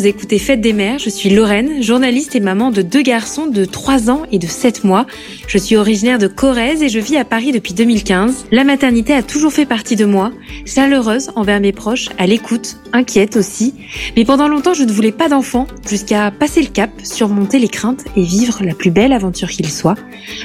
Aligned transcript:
vous 0.00 0.06
écoutez 0.06 0.38
Fête 0.38 0.62
des 0.62 0.72
Mères, 0.72 0.98
je 0.98 1.10
suis 1.10 1.28
Lorraine, 1.28 1.82
journaliste 1.82 2.34
et 2.34 2.40
maman 2.40 2.70
de 2.70 2.80
deux 2.80 3.02
garçons 3.02 3.46
de 3.46 3.66
3 3.66 4.08
ans 4.08 4.22
et 4.32 4.38
de 4.38 4.46
7 4.46 4.82
mois. 4.82 5.04
Je 5.46 5.58
suis 5.58 5.76
originaire 5.76 6.16
de 6.16 6.26
Corrèze 6.26 6.82
et 6.82 6.88
je 6.88 6.98
vis 6.98 7.18
à 7.18 7.26
Paris 7.26 7.52
depuis 7.52 7.74
2015. 7.74 8.46
La 8.50 8.64
maternité 8.64 9.12
a 9.12 9.22
toujours 9.22 9.52
fait 9.52 9.66
partie 9.66 9.96
de 9.96 10.06
moi, 10.06 10.32
chaleureuse 10.64 11.28
envers 11.36 11.60
mes 11.60 11.72
proches, 11.72 12.08
à 12.16 12.26
l'écoute, 12.26 12.78
inquiète 12.94 13.36
aussi. 13.36 13.74
Mais 14.16 14.24
pendant 14.24 14.48
longtemps, 14.48 14.72
je 14.72 14.84
ne 14.84 14.92
voulais 14.92 15.12
pas 15.12 15.28
d'enfants, 15.28 15.66
jusqu'à 15.86 16.30
passer 16.30 16.62
le 16.62 16.68
cap, 16.68 16.90
surmonter 17.04 17.58
les 17.58 17.68
craintes 17.68 18.06
et 18.16 18.22
vivre 18.22 18.64
la 18.64 18.72
plus 18.72 18.90
belle 18.90 19.12
aventure 19.12 19.50
qu'il 19.50 19.68
soit. 19.68 19.96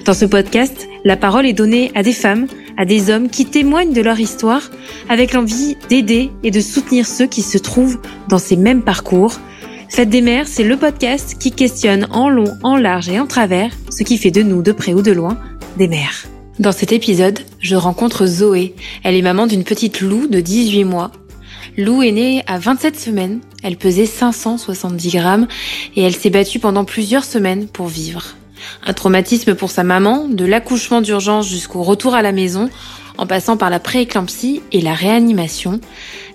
Dans 0.03 0.13
ce 0.13 0.25
podcast, 0.25 0.89
la 1.05 1.15
parole 1.15 1.45
est 1.45 1.53
donnée 1.53 1.91
à 1.93 2.01
des 2.01 2.13
femmes, 2.13 2.47
à 2.77 2.83
des 2.83 3.11
hommes 3.11 3.29
qui 3.29 3.45
témoignent 3.45 3.93
de 3.93 4.01
leur 4.01 4.19
histoire 4.19 4.71
avec 5.07 5.33
l'envie 5.33 5.77
d'aider 5.87 6.31
et 6.43 6.49
de 6.49 6.59
soutenir 6.59 7.05
ceux 7.05 7.27
qui 7.27 7.43
se 7.43 7.59
trouvent 7.59 7.99
dans 8.27 8.39
ces 8.39 8.57
mêmes 8.57 8.81
parcours. 8.81 9.39
Fête 9.87 10.09
des 10.09 10.21
mères, 10.21 10.47
c'est 10.47 10.63
le 10.63 10.75
podcast 10.75 11.37
qui 11.39 11.51
questionne 11.51 12.07
en 12.11 12.27
long, 12.27 12.51
en 12.63 12.75
large 12.75 13.07
et 13.07 13.19
en 13.19 13.27
travers 13.27 13.71
ce 13.91 14.03
qui 14.03 14.17
fait 14.17 14.31
de 14.31 14.41
nous, 14.41 14.63
de 14.63 14.71
près 14.71 14.95
ou 14.95 15.03
de 15.03 15.11
loin, 15.11 15.37
des 15.77 15.87
mères. 15.87 16.25
Dans 16.57 16.71
cet 16.71 16.91
épisode, 16.91 17.39
je 17.59 17.75
rencontre 17.75 18.25
Zoé. 18.25 18.73
Elle 19.03 19.15
est 19.15 19.21
maman 19.21 19.45
d'une 19.45 19.63
petite 19.63 20.01
Lou 20.01 20.27
de 20.27 20.39
18 20.39 20.85
mois. 20.85 21.11
Lou 21.77 22.01
est 22.01 22.13
née 22.13 22.41
à 22.47 22.57
27 22.57 22.99
semaines, 22.99 23.41
elle 23.61 23.77
pesait 23.77 24.05
570 24.05 25.11
grammes 25.11 25.47
et 25.95 26.01
elle 26.01 26.15
s'est 26.15 26.29
battue 26.29 26.59
pendant 26.59 26.85
plusieurs 26.85 27.25
semaines 27.25 27.67
pour 27.67 27.87
vivre. 27.87 28.35
Un 28.85 28.93
traumatisme 28.93 29.55
pour 29.55 29.71
sa 29.71 29.83
maman, 29.83 30.27
de 30.27 30.45
l'accouchement 30.45 31.01
d'urgence 31.01 31.47
jusqu'au 31.47 31.83
retour 31.83 32.15
à 32.15 32.21
la 32.21 32.31
maison, 32.31 32.69
en 33.17 33.27
passant 33.27 33.57
par 33.57 33.69
la 33.69 33.79
prééclampsie 33.79 34.61
et 34.71 34.81
la 34.81 34.93
réanimation. 34.93 35.79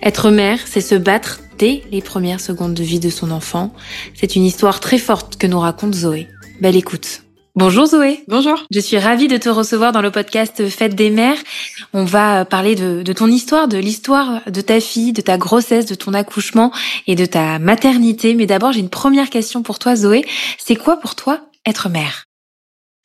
Être 0.02 0.30
mère, 0.30 0.58
c'est 0.66 0.80
se 0.80 0.94
battre 0.94 1.40
dès 1.58 1.82
les 1.90 2.00
premières 2.00 2.40
secondes 2.40 2.74
de 2.74 2.82
vie 2.82 3.00
de 3.00 3.10
son 3.10 3.30
enfant. 3.30 3.72
C'est 4.14 4.36
une 4.36 4.44
histoire 4.44 4.80
très 4.80 4.98
forte 4.98 5.36
que 5.36 5.46
nous 5.46 5.60
raconte 5.60 5.94
Zoé. 5.94 6.28
Belle 6.60 6.76
écoute. 6.76 7.22
Bonjour 7.56 7.86
Zoé. 7.86 8.22
Bonjour. 8.28 8.64
Je 8.70 8.78
suis 8.78 8.96
ravie 8.96 9.26
de 9.26 9.36
te 9.36 9.48
recevoir 9.48 9.90
dans 9.90 10.02
le 10.02 10.12
podcast 10.12 10.68
Fête 10.68 10.94
des 10.94 11.10
mères. 11.10 11.36
On 11.92 12.04
va 12.04 12.44
parler 12.44 12.76
de, 12.76 13.02
de 13.02 13.12
ton 13.12 13.26
histoire, 13.26 13.66
de 13.66 13.76
l'histoire 13.76 14.40
de 14.46 14.60
ta 14.60 14.80
fille, 14.80 15.12
de 15.12 15.20
ta 15.20 15.36
grossesse, 15.36 15.84
de 15.84 15.96
ton 15.96 16.14
accouchement 16.14 16.70
et 17.08 17.16
de 17.16 17.26
ta 17.26 17.58
maternité. 17.58 18.34
Mais 18.34 18.46
d'abord, 18.46 18.72
j'ai 18.72 18.80
une 18.80 18.88
première 18.88 19.30
question 19.30 19.62
pour 19.62 19.80
toi 19.80 19.96
Zoé. 19.96 20.24
C'est 20.58 20.76
quoi 20.76 20.98
pour 20.98 21.16
toi 21.16 21.40
être 21.66 21.88
mère 21.88 22.26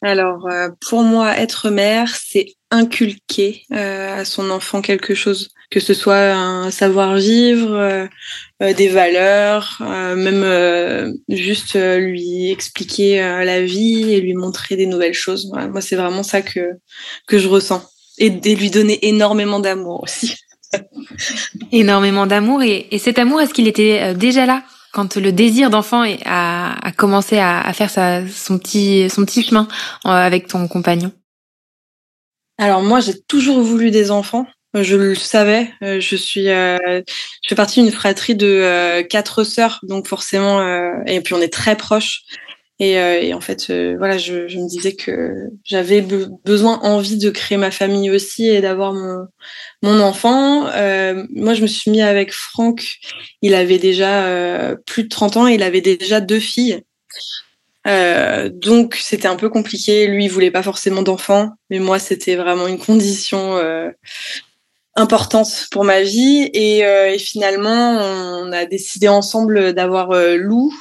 alors, 0.06 0.48
euh, 0.48 0.70
pour 0.88 1.02
moi, 1.02 1.36
être 1.36 1.72
mère, 1.72 2.16
c'est 2.16 2.54
inculquer 2.70 3.64
euh, 3.72 4.20
à 4.20 4.26
son 4.26 4.52
enfant 4.52 4.82
quelque 4.82 5.16
chose, 5.16 5.50
que 5.72 5.80
ce 5.80 5.96
soit 5.96 6.34
un 6.34 6.70
savoir-vivre, 6.70 7.72
euh, 7.72 8.74
des 8.74 8.88
valeurs, 8.88 9.78
même 9.82 11.14
juste 11.28 11.76
lui 11.76 12.52
expliquer 12.52 13.20
la 13.20 13.64
vie 13.64 14.14
et 14.14 14.22
lui 14.22 14.36
montrer 14.36 14.76
des 14.76 14.86
nouvelles 14.86 15.14
choses. 15.14 15.52
moi, 15.52 15.82
c'est 15.82 15.96
vraiment 15.96 16.24
ça 16.24 16.42
que, 16.42 16.74
que 17.28 17.40
je 17.40 17.48
ressens. 17.48 17.84
Et, 18.18 18.28
et 18.28 18.56
lui 18.56 18.70
donner 18.70 19.08
énormément 19.08 19.60
d'amour 19.60 20.04
aussi. 20.04 20.36
énormément 21.72 22.28
d'amour. 22.28 22.62
Et, 22.62 22.88
et 22.92 23.00
cet 23.00 23.18
amour, 23.18 23.42
est-ce 23.42 23.54
qu'il 23.54 23.68
était 23.68 24.14
déjà 24.14 24.46
là? 24.46 24.64
Quand 24.96 25.18
le 25.18 25.34
désir 25.34 25.70
d'enfant 25.70 26.06
a, 26.26 26.92
commencé 26.96 27.38
à, 27.38 27.72
faire 27.74 27.90
sa, 27.90 28.26
son 28.30 28.58
petit 28.58 29.10
son 29.10 29.26
petit 29.26 29.44
chemin 29.44 29.68
euh, 30.06 30.10
avec 30.10 30.48
ton 30.48 30.70
compagnon 30.70 31.12
Alors 32.58 32.82
moi, 32.82 33.02
j'ai 33.02 33.20
toujours 33.28 33.62
voulu 33.62 33.92
des 33.92 34.10
enfants. 34.10 34.48
Je 34.74 34.96
le 34.96 35.14
savais. 35.14 35.70
Euh, 35.84 36.00
je 36.00 36.16
suis, 36.16 36.48
euh, 36.50 36.78
je 37.44 37.50
fais 37.50 37.56
partie 37.56 37.84
d'une 37.84 37.92
fratrie 37.92 38.36
de 38.36 39.02
quatre 39.10 39.44
sœurs, 39.44 39.82
donc 39.84 40.08
forcément, 40.08 40.62
et 41.06 41.20
puis 41.20 41.34
on 41.34 41.42
est 41.42 41.52
très 41.52 41.76
proches. 41.76 42.22
Et, 42.80 42.94
et 42.94 43.34
en 43.34 43.40
fait, 43.40 43.72
voilà, 43.98 44.18
je, 44.18 44.34
me 44.34 44.68
disais 44.68 44.96
que 44.96 45.48
j'avais 45.64 46.02
besoin, 46.02 46.80
envie 46.82 47.18
de 47.18 47.30
créer 47.30 47.58
ma 47.58 47.72
famille 47.72 48.12
aussi 48.12 48.48
et 48.48 48.60
d'avoir 48.60 48.92
mon, 48.92 49.28
mon 49.86 50.00
enfant. 50.02 50.68
Euh, 50.68 51.26
moi, 51.30 51.54
je 51.54 51.62
me 51.62 51.68
suis 51.68 51.92
mis 51.92 52.02
avec 52.02 52.34
Franck. 52.34 52.98
Il 53.42 53.54
avait 53.54 53.78
déjà 53.78 54.26
euh, 54.26 54.76
plus 54.86 55.04
de 55.04 55.10
30 55.10 55.38
ans. 55.38 55.48
il 55.48 55.64
avait 55.64 55.82
déjà 55.82 56.20
deux 56.20 56.40
filles. 56.40 56.82
Euh, 57.88 58.50
donc, 58.50 58.96
c'était 58.96 59.28
un 59.28 59.36
peu 59.36 59.50
compliqué. 59.50 60.08
Lui, 60.08 60.26
il 60.26 60.32
voulait 60.32 60.52
pas 60.52 60.64
forcément 60.64 61.04
d'enfants. 61.04 61.52
Mais 61.70 61.80
moi, 61.80 62.00
c'était 62.00 62.36
vraiment 62.36 62.68
une 62.68 62.80
condition 62.80 63.60
importante 64.96 65.68
pour 65.72 65.84
ma 65.84 66.02
vie. 66.02 66.50
Et, 66.54 66.80
et, 66.80 67.20
finalement, 67.20 68.00
on 68.42 68.52
a 68.52 68.66
décidé 68.66 69.08
ensemble 69.08 69.74
d'avoir 69.74 70.10
Lou 70.36 70.74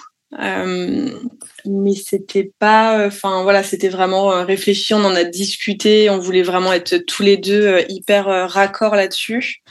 mais 1.67 1.95
c'était 1.95 2.51
pas 2.59 3.07
enfin 3.07 3.43
voilà 3.43 3.63
c'était 3.63 3.89
vraiment 3.89 4.33
euh, 4.33 4.45
réfléchi 4.45 4.95
on 4.95 5.05
en 5.05 5.15
a 5.15 5.25
discuté 5.25 6.11
on 6.11 6.19
voulait 6.19 6.43
vraiment 6.43 6.73
être 6.73 6.99
tous 6.99 7.23
les 7.23 7.37
deux 7.37 7.67
euh, 7.67 7.83
hyper 7.89 8.29
euh, 8.29 8.47
raccord 8.47 8.95
là-dessus. 8.95 9.63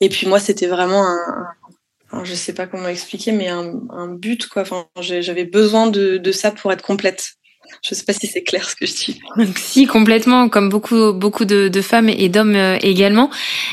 Et 0.00 0.08
puis 0.08 0.26
moi 0.26 0.40
c'était 0.40 0.66
vraiment 0.66 1.06
un, 1.06 2.24
je 2.24 2.34
sais 2.34 2.52
pas 2.52 2.66
comment 2.66 2.88
expliquer 2.88 3.32
mais 3.32 3.48
un, 3.48 4.08
but 4.08 4.48
quoi. 4.48 4.64
J'avais 5.00 5.44
besoin 5.44 5.86
de 5.88 6.32
ça 6.32 6.50
pour 6.50 6.72
être 6.72 6.82
complète 6.82 7.36
je 7.82 7.94
sais 7.94 8.04
pas 8.04 8.12
si 8.12 8.26
c'est 8.26 8.42
clair 8.42 8.68
ce 8.68 8.76
que 8.76 8.86
je 8.86 8.94
dis. 8.94 9.20
Donc, 9.36 9.58
si 9.58 9.86
complètement, 9.86 10.48
comme 10.48 10.68
beaucoup 10.68 11.12
beaucoup 11.12 11.44
de, 11.44 11.68
de 11.68 11.80
femmes 11.80 12.08
et 12.08 12.28
d'hommes 12.28 12.56
euh, 12.56 12.78
également. 12.80 13.30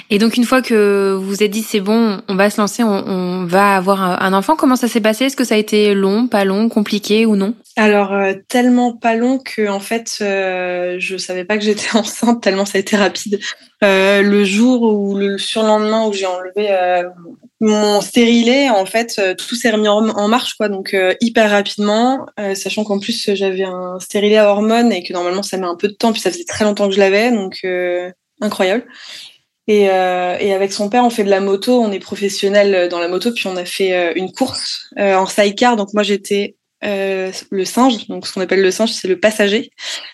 Et 0.09 0.19
donc 0.19 0.37
une 0.37 0.45
fois 0.45 0.61
que 0.61 1.15
vous 1.17 1.29
vous 1.29 1.43
êtes 1.43 1.51
dit 1.51 1.61
c'est 1.61 1.79
bon, 1.79 2.21
on 2.27 2.35
va 2.35 2.49
se 2.49 2.59
lancer, 2.59 2.83
on, 2.83 3.07
on 3.07 3.45
va 3.45 3.75
avoir 3.75 4.01
un 4.21 4.33
enfant. 4.33 4.55
Comment 4.55 4.75
ça 4.75 4.87
s'est 4.87 5.01
passé? 5.01 5.25
Est-ce 5.25 5.35
que 5.35 5.43
ça 5.43 5.55
a 5.55 5.57
été 5.57 5.93
long, 5.93 6.27
pas 6.27 6.43
long, 6.43 6.69
compliqué 6.69 7.25
ou 7.25 7.35
non? 7.35 7.53
Alors 7.75 8.13
euh, 8.13 8.33
tellement 8.49 8.93
pas 8.93 9.15
long 9.15 9.39
que 9.39 9.69
en 9.69 9.79
fait 9.79 10.17
euh, 10.21 10.97
je 10.99 11.15
savais 11.15 11.45
pas 11.45 11.57
que 11.57 11.63
j'étais 11.63 11.89
enceinte 11.95 12.43
tellement 12.43 12.65
ça 12.65 12.77
a 12.77 12.81
été 12.81 12.97
rapide. 12.97 13.39
Euh, 13.83 14.21
le 14.21 14.43
jour 14.43 14.81
ou 14.81 15.17
le 15.17 15.37
surlendemain 15.37 16.05
où 16.05 16.11
j'ai 16.11 16.25
enlevé 16.25 16.71
euh, 16.71 17.03
mon 17.59 18.01
stérilet, 18.01 18.69
en 18.69 18.85
fait, 18.85 19.17
euh, 19.19 19.35
tout 19.35 19.55
s'est 19.55 19.69
remis 19.69 19.87
en, 19.87 20.27
marche, 20.27 20.53
quoi. 20.55 20.69
Donc 20.69 20.95
hyper 21.21 21.49
rapidement, 21.49 22.25
sachant 22.55 22.83
qu'en 22.83 22.99
plus 22.99 23.31
j'avais 23.33 23.63
un 23.63 23.99
stérilet 23.99 24.37
à 24.37 24.49
hormones 24.49 24.91
et 24.91 25.03
que 25.03 25.13
normalement 25.13 25.43
ça 25.43 25.57
met 25.57 25.65
un 25.65 25.75
peu 25.75 25.87
de 25.87 25.93
temps, 25.93 26.11
puis 26.11 26.21
ça 26.21 26.31
faisait 26.31 26.45
très 26.45 26.65
longtemps 26.65 26.87
que 26.87 26.95
je 26.95 26.99
l'avais, 26.99 27.31
donc 27.31 27.65
incroyable. 28.41 28.85
Et, 29.67 29.83
et, 29.83 30.53
avec 30.53 30.71
son 30.71 30.89
père, 30.89 31.03
on 31.05 31.09
fait 31.09 31.23
de 31.23 31.29
la 31.29 31.41
moto, 31.41 31.81
on 31.81 31.91
est 31.91 31.99
professionnel 31.99 32.89
dans 32.89 32.99
la 32.99 33.07
moto, 33.07 33.31
puis 33.33 33.47
on 33.47 33.57
a 33.57 33.65
fait 33.65 34.13
une 34.15 34.31
course 34.31 34.89
en 34.97 35.25
sidecar. 35.25 35.75
Donc 35.75 35.93
moi 35.93 36.03
j'étais 36.03 36.55
euh, 36.85 37.31
le 37.51 37.65
singe, 37.65 38.07
donc 38.07 38.25
ce 38.25 38.33
qu'on 38.33 38.39
appelle 38.39 38.61
le 38.61 38.71
singe, 38.71 38.91
c'est 38.91 39.09
le 39.09 39.19
passager. 39.19 39.71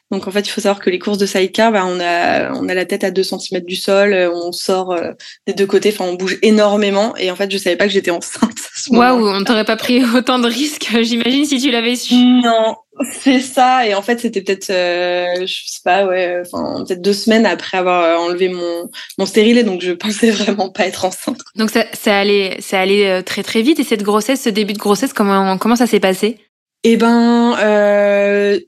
Donc 0.09 0.27
en 0.27 0.31
fait, 0.31 0.41
il 0.41 0.49
faut 0.49 0.61
savoir 0.61 0.83
que 0.83 0.89
les 0.89 0.97
courses 0.97 1.19
de 1.19 1.27
sidecar, 1.27 1.71
bah, 1.71 1.85
on 1.85 1.99
a 1.99 2.51
on 2.53 2.67
a 2.67 2.73
la 2.73 2.85
tête 2.85 3.03
à 3.03 3.11
2 3.11 3.21
cm 3.21 3.61
du 3.61 3.75
sol, 3.75 4.13
euh, 4.13 4.31
on 4.33 4.51
sort 4.51 4.91
euh, 4.91 5.11
des 5.45 5.53
deux 5.53 5.67
côtés, 5.67 5.93
enfin 5.93 6.05
on 6.05 6.15
bouge 6.15 6.39
énormément. 6.41 7.15
Et 7.17 7.29
en 7.29 7.35
fait, 7.35 7.51
je 7.51 7.57
savais 7.57 7.75
pas 7.75 7.85
que 7.85 7.91
j'étais 7.91 8.09
enceinte. 8.09 8.57
Waouh, 8.89 9.27
on 9.27 9.43
t'aurait 9.43 9.65
pas 9.65 9.75
pris 9.75 10.03
autant 10.15 10.39
de 10.39 10.47
risques, 10.47 10.89
j'imagine, 11.01 11.45
si 11.45 11.59
tu 11.59 11.69
l'avais 11.69 11.95
su. 11.95 12.15
Non, 12.15 12.75
c'est 13.21 13.41
ça. 13.41 13.87
Et 13.87 13.93
en 13.93 14.01
fait, 14.01 14.19
c'était 14.19 14.41
peut-être, 14.41 14.67
je 14.69 15.45
sais 15.67 15.81
pas, 15.83 16.07
ouais, 16.07 16.41
enfin 16.41 16.83
peut-être 16.83 17.01
deux 17.01 17.13
semaines 17.13 17.45
après 17.45 17.77
avoir 17.77 18.19
enlevé 18.21 18.49
mon 18.49 18.89
mon 19.19 19.27
stérilet, 19.27 19.63
donc 19.63 19.81
je 19.81 19.91
pensais 19.91 20.31
vraiment 20.31 20.71
pas 20.71 20.87
être 20.87 21.05
enceinte. 21.05 21.41
Donc 21.55 21.69
ça, 21.69 21.85
ça 21.93 22.17
allait, 22.17 22.57
ça 22.59 22.79
allait 22.79 23.21
très 23.21 23.43
très 23.43 23.61
vite. 23.61 23.79
Et 23.79 23.83
cette 23.83 24.01
grossesse, 24.01 24.41
ce 24.41 24.49
début 24.49 24.73
de 24.73 24.79
grossesse, 24.79 25.13
comment 25.13 25.59
comment 25.59 25.75
ça 25.75 25.85
s'est 25.85 25.99
passé? 25.99 26.39
Eh 26.88 26.97
ben, 26.97 27.57
euh, 27.57 28.59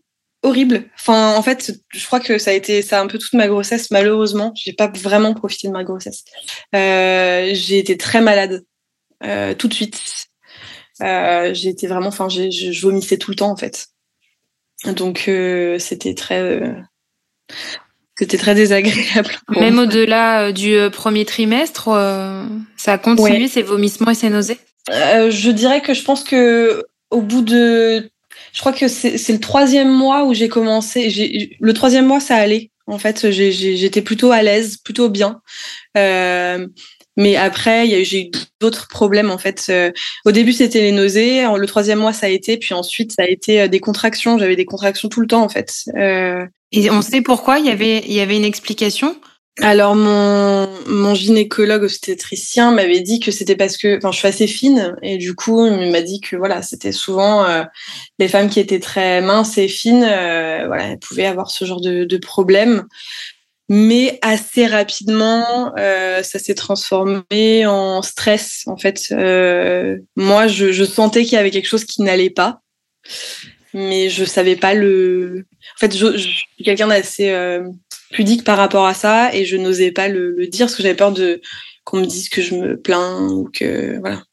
horrible. 0.41 0.85
Enfin, 0.95 1.35
en 1.35 1.43
fait, 1.43 1.71
je 1.89 2.05
crois 2.07 2.19
que 2.19 2.39
ça 2.39 2.49
a 2.49 2.53
été 2.55 2.81
ça 2.81 2.99
un 2.99 3.05
peu 3.05 3.19
toute 3.19 3.33
ma 3.33 3.47
grossesse. 3.47 3.91
Malheureusement, 3.91 4.53
j'ai 4.55 4.73
pas 4.73 4.87
vraiment 4.87 5.35
profité 5.35 5.67
de 5.67 5.73
ma 5.73 5.83
grossesse. 5.83 6.23
Euh, 6.73 7.51
j'ai 7.53 7.77
été 7.77 7.95
très 7.95 8.21
malade 8.21 8.65
euh, 9.23 9.53
tout 9.53 9.67
de 9.67 9.73
suite. 9.75 10.01
j'ai 10.99 11.67
été 11.67 11.85
vraiment, 11.85 12.07
enfin, 12.07 12.27
je 12.27 12.81
vomissais 12.81 13.17
tout 13.17 13.29
le 13.29 13.35
temps 13.35 13.51
en 13.51 13.55
fait. 13.55 13.85
Donc 14.85 15.29
c'était 15.77 16.15
très, 16.15 16.73
c'était 18.17 18.39
très 18.39 18.55
désagréable. 18.55 19.29
Même 19.49 19.77
au-delà 19.77 20.51
du 20.51 20.75
premier 20.91 21.25
trimestre, 21.25 21.89
ça 22.77 22.93
a 22.93 22.97
continué 22.97 23.47
ces 23.47 23.61
vomissements 23.61 24.09
et 24.09 24.15
ces 24.15 24.31
nausées? 24.31 24.57
je 24.89 25.51
dirais 25.51 25.81
que 25.81 25.93
je 25.93 26.01
pense 26.01 26.23
que 26.23 26.83
au 27.09 27.21
bout 27.21 27.41
de, 27.41 28.09
je 28.57 28.61
crois 28.63 28.73
que 28.73 28.87
c'est 28.87 29.29
le 29.29 29.39
troisième 29.39 29.91
mois 29.91 30.25
où 30.25 30.33
j'ai 30.33 30.49
commencé. 30.49 31.51
Le 31.59 31.73
troisième 31.73 32.07
mois, 32.07 32.19
ça 32.19 32.37
allait. 32.37 32.71
En 32.87 32.97
fait, 32.97 33.29
j'étais 33.29 34.01
plutôt 34.01 34.31
à 34.31 34.41
l'aise, 34.41 34.77
plutôt 34.77 35.09
bien. 35.09 35.41
Euh, 35.95 36.65
mais 37.17 37.35
après, 37.35 38.03
j'ai 38.03 38.21
eu 38.23 38.31
d'autres 38.59 38.87
problèmes 38.87 39.29
en 39.29 39.37
fait. 39.37 39.67
Euh, 39.69 39.91
au 40.25 40.31
début, 40.31 40.53
c'était 40.53 40.81
les 40.81 40.91
nausées. 40.91 41.45
Le 41.55 41.67
troisième 41.67 41.99
mois, 41.99 42.13
ça 42.13 42.25
a 42.25 42.29
été. 42.29 42.57
Puis 42.57 42.73
ensuite, 42.73 43.11
ça 43.11 43.25
a 43.25 43.27
été 43.27 43.61
euh, 43.61 43.67
des 43.67 43.79
contractions. 43.79 44.39
J'avais 44.39 44.55
des 44.55 44.65
contractions 44.65 45.07
tout 45.07 45.21
le 45.21 45.27
temps 45.27 45.43
en 45.43 45.49
fait. 45.49 45.83
Et 46.71 46.89
on 46.89 47.03
sait 47.03 47.21
pourquoi? 47.21 47.59
Il 47.59 47.67
y 47.67 47.69
avait, 47.69 47.99
il 48.07 48.13
y 48.13 48.21
avait 48.21 48.37
une 48.37 48.43
explication? 48.43 49.15
Alors 49.61 49.95
mon, 49.95 50.69
mon 50.85 51.15
gynécologue 51.15 51.83
obstétricien 51.83 52.71
m'avait 52.71 52.99
dit 52.99 53.19
que 53.19 53.31
c'était 53.31 53.55
parce 53.55 53.77
que 53.77 53.97
enfin 53.97 54.11
je 54.11 54.19
suis 54.19 54.27
assez 54.27 54.45
fine 54.45 54.95
et 55.01 55.17
du 55.17 55.33
coup 55.33 55.65
il 55.65 55.91
m'a 55.91 56.01
dit 56.01 56.21
que 56.21 56.35
voilà 56.35 56.61
c'était 56.61 56.91
souvent 56.91 57.43
euh, 57.45 57.63
les 58.19 58.27
femmes 58.27 58.49
qui 58.49 58.59
étaient 58.59 58.79
très 58.79 59.19
minces 59.21 59.57
et 59.57 59.67
fines 59.67 60.03
euh, 60.07 60.65
voilà 60.67 60.89
elles 60.89 60.99
pouvaient 60.99 61.25
avoir 61.25 61.49
ce 61.49 61.65
genre 61.65 61.81
de, 61.81 62.03
de 62.03 62.17
problème. 62.17 62.85
Mais 63.69 64.17
assez 64.21 64.65
rapidement 64.65 65.73
euh, 65.77 66.21
ça 66.21 66.39
s'est 66.39 66.55
transformé 66.55 67.65
en 67.65 68.01
stress 68.01 68.63
en 68.67 68.77
fait. 68.77 69.09
Moi 70.15 70.47
je, 70.47 70.71
je 70.71 70.83
sentais 70.83 71.23
qu'il 71.23 71.33
y 71.33 71.37
avait 71.37 71.51
quelque 71.51 71.67
chose 71.67 71.83
qui 71.85 72.03
n'allait 72.03 72.29
pas 72.29 72.61
mais 73.73 74.09
je 74.09 74.23
savais 74.23 74.55
pas 74.55 74.73
le 74.73 75.45
en 75.75 75.79
fait 75.79 75.95
je, 75.97 76.15
je 76.15 76.27
suis 76.27 76.63
quelqu'un 76.63 76.87
d'assez 76.87 77.29
pudique 78.11 78.43
par 78.43 78.57
rapport 78.57 78.85
à 78.85 78.93
ça 78.93 79.33
et 79.33 79.45
je 79.45 79.57
n'osais 79.57 79.91
pas 79.91 80.07
le, 80.07 80.31
le, 80.31 80.47
dire 80.47 80.65
parce 80.65 80.75
que 80.75 80.83
j'avais 80.83 80.95
peur 80.95 81.11
de 81.11 81.41
qu'on 81.83 81.97
me 81.97 82.05
dise 82.05 82.29
que 82.29 82.41
je 82.41 82.55
me 82.55 82.79
plains 82.79 83.27
ou 83.29 83.49
que 83.51 83.99
voilà. 83.99 84.23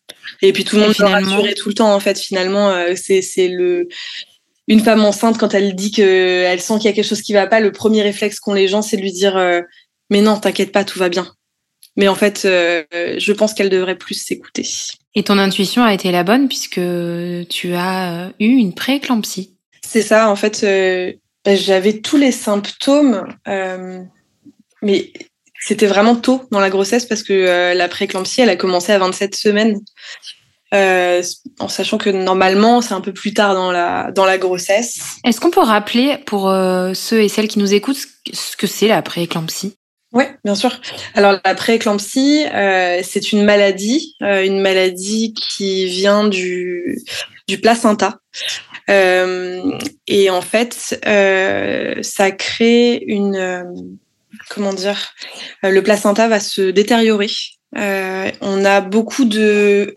Et 0.42 0.52
puis 0.52 0.64
tout 0.64 0.76
le 0.76 0.82
monde 0.82 0.94
finalement... 0.94 1.20
me 1.20 1.24
rassurait 1.24 1.54
tout 1.54 1.68
le 1.68 1.74
temps 1.74 1.94
en 1.94 2.00
fait. 2.00 2.18
Finalement, 2.18 2.70
euh, 2.70 2.94
c'est 2.96 3.22
c'est 3.22 3.48
le 3.48 3.88
une 4.66 4.80
femme 4.80 5.04
enceinte 5.04 5.38
quand 5.38 5.54
elle 5.54 5.74
dit 5.74 5.92
que 5.92 6.02
elle 6.02 6.60
sent 6.60 6.74
qu'il 6.78 6.86
y 6.86 6.88
a 6.88 6.92
quelque 6.92 7.06
chose 7.06 7.22
qui 7.22 7.32
va 7.32 7.46
pas, 7.46 7.60
le 7.60 7.72
premier 7.72 8.02
réflexe 8.02 8.40
qu'ont 8.40 8.54
les 8.54 8.68
gens, 8.68 8.82
c'est 8.82 8.96
de 8.96 9.02
lui 9.02 9.12
dire 9.12 9.36
euh, 9.36 9.60
mais 10.10 10.20
non, 10.20 10.38
t'inquiète 10.38 10.72
pas, 10.72 10.84
tout 10.84 10.98
va 10.98 11.08
bien. 11.08 11.26
Mais 11.96 12.08
en 12.08 12.16
fait, 12.16 12.44
euh, 12.44 12.82
je 12.92 13.32
pense 13.32 13.54
qu'elle 13.54 13.70
devrait 13.70 13.96
plus 13.96 14.14
s'écouter. 14.14 14.66
Et 15.14 15.22
ton 15.22 15.38
intuition 15.38 15.84
a 15.84 15.94
été 15.94 16.10
la 16.10 16.24
bonne 16.24 16.48
puisque 16.48 16.80
tu 17.48 17.74
as 17.74 18.32
eu 18.40 18.46
une 18.46 18.74
prééclampsie. 18.74 19.54
C'est 19.86 20.02
ça, 20.02 20.28
en 20.28 20.34
fait, 20.34 20.64
j'avais 21.46 22.00
tous 22.00 22.16
les 22.16 22.32
symptômes, 22.32 23.26
euh, 23.48 24.00
mais 24.82 25.12
c'était 25.60 25.86
vraiment 25.86 26.16
tôt 26.16 26.42
dans 26.50 26.60
la 26.60 26.70
grossesse 26.70 27.06
parce 27.06 27.22
que 27.22 27.32
euh, 27.32 27.74
la 27.74 27.88
préclampsie, 27.88 28.42
elle 28.42 28.50
a 28.50 28.56
commencé 28.56 28.92
à 28.92 28.98
27 28.98 29.34
semaines. 29.34 29.80
Euh, 30.74 31.22
en 31.60 31.68
sachant 31.68 31.98
que 31.98 32.10
normalement 32.10 32.80
c'est 32.80 32.94
un 32.94 33.00
peu 33.00 33.12
plus 33.12 33.32
tard 33.32 33.54
dans 33.54 33.70
la 33.70 34.10
dans 34.10 34.24
la 34.24 34.38
grossesse. 34.38 34.98
Est-ce 35.24 35.40
qu'on 35.40 35.50
peut 35.50 35.60
rappeler 35.60 36.18
pour 36.26 36.50
euh, 36.50 36.94
ceux 36.94 37.22
et 37.22 37.28
celles 37.28 37.46
qui 37.46 37.60
nous 37.60 37.74
écoutent 37.74 38.04
ce 38.32 38.56
que 38.56 38.66
c'est 38.66 38.88
la 38.88 39.00
prééclampsie 39.00 39.76
Oui, 40.12 40.24
bien 40.44 40.56
sûr. 40.56 40.80
Alors 41.14 41.38
la 41.44 41.54
prééclampsie, 41.54 42.44
euh, 42.52 43.00
c'est 43.04 43.30
une 43.30 43.44
maladie, 43.44 44.16
euh, 44.22 44.44
une 44.44 44.60
maladie 44.60 45.34
qui 45.34 45.86
vient 45.86 46.26
du 46.26 46.98
du 47.48 47.60
placenta. 47.60 48.18
Euh, 48.90 49.78
et 50.06 50.30
en 50.30 50.42
fait, 50.42 51.00
euh, 51.06 51.94
ça 52.02 52.30
crée 52.30 53.02
une 53.06 53.36
euh, 53.36 53.64
comment 54.50 54.72
dire, 54.72 55.14
le 55.62 55.80
placenta 55.80 56.28
va 56.28 56.40
se 56.40 56.62
détériorer. 56.70 57.30
on 57.74 58.64
a 58.64 58.80
beaucoup 58.80 59.24
de 59.24 59.94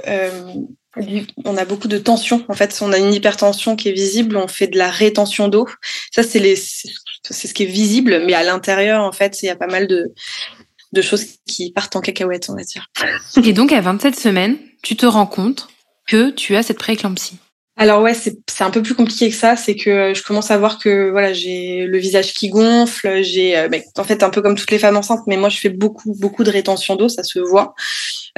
on 1.45 1.57
a 1.57 1.65
beaucoup 1.65 1.87
de 1.87 1.97
tension. 1.97 2.43
En 2.49 2.53
fait, 2.53 2.79
on 2.81 2.91
a 2.91 2.97
une 2.97 3.13
hypertension 3.13 3.75
qui 3.75 3.89
est 3.89 3.93
visible, 3.93 4.35
on 4.37 4.47
fait 4.47 4.67
de 4.67 4.77
la 4.77 4.89
rétention 4.89 5.47
d'eau. 5.47 5.67
Ça, 6.11 6.23
c'est 6.23 6.39
les, 6.39 6.55
c'est 6.55 7.47
ce 7.47 7.53
qui 7.53 7.63
est 7.63 7.67
visible, 7.67 8.23
mais 8.25 8.33
à 8.33 8.43
l'intérieur, 8.43 9.03
en 9.03 9.11
fait, 9.11 9.43
il 9.43 9.45
y 9.45 9.49
a 9.49 9.55
pas 9.55 9.67
mal 9.67 9.87
de, 9.87 10.11
de 10.93 11.01
choses 11.01 11.25
qui 11.47 11.71
partent 11.71 11.95
en 11.95 12.01
cacahuète, 12.01 12.47
on 12.49 12.55
va 12.55 12.63
dire. 12.63 12.87
Et 13.43 13.53
donc, 13.53 13.71
à 13.71 13.81
27 13.81 14.15
semaines, 14.15 14.57
tu 14.81 14.95
te 14.95 15.05
rends 15.05 15.27
compte 15.27 15.67
que 16.07 16.31
tu 16.31 16.55
as 16.55 16.63
cette 16.63 16.79
prééclampsie. 16.79 17.37
Alors 17.79 18.01
ouais, 18.01 18.15
c'est 18.15 18.63
un 18.63 18.71
peu 18.71 18.81
plus 18.81 18.95
compliqué 18.95 19.29
que 19.29 19.35
ça. 19.35 19.55
C'est 19.55 19.75
que 19.75 20.15
je 20.15 20.23
commence 20.23 20.49
à 20.49 20.57
voir 20.57 20.79
que 20.79 21.11
voilà, 21.11 21.31
j'ai 21.31 21.85
le 21.85 21.97
visage 21.99 22.33
qui 22.33 22.49
gonfle. 22.49 23.21
J'ai 23.21 23.55
euh, 23.55 23.69
bah, 23.69 23.77
en 23.97 24.03
fait 24.03 24.23
un 24.23 24.31
peu 24.31 24.41
comme 24.41 24.55
toutes 24.55 24.71
les 24.71 24.79
femmes 24.79 24.97
enceintes, 24.97 25.27
mais 25.27 25.37
moi 25.37 25.49
je 25.49 25.59
fais 25.59 25.69
beaucoup 25.69 26.15
beaucoup 26.15 26.43
de 26.43 26.49
rétention 26.49 26.95
d'eau, 26.95 27.07
ça 27.07 27.23
se 27.23 27.37
voit. 27.37 27.75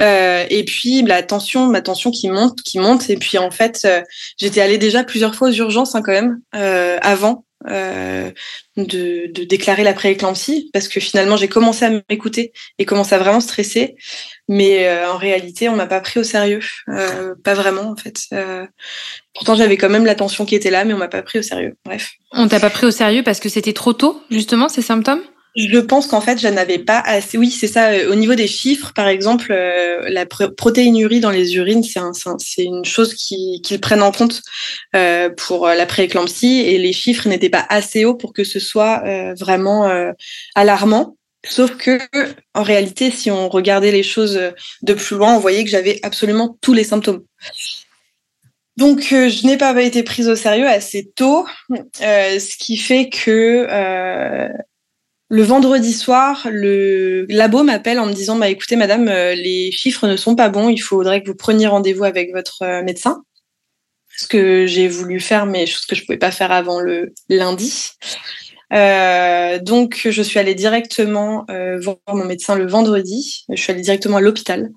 Euh, 0.02 0.44
et 0.50 0.64
puis 0.66 1.00
la 1.02 1.22
tension, 1.22 1.66
ma 1.66 1.80
tension 1.80 2.10
qui 2.10 2.28
monte, 2.28 2.60
qui 2.60 2.78
monte. 2.78 3.08
Et 3.08 3.16
puis 3.16 3.38
en 3.38 3.50
fait, 3.50 3.80
euh, 3.86 4.02
j'étais 4.36 4.60
allée 4.60 4.78
déjà 4.78 5.04
plusieurs 5.04 5.34
fois 5.34 5.48
aux 5.48 5.52
urgences 5.52 5.94
hein, 5.94 6.02
quand 6.02 6.12
même 6.12 6.40
avant 6.52 7.44
euh, 7.68 8.30
de, 8.76 9.30
de, 9.32 9.44
déclarer 9.44 9.84
la 9.84 9.92
prééclampsie 9.92 10.70
parce 10.72 10.88
que 10.88 10.98
finalement 10.98 11.36
j'ai 11.36 11.48
commencé 11.48 11.84
à 11.84 11.90
m'écouter 12.08 12.52
et 12.78 12.86
commencé 12.86 13.14
à 13.14 13.18
vraiment 13.18 13.40
stresser. 13.40 13.96
Mais 14.48 14.88
euh, 14.88 15.10
en 15.10 15.16
réalité 15.16 15.68
on 15.68 15.76
m'a 15.76 15.86
pas 15.86 16.00
pris 16.00 16.20
au 16.20 16.24
sérieux. 16.24 16.60
Euh, 16.88 17.34
pas 17.44 17.54
vraiment 17.54 17.90
en 17.90 17.96
fait. 17.96 18.20
Euh, 18.32 18.66
pourtant 19.34 19.54
j'avais 19.54 19.76
quand 19.76 19.90
même 19.90 20.06
l'attention 20.06 20.46
qui 20.46 20.54
était 20.54 20.70
là 20.70 20.84
mais 20.84 20.94
on 20.94 20.98
m'a 20.98 21.08
pas 21.08 21.22
pris 21.22 21.38
au 21.38 21.42
sérieux. 21.42 21.76
Bref. 21.84 22.12
On 22.32 22.48
t'a 22.48 22.60
pas 22.60 22.70
pris 22.70 22.86
au 22.86 22.90
sérieux 22.90 23.22
parce 23.22 23.40
que 23.40 23.48
c'était 23.48 23.74
trop 23.74 23.92
tôt 23.92 24.22
justement 24.30 24.68
ces 24.68 24.82
symptômes? 24.82 25.22
Je 25.56 25.78
pense 25.78 26.06
qu'en 26.06 26.20
fait, 26.20 26.38
je 26.38 26.48
n'avais 26.48 26.78
pas 26.78 27.00
assez. 27.00 27.38
Oui, 27.38 27.50
c'est 27.50 27.66
ça. 27.66 27.90
Au 28.08 28.14
niveau 28.14 28.34
des 28.34 28.46
chiffres, 28.46 28.92
par 28.94 29.08
exemple, 29.08 29.52
euh, 29.52 30.08
la 30.08 30.26
protéinurie 30.26 31.20
dans 31.20 31.30
les 31.30 31.56
urines, 31.56 31.82
c'est 31.82 31.98
un, 31.98 32.12
c'est 32.38 32.64
une 32.64 32.84
chose 32.84 33.14
qu'ils 33.14 33.60
qui 33.60 33.78
prennent 33.78 34.02
en 34.02 34.12
compte 34.12 34.42
euh, 34.94 35.28
pour 35.30 35.66
la 35.66 35.86
prééclampsie 35.86 36.60
et 36.60 36.78
les 36.78 36.92
chiffres 36.92 37.28
n'étaient 37.28 37.50
pas 37.50 37.66
assez 37.68 38.04
hauts 38.04 38.14
pour 38.14 38.32
que 38.32 38.44
ce 38.44 38.60
soit 38.60 39.02
euh, 39.04 39.34
vraiment 39.34 39.88
euh, 39.88 40.12
alarmant. 40.54 41.16
Sauf 41.44 41.76
que, 41.76 41.98
en 42.54 42.62
réalité, 42.62 43.10
si 43.10 43.30
on 43.30 43.48
regardait 43.48 43.92
les 43.92 44.02
choses 44.02 44.38
de 44.82 44.94
plus 44.94 45.16
loin, 45.16 45.34
on 45.34 45.40
voyait 45.40 45.64
que 45.64 45.70
j'avais 45.70 45.98
absolument 46.02 46.58
tous 46.60 46.74
les 46.74 46.84
symptômes. 46.84 47.22
Donc, 48.76 49.12
euh, 49.12 49.28
je 49.28 49.46
n'ai 49.46 49.58
pas 49.58 49.78
été 49.82 50.02
prise 50.02 50.28
au 50.28 50.36
sérieux 50.36 50.66
assez 50.66 51.10
tôt, 51.14 51.46
euh, 51.70 52.38
ce 52.38 52.56
qui 52.56 52.78
fait 52.78 53.10
que 53.10 53.66
le 55.30 55.44
vendredi 55.44 55.92
soir, 55.92 56.48
le 56.50 57.24
labo 57.28 57.62
m'appelle 57.62 58.00
en 58.00 58.06
me 58.06 58.12
disant 58.12 58.36
bah 58.36 58.48
écoutez 58.48 58.74
madame, 58.74 59.08
euh, 59.08 59.34
les 59.34 59.70
chiffres 59.70 60.08
ne 60.08 60.16
sont 60.16 60.34
pas 60.34 60.48
bons, 60.48 60.68
il 60.68 60.78
faudrait 60.78 61.22
que 61.22 61.28
vous 61.28 61.36
preniez 61.36 61.68
rendez-vous 61.68 62.02
avec 62.02 62.32
votre 62.32 62.62
euh, 62.62 62.82
médecin. 62.82 63.22
Ce 64.08 64.26
que 64.26 64.66
j'ai 64.66 64.88
voulu 64.88 65.20
faire, 65.20 65.46
mais 65.46 65.66
chose 65.66 65.86
que 65.86 65.94
je 65.94 66.04
pouvais 66.04 66.18
pas 66.18 66.32
faire 66.32 66.50
avant 66.50 66.80
le 66.80 67.14
lundi. 67.28 67.92
Euh, 68.72 69.58
donc, 69.58 70.06
je 70.08 70.22
suis 70.22 70.38
allée 70.38 70.54
directement 70.54 71.44
euh, 71.50 71.78
voir 71.80 71.96
mon 72.12 72.24
médecin 72.24 72.54
le 72.54 72.66
vendredi. 72.66 73.44
Je 73.48 73.60
suis 73.60 73.72
allée 73.72 73.82
directement 73.82 74.18
à 74.18 74.20
l'hôpital. 74.20 74.70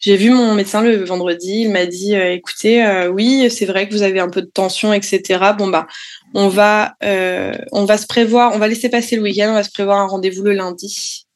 J'ai 0.00 0.16
vu 0.16 0.30
mon 0.30 0.54
médecin 0.54 0.82
le 0.82 1.04
vendredi. 1.04 1.62
Il 1.62 1.70
m'a 1.70 1.86
dit 1.86 2.14
euh, 2.14 2.32
écoutez, 2.32 2.84
euh, 2.84 3.08
oui, 3.08 3.50
c'est 3.50 3.66
vrai 3.66 3.88
que 3.88 3.94
vous 3.94 4.02
avez 4.02 4.20
un 4.20 4.30
peu 4.30 4.42
de 4.42 4.50
tension, 4.52 4.92
etc. 4.92 5.22
Bon 5.58 5.68
bah, 5.68 5.86
on 6.34 6.48
va, 6.48 6.94
euh, 7.02 7.52
on 7.72 7.84
va 7.84 7.98
se 7.98 8.06
prévoir, 8.06 8.54
on 8.54 8.58
va 8.58 8.68
laisser 8.68 8.88
passer 8.88 9.16
le 9.16 9.22
week-end, 9.22 9.50
on 9.50 9.54
va 9.54 9.64
se 9.64 9.72
prévoir 9.72 9.98
un 9.98 10.06
rendez-vous 10.06 10.42
le 10.42 10.52
lundi. 10.52 11.26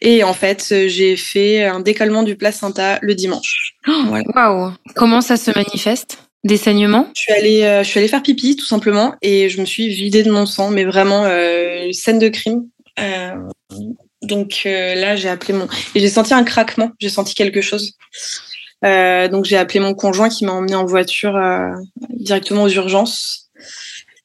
Et 0.00 0.22
en 0.22 0.34
fait, 0.34 0.72
j'ai 0.86 1.16
fait 1.16 1.64
un 1.64 1.80
décollement 1.80 2.22
du 2.22 2.36
placenta 2.36 2.98
le 3.02 3.14
dimanche. 3.16 3.74
Waouh 3.88 4.22
wow. 4.34 4.72
Comment 4.94 5.20
ça 5.20 5.36
se 5.36 5.50
manifeste? 5.50 6.27
Des 6.44 6.56
saignements? 6.56 7.10
Je 7.14 7.22
suis 7.22 7.32
allée, 7.32 7.62
euh, 7.62 7.82
je 7.82 7.88
suis 7.88 7.98
allée 7.98 8.08
faire 8.08 8.22
pipi 8.22 8.56
tout 8.56 8.66
simplement 8.66 9.14
et 9.22 9.48
je 9.48 9.60
me 9.60 9.66
suis 9.66 9.88
vidée 9.88 10.22
de 10.22 10.30
mon 10.30 10.46
sang, 10.46 10.70
mais 10.70 10.84
vraiment 10.84 11.24
euh, 11.24 11.90
scène 11.92 12.18
de 12.18 12.28
crime. 12.28 12.68
Euh, 13.00 13.34
donc 14.22 14.62
là, 14.64 15.14
j'ai 15.14 15.28
appelé 15.28 15.54
mon 15.54 15.68
et 15.94 16.00
j'ai 16.00 16.08
senti 16.08 16.34
un 16.34 16.42
craquement, 16.42 16.90
j'ai 16.98 17.08
senti 17.08 17.34
quelque 17.34 17.60
chose. 17.60 17.94
Donc 18.82 19.44
j'ai 19.44 19.56
appelé 19.56 19.80
mon 19.80 19.94
conjoint 19.94 20.28
qui 20.28 20.44
m'a 20.44 20.52
emmené 20.52 20.74
en 20.74 20.84
voiture 20.84 21.38
directement 22.10 22.64
aux 22.64 22.68
urgences. 22.68 23.50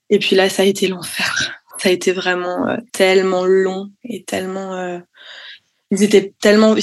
Et 0.09 0.17
puis 0.17 0.35
là, 0.35 0.49
ça 0.49 0.63
a 0.63 0.65
été 0.65 0.87
l'enfer. 0.87 1.59
Ça 1.79 1.89
a 1.89 1.91
été 1.91 2.13
vraiment 2.13 2.77
tellement 2.93 3.43
long 3.43 3.89
et 4.05 4.23
tellement 4.23 5.01
ils 5.93 6.03
étaient 6.03 6.33
tellement, 6.41 6.75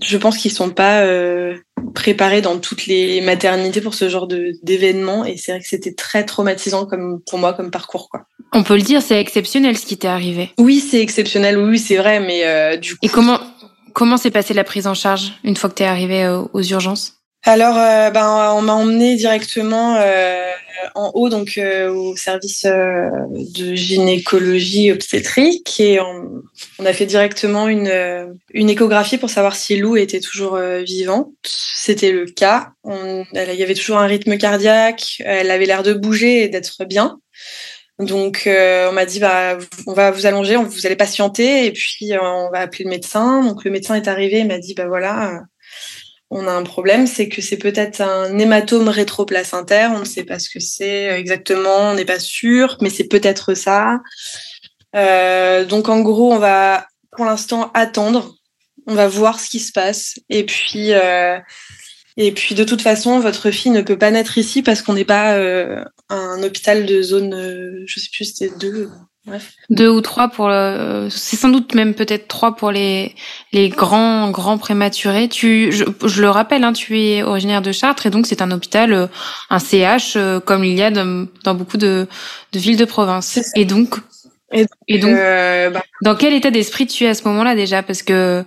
je 0.00 0.16
pense 0.16 0.38
qu'ils 0.38 0.52
sont 0.52 0.70
pas 0.70 1.02
euh, 1.02 1.56
préparés 1.94 2.40
dans 2.40 2.58
toutes 2.58 2.86
les 2.86 3.20
maternités 3.20 3.80
pour 3.80 3.94
ce 3.94 4.08
genre 4.08 4.26
de 4.26 4.52
d'événements 4.62 5.24
et 5.24 5.36
c'est 5.36 5.52
vrai 5.52 5.60
que 5.60 5.68
c'était 5.68 5.94
très 5.94 6.24
traumatisant 6.24 6.86
comme 6.86 7.20
pour 7.28 7.38
moi 7.38 7.52
comme 7.52 7.70
parcours 7.70 8.08
quoi. 8.08 8.22
On 8.54 8.62
peut 8.62 8.76
le 8.76 8.82
dire, 8.82 9.00
c'est 9.00 9.18
exceptionnel 9.18 9.78
ce 9.78 9.86
qui 9.86 9.96
t'est 9.96 10.08
arrivé. 10.08 10.50
Oui, 10.58 10.78
c'est 10.80 11.00
exceptionnel, 11.00 11.56
oui, 11.56 11.78
c'est 11.78 11.96
vrai, 11.96 12.20
mais 12.20 12.44
euh, 12.44 12.76
du 12.76 12.92
coup. 12.92 12.98
Et 13.02 13.08
comment 13.08 13.40
comment 13.92 14.16
s'est 14.16 14.30
passée 14.30 14.54
la 14.54 14.64
prise 14.64 14.86
en 14.86 14.94
charge 14.94 15.32
une 15.44 15.56
fois 15.56 15.70
que 15.70 15.74
t'es 15.74 15.84
arrivé 15.84 16.24
euh, 16.24 16.42
aux 16.52 16.62
urgences? 16.62 17.14
Alors, 17.44 17.76
euh, 17.76 18.10
ben, 18.10 18.54
on 18.56 18.62
m'a 18.62 18.74
emmené 18.74 19.16
directement 19.16 19.96
euh, 19.96 20.51
en 20.94 21.10
haut, 21.14 21.28
donc 21.28 21.58
euh, 21.58 21.92
au 21.92 22.16
service 22.16 22.64
euh, 22.64 23.08
de 23.30 23.74
gynécologie 23.74 24.90
obstétrique, 24.92 25.80
et 25.80 26.00
on, 26.00 26.42
on, 26.78 26.86
a 26.86 26.92
fait 26.92 27.06
directement 27.06 27.68
une, 27.68 27.88
euh, 27.88 28.26
échographie 28.52 29.18
pour 29.18 29.30
savoir 29.30 29.56
si 29.56 29.76
Lou 29.76 29.96
était 29.96 30.20
toujours 30.20 30.58
vivante. 30.58 31.32
C'était 31.44 32.12
le 32.12 32.26
cas. 32.26 32.72
On, 32.84 33.24
il 33.32 33.54
y 33.54 33.62
avait 33.62 33.74
toujours 33.74 33.98
un 33.98 34.06
rythme 34.06 34.36
cardiaque. 34.38 35.22
Elle 35.24 35.50
avait 35.50 35.66
l'air 35.66 35.82
de 35.82 35.92
bouger 35.92 36.44
et 36.44 36.48
d'être 36.48 36.84
bien. 36.84 37.18
Donc, 37.98 38.42
on 38.46 38.92
m'a 38.92 39.04
dit, 39.04 39.20
bah, 39.20 39.58
on 39.86 39.92
va 39.92 40.10
vous 40.10 40.26
allonger, 40.26 40.56
vous 40.56 40.86
allez 40.86 40.96
patienter, 40.96 41.66
et 41.66 41.72
puis 41.72 42.12
on 42.20 42.50
va 42.50 42.60
appeler 42.60 42.84
le 42.84 42.90
médecin. 42.90 43.44
Donc, 43.44 43.64
le 43.64 43.70
médecin 43.70 43.94
est 43.94 44.08
arrivé, 44.08 44.40
il 44.40 44.48
m'a 44.48 44.58
dit, 44.58 44.74
bah 44.74 44.86
voilà 44.86 45.42
on 46.34 46.46
a 46.46 46.52
un 46.52 46.62
problème, 46.62 47.06
c'est 47.06 47.28
que 47.28 47.42
c'est 47.42 47.58
peut-être 47.58 48.00
un 48.00 48.38
hématome 48.38 48.88
rétroplacentaire, 48.88 49.92
on 49.94 50.00
ne 50.00 50.04
sait 50.04 50.24
pas 50.24 50.38
ce 50.38 50.48
que 50.48 50.60
c'est 50.60 51.08
exactement, 51.18 51.90
on 51.90 51.94
n'est 51.94 52.06
pas 52.06 52.18
sûr, 52.18 52.78
mais 52.80 52.88
c'est 52.88 53.04
peut-être 53.04 53.52
ça. 53.52 54.00
Euh, 54.96 55.66
donc 55.66 55.90
en 55.90 56.00
gros, 56.00 56.32
on 56.32 56.38
va 56.38 56.86
pour 57.10 57.26
l'instant 57.26 57.70
attendre. 57.74 58.34
On 58.86 58.94
va 58.94 59.08
voir 59.08 59.40
ce 59.40 59.50
qui 59.50 59.60
se 59.60 59.72
passe. 59.72 60.18
Et 60.30 60.44
puis, 60.44 60.94
euh, 60.94 61.38
de 62.16 62.64
toute 62.64 62.80
façon, 62.80 63.20
votre 63.20 63.50
fille 63.50 63.70
ne 63.70 63.82
peut 63.82 63.98
pas 63.98 64.10
naître 64.10 64.38
ici 64.38 64.62
parce 64.62 64.80
qu'on 64.80 64.94
n'est 64.94 65.04
pas 65.04 65.34
euh, 65.34 65.84
un 66.08 66.42
hôpital 66.42 66.86
de 66.86 67.02
zone, 67.02 67.84
je 67.86 68.00
sais 68.00 68.08
plus, 68.10 68.24
c'était 68.24 68.56
deux. 68.58 68.88
Bref. 69.24 69.52
Deux 69.70 69.88
ou 69.88 70.00
trois 70.00 70.28
pour 70.28 70.48
le, 70.48 71.06
c'est 71.08 71.36
sans 71.36 71.48
doute 71.48 71.76
même 71.76 71.94
peut-être 71.94 72.26
trois 72.26 72.56
pour 72.56 72.72
les 72.72 73.14
les 73.52 73.68
grands 73.68 74.30
grands 74.30 74.58
prématurés. 74.58 75.28
Tu, 75.28 75.70
je, 75.70 75.84
je 76.04 76.22
le 76.22 76.28
rappelle, 76.28 76.64
hein, 76.64 76.72
tu 76.72 76.98
es 76.98 77.22
originaire 77.22 77.62
de 77.62 77.70
Chartres 77.70 78.06
et 78.06 78.10
donc 78.10 78.26
c'est 78.26 78.42
un 78.42 78.50
hôpital, 78.50 78.92
euh, 78.92 79.06
un 79.48 79.60
CH 79.60 80.18
comme 80.44 80.64
il 80.64 80.76
y 80.76 80.82
a 80.82 80.90
dans, 80.90 81.28
dans 81.44 81.54
beaucoup 81.54 81.76
de, 81.76 82.08
de 82.52 82.58
villes 82.58 82.76
de 82.76 82.84
province. 82.84 83.38
Et 83.54 83.64
donc 83.64 84.00
et 84.88 84.98
donc, 84.98 85.10
euh, 85.10 85.70
bah, 85.70 85.82
dans 86.02 86.14
quel 86.14 86.34
état 86.34 86.50
d'esprit 86.50 86.86
tu 86.86 87.04
es 87.04 87.08
à 87.08 87.14
ce 87.14 87.24
moment-là 87.28 87.54
déjà? 87.54 87.82
Parce 87.82 88.02
que 88.02 88.44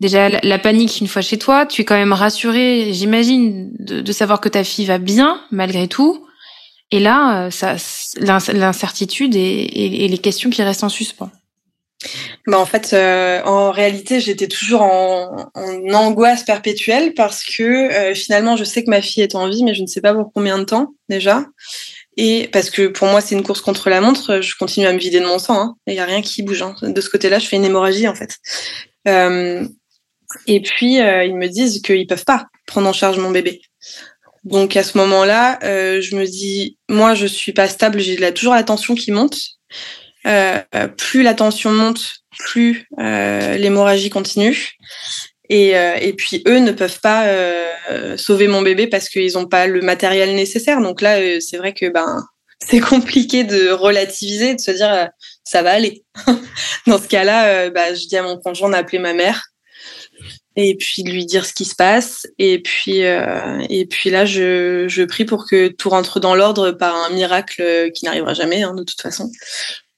déjà 0.00 0.28
la, 0.28 0.58
panique 0.58 1.00
une 1.00 1.08
fois 1.08 1.22
chez 1.22 1.38
toi, 1.38 1.66
tu 1.66 1.82
es 1.82 1.84
quand 1.84 1.94
même 1.94 2.12
rassurée, 2.12 2.92
j'imagine, 2.92 3.70
de, 3.78 4.12
savoir 4.12 4.40
que 4.40 4.48
ta 4.48 4.64
fille 4.64 4.86
va 4.86 4.98
bien 4.98 5.40
malgré 5.50 5.88
tout. 5.88 6.26
Et 6.90 7.00
là, 7.00 7.46
euh, 7.46 7.50
ça, 7.50 7.76
l'incertitude 8.18 9.36
et, 9.36 10.08
les 10.08 10.18
questions 10.18 10.50
qui 10.50 10.62
restent 10.62 10.84
en 10.84 10.88
suspens. 10.88 11.30
Bah 12.46 12.58
en 12.58 12.64
fait, 12.64 12.94
euh, 12.94 13.42
en 13.44 13.70
réalité, 13.70 14.20
j'étais 14.20 14.48
toujours 14.48 14.80
en, 14.80 15.50
angoisse 15.92 16.44
perpétuelle 16.44 17.12
parce 17.12 17.44
que 17.44 18.14
finalement, 18.14 18.56
je 18.56 18.64
sais 18.64 18.82
que 18.82 18.90
ma 18.90 19.02
fille 19.02 19.22
est 19.22 19.34
en 19.34 19.48
vie, 19.48 19.62
mais 19.62 19.74
je 19.74 19.82
ne 19.82 19.86
sais 19.86 20.00
pas 20.00 20.14
pour 20.14 20.32
combien 20.32 20.58
de 20.58 20.64
temps 20.64 20.94
déjà. 21.10 21.44
Et 22.16 22.48
parce 22.52 22.70
que 22.70 22.88
pour 22.88 23.08
moi, 23.08 23.20
c'est 23.20 23.34
une 23.34 23.42
course 23.42 23.60
contre 23.60 23.88
la 23.88 24.00
montre, 24.00 24.40
je 24.40 24.54
continue 24.56 24.86
à 24.86 24.92
me 24.92 24.98
vider 24.98 25.20
de 25.20 25.26
mon 25.26 25.38
sang. 25.38 25.60
Hein. 25.60 25.76
Il 25.86 25.94
n'y 25.94 26.00
a 26.00 26.04
rien 26.04 26.22
qui 26.22 26.42
bouge. 26.42 26.62
Hein. 26.62 26.74
De 26.82 27.00
ce 27.00 27.08
côté-là, 27.08 27.38
je 27.38 27.46
fais 27.46 27.56
une 27.56 27.64
hémorragie 27.64 28.08
en 28.08 28.14
fait. 28.14 28.36
Euh, 29.08 29.66
et 30.46 30.60
puis, 30.60 31.00
euh, 31.00 31.24
ils 31.24 31.36
me 31.36 31.48
disent 31.48 31.80
qu'ils 31.82 32.06
peuvent 32.06 32.24
pas 32.24 32.46
prendre 32.66 32.88
en 32.88 32.92
charge 32.92 33.18
mon 33.18 33.30
bébé. 33.30 33.62
Donc 34.44 34.76
à 34.76 34.82
ce 34.82 34.96
moment-là, 34.98 35.58
euh, 35.64 36.00
je 36.00 36.16
me 36.16 36.24
dis, 36.24 36.78
moi, 36.88 37.14
je 37.14 37.26
suis 37.26 37.52
pas 37.52 37.68
stable. 37.68 38.00
J'ai 38.00 38.32
toujours 38.32 38.54
la 38.54 38.64
tension 38.64 38.94
qui 38.94 39.10
monte. 39.12 39.38
Euh, 40.26 40.60
plus 40.96 41.22
la 41.22 41.34
tension 41.34 41.72
monte, 41.72 42.16
plus 42.38 42.86
euh, 42.98 43.56
l'hémorragie 43.56 44.10
continue. 44.10 44.72
Et, 45.48 45.70
et 45.70 46.12
puis 46.12 46.44
eux 46.46 46.60
ne 46.60 46.70
peuvent 46.70 47.00
pas 47.00 47.26
sauver 48.16 48.46
mon 48.46 48.62
bébé 48.62 48.86
parce 48.86 49.08
qu'ils 49.08 49.32
n'ont 49.32 49.48
pas 49.48 49.66
le 49.66 49.80
matériel 49.80 50.36
nécessaire. 50.36 50.80
Donc 50.80 51.00
là, 51.00 51.18
c'est 51.40 51.56
vrai 51.56 51.74
que 51.74 51.90
ben 51.90 52.24
c'est 52.70 52.78
compliqué 52.78 53.42
de 53.42 53.70
relativiser, 53.70 54.54
de 54.54 54.60
se 54.60 54.70
dire 54.70 55.08
ça 55.42 55.62
va 55.62 55.72
aller. 55.72 56.04
Dans 56.86 57.02
ce 57.02 57.08
cas-là, 57.08 57.68
bah, 57.70 57.94
je 57.94 58.06
dis 58.06 58.16
à 58.16 58.22
mon 58.22 58.38
conjoint 58.38 58.70
d'appeler 58.70 59.00
ma 59.00 59.12
mère 59.12 59.49
et 60.56 60.76
puis 60.76 61.02
de 61.02 61.10
lui 61.10 61.26
dire 61.26 61.46
ce 61.46 61.52
qui 61.52 61.64
se 61.64 61.74
passe. 61.74 62.26
Et 62.38 62.60
puis 62.60 62.98
et 63.00 63.86
puis 63.86 64.10
là, 64.10 64.24
je, 64.24 64.86
je 64.88 65.02
prie 65.02 65.24
pour 65.24 65.46
que 65.46 65.68
tout 65.68 65.90
rentre 65.90 66.20
dans 66.20 66.34
l'ordre 66.34 66.72
par 66.72 66.96
un 66.96 67.10
miracle 67.10 67.90
qui 67.94 68.04
n'arrivera 68.04 68.34
jamais 68.34 68.62
hein, 68.62 68.74
de 68.74 68.82
toute 68.82 69.00
façon. 69.00 69.30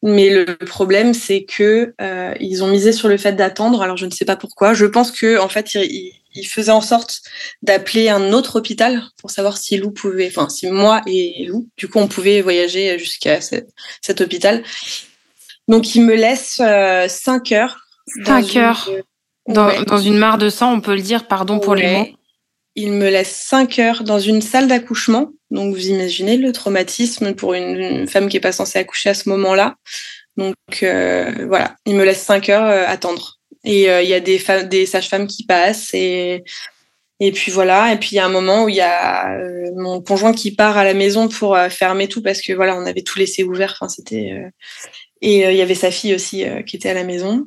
Mais 0.02 0.30
le 0.30 0.56
problème, 0.56 1.14
c'est 1.14 1.44
que 1.44 1.94
euh, 2.00 2.34
ils 2.40 2.64
ont 2.64 2.66
misé 2.66 2.92
sur 2.92 3.08
le 3.08 3.16
fait 3.16 3.34
d'attendre. 3.34 3.82
Alors 3.82 3.96
je 3.96 4.06
ne 4.06 4.10
sais 4.10 4.24
pas 4.24 4.34
pourquoi. 4.34 4.74
Je 4.74 4.86
pense 4.86 5.12
que 5.12 5.38
en 5.38 5.48
fait, 5.48 5.74
ils, 5.74 6.12
ils 6.34 6.46
faisaient 6.46 6.72
en 6.72 6.80
sorte 6.80 7.20
d'appeler 7.62 8.08
un 8.08 8.32
autre 8.32 8.56
hôpital 8.56 9.04
pour 9.18 9.30
savoir 9.30 9.56
si 9.56 9.76
Lou 9.76 9.92
pouvait, 9.92 10.26
enfin 10.26 10.48
si 10.48 10.66
moi 10.68 11.02
et 11.06 11.44
Lou, 11.46 11.68
du 11.76 11.88
coup, 11.88 11.98
on 11.98 12.08
pouvait 12.08 12.40
voyager 12.40 12.98
jusqu'à 12.98 13.40
cet 13.40 14.20
hôpital. 14.20 14.64
Donc 15.68 15.94
ils 15.94 16.02
me 16.02 16.16
laissent 16.16 16.60
euh, 16.60 17.06
5 17.08 17.52
heures. 17.52 17.78
Cinq 18.24 18.56
heures. 18.56 18.90
Dans, 19.48 19.70
dans, 19.82 19.98
une 19.98 20.18
mare 20.18 20.38
de 20.38 20.48
sang, 20.48 20.72
on 20.72 20.80
peut 20.80 20.94
le 20.94 21.02
dire. 21.02 21.26
Pardon 21.26 21.58
pour 21.58 21.74
les 21.74 21.92
mots. 21.92 22.08
Il 22.74 22.92
me 22.92 23.10
laisse 23.10 23.34
5 23.34 23.78
heures 23.80 24.02
dans 24.04 24.18
une 24.18 24.40
salle 24.40 24.68
d'accouchement 24.68 25.30
donc 25.52 25.74
vous 25.74 25.88
imaginez 25.88 26.38
le 26.38 26.50
traumatisme 26.50 27.34
pour 27.34 27.52
une, 27.52 28.08
femme 28.08 28.28
qui 28.28 28.38
est 28.38 28.40
pas 28.40 28.52
censée 28.52 28.78
accoucher 28.78 29.10
à 29.10 29.14
ce 29.14 29.28
moment-là. 29.28 29.76
Donc 30.38 30.56
euh, 30.82 31.46
voilà, 31.46 31.76
il 31.84 31.94
me 31.94 32.04
laisse 32.04 32.22
cinq 32.22 32.48
heures 32.48 32.64
euh, 32.64 32.84
attendre. 32.86 33.38
Et 33.62 33.90
euh, 33.90 34.02
il 34.02 34.08
y 34.08 34.14
a 34.14 34.20
des, 34.20 34.42
des 34.64 34.86
sages-femmes 34.86 35.26
qui 35.26 35.44
passent 35.44 35.90
et 35.92 36.42
et 37.20 37.32
puis 37.32 37.52
voilà. 37.52 37.92
Et 37.92 37.98
puis 37.98 38.10
il 38.12 38.14
y 38.14 38.18
a 38.18 38.24
un 38.24 38.30
moment 38.30 38.64
où 38.64 38.70
il 38.70 38.76
y 38.76 38.80
a 38.80 39.38
mon 39.76 40.00
conjoint 40.00 40.32
qui 40.32 40.54
part 40.54 40.78
à 40.78 40.84
la 40.84 40.94
maison 40.94 41.28
pour 41.28 41.56
fermer 41.68 42.08
tout 42.08 42.22
parce 42.22 42.40
que 42.40 42.54
voilà, 42.54 42.74
on 42.74 42.86
avait 42.86 43.02
tout 43.02 43.18
laissé 43.18 43.44
ouvert. 43.44 43.76
Enfin 43.78 43.88
c'était 43.88 44.50
et 45.20 45.50
il 45.50 45.56
y 45.56 45.62
avait 45.62 45.74
sa 45.74 45.90
fille 45.90 46.14
aussi 46.14 46.44
qui 46.66 46.76
était 46.76 46.88
à 46.88 46.94
la 46.94 47.04
maison. 47.04 47.44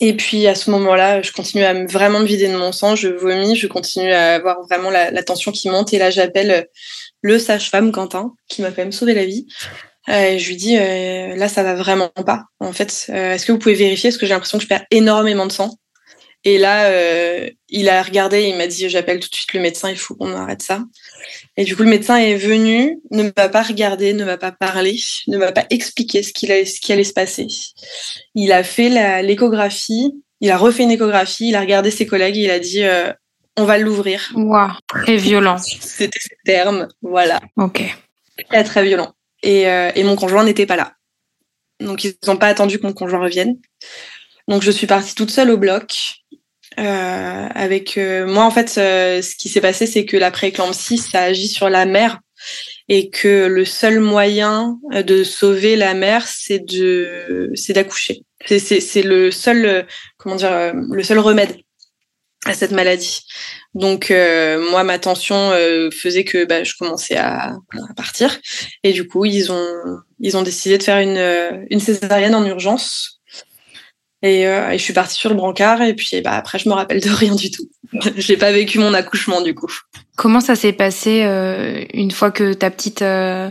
Et 0.00 0.16
puis 0.16 0.46
à 0.46 0.54
ce 0.54 0.70
moment-là, 0.70 1.20
je 1.20 1.30
continue 1.30 1.62
à 1.62 1.84
vraiment 1.84 2.20
me 2.20 2.24
vider 2.24 2.48
de 2.48 2.56
mon 2.56 2.72
sang, 2.72 2.96
je 2.96 3.08
vomis, 3.08 3.54
je 3.54 3.66
continue 3.66 4.12
à 4.12 4.34
avoir 4.36 4.62
vraiment 4.62 4.90
la, 4.90 5.22
tension 5.22 5.52
qui 5.52 5.68
monte. 5.68 5.92
Et 5.92 5.98
là, 5.98 6.10
j'appelle 6.10 6.50
euh, 6.50 6.62
le 7.22 7.38
sage-femme 7.38 7.92
Quentin, 7.92 8.32
qui 8.48 8.62
m'a 8.62 8.68
quand 8.68 8.78
même 8.78 8.92
sauvé 8.92 9.14
la 9.14 9.26
vie. 9.26 9.46
Euh, 10.08 10.38
je 10.38 10.48
lui 10.48 10.56
dis, 10.56 10.76
euh, 10.76 11.36
là, 11.36 11.48
ça 11.48 11.62
va 11.62 11.74
vraiment 11.74 12.08
pas. 12.08 12.44
En 12.58 12.72
fait, 12.72 13.06
euh, 13.10 13.34
est-ce 13.34 13.46
que 13.46 13.52
vous 13.52 13.58
pouvez 13.58 13.74
vérifier? 13.74 14.10
Parce 14.10 14.18
que 14.18 14.26
j'ai 14.26 14.32
l'impression 14.32 14.58
que 14.58 14.64
je 14.64 14.68
perds 14.68 14.86
énormément 14.90 15.46
de 15.46 15.52
sang. 15.52 15.76
Et 16.44 16.56
là, 16.56 16.86
euh, 16.86 17.50
il 17.68 17.88
a 17.90 18.02
regardé, 18.02 18.44
il 18.44 18.56
m'a 18.56 18.66
dit 18.66 18.88
j'appelle 18.88 19.20
tout 19.20 19.28
de 19.28 19.34
suite 19.34 19.52
le 19.52 19.60
médecin, 19.60 19.90
il 19.90 19.96
faut 19.96 20.14
qu'on 20.14 20.32
arrête 20.32 20.62
ça. 20.62 20.82
Et 21.56 21.64
du 21.64 21.76
coup, 21.76 21.82
le 21.82 21.90
médecin 21.90 22.16
est 22.16 22.36
venu, 22.36 22.98
ne 23.10 23.24
m'a 23.24 23.48
pas 23.48 23.62
regardé, 23.62 24.14
ne 24.14 24.24
m'a 24.24 24.38
pas 24.38 24.52
parlé, 24.52 24.98
ne 25.28 25.36
m'a 25.36 25.52
pas 25.52 25.66
expliqué 25.68 26.22
ce, 26.22 26.32
qu'il 26.32 26.50
allait, 26.50 26.64
ce 26.64 26.80
qui 26.80 26.92
allait 26.92 27.04
se 27.04 27.12
passer. 27.12 27.46
Il 28.34 28.52
a 28.52 28.64
fait 28.64 28.88
l'échographie, 29.22 30.12
il 30.40 30.50
a 30.50 30.56
refait 30.56 30.84
une 30.84 30.90
échographie, 30.90 31.48
il 31.48 31.56
a 31.56 31.60
regardé 31.60 31.90
ses 31.90 32.06
collègues, 32.06 32.36
il 32.36 32.50
a 32.50 32.58
dit 32.58 32.84
euh, 32.84 33.12
on 33.58 33.64
va 33.64 33.76
l'ouvrir. 33.76 34.32
Waouh, 34.34 34.70
très 34.88 35.16
violent. 35.16 35.58
C'était 35.58 36.20
ce 36.20 36.28
terme, 36.46 36.88
voilà. 37.02 37.40
Ok. 37.56 37.82
Très 38.48 38.64
très 38.64 38.82
violent. 38.82 39.12
Et, 39.42 39.68
euh, 39.68 39.90
et 39.94 40.04
mon 40.04 40.16
conjoint 40.16 40.44
n'était 40.44 40.66
pas 40.66 40.76
là. 40.76 40.94
Donc 41.80 42.04
ils 42.04 42.14
n'ont 42.26 42.36
pas 42.36 42.46
attendu 42.46 42.78
que 42.78 42.86
mon 42.86 42.94
conjoint 42.94 43.20
revienne. 43.20 43.58
Donc 44.48 44.62
je 44.62 44.70
suis 44.70 44.86
partie 44.86 45.14
toute 45.14 45.30
seule 45.30 45.50
au 45.50 45.56
bloc. 45.56 46.20
Euh, 46.78 47.48
avec 47.52 47.98
euh, 47.98 48.26
moi 48.26 48.44
en 48.44 48.50
fait 48.52 48.76
euh, 48.78 49.20
ce 49.22 49.34
qui 49.34 49.48
s'est 49.48 49.60
passé 49.60 49.86
c'est 49.86 50.04
que 50.04 50.16
la 50.16 50.30
prééclampsie 50.30 50.98
ça 50.98 51.22
agit 51.22 51.48
sur 51.48 51.68
la 51.68 51.84
mère 51.84 52.20
et 52.88 53.10
que 53.10 53.46
le 53.46 53.64
seul 53.64 53.98
moyen 53.98 54.78
de 54.92 55.24
sauver 55.24 55.74
la 55.74 55.94
mère 55.94 56.28
c'est 56.28 56.60
de 56.60 57.50
c'est 57.54 57.72
d'accoucher. 57.72 58.22
C'est 58.46 58.58
c'est 58.58 59.02
le 59.02 59.32
seul 59.32 59.86
comment 60.16 60.36
dire 60.36 60.72
le 60.74 61.02
seul 61.02 61.18
remède 61.18 61.56
à 62.46 62.54
cette 62.54 62.70
maladie. 62.70 63.26
Donc 63.74 64.10
moi 64.10 64.82
ma 64.82 64.98
tension 64.98 65.50
faisait 65.92 66.24
que 66.24 66.46
bah, 66.46 66.64
je 66.64 66.72
commençais 66.78 67.16
à, 67.16 67.56
à, 67.90 67.94
partir. 67.94 68.40
Et 68.82 68.92
du 68.92 69.06
coup 69.06 69.26
ils 69.26 69.52
ont 69.52 69.98
ils 70.18 70.36
ont 70.36 70.42
décidé 70.42 70.78
de 70.78 70.82
faire 70.82 70.98
une 70.98 71.66
une 71.68 71.80
césarienne 71.80 72.34
en 72.34 72.46
urgence 72.46 73.19
et, 74.22 74.46
euh, 74.46 74.70
et, 74.70 74.78
je 74.78 74.82
suis 74.82 74.92
partie 74.92 75.16
sur 75.16 75.30
le 75.30 75.36
brancard 75.36 75.82
et 75.82 75.94
puis 75.94 76.20
bah, 76.22 76.32
après 76.32 76.58
je 76.58 76.68
me 76.68 76.74
rappelle 76.74 77.00
de 77.00 77.10
rien 77.10 77.34
du 77.34 77.50
tout. 77.50 77.64
J'ai 78.16 78.36
pas 78.36 78.52
vécu 78.52 78.78
mon 78.78 78.94
accouchement 78.94 79.40
du 79.40 79.54
coup. 79.54 79.72
Comment 80.16 80.40
ça 80.40 80.54
s'est 80.54 80.74
passé 80.74 81.22
euh, 81.24 81.82
une 81.94 82.10
fois 82.10 82.30
que 82.30 82.52
ta 82.52 82.70
petite 82.70 83.00
euh, 83.00 83.50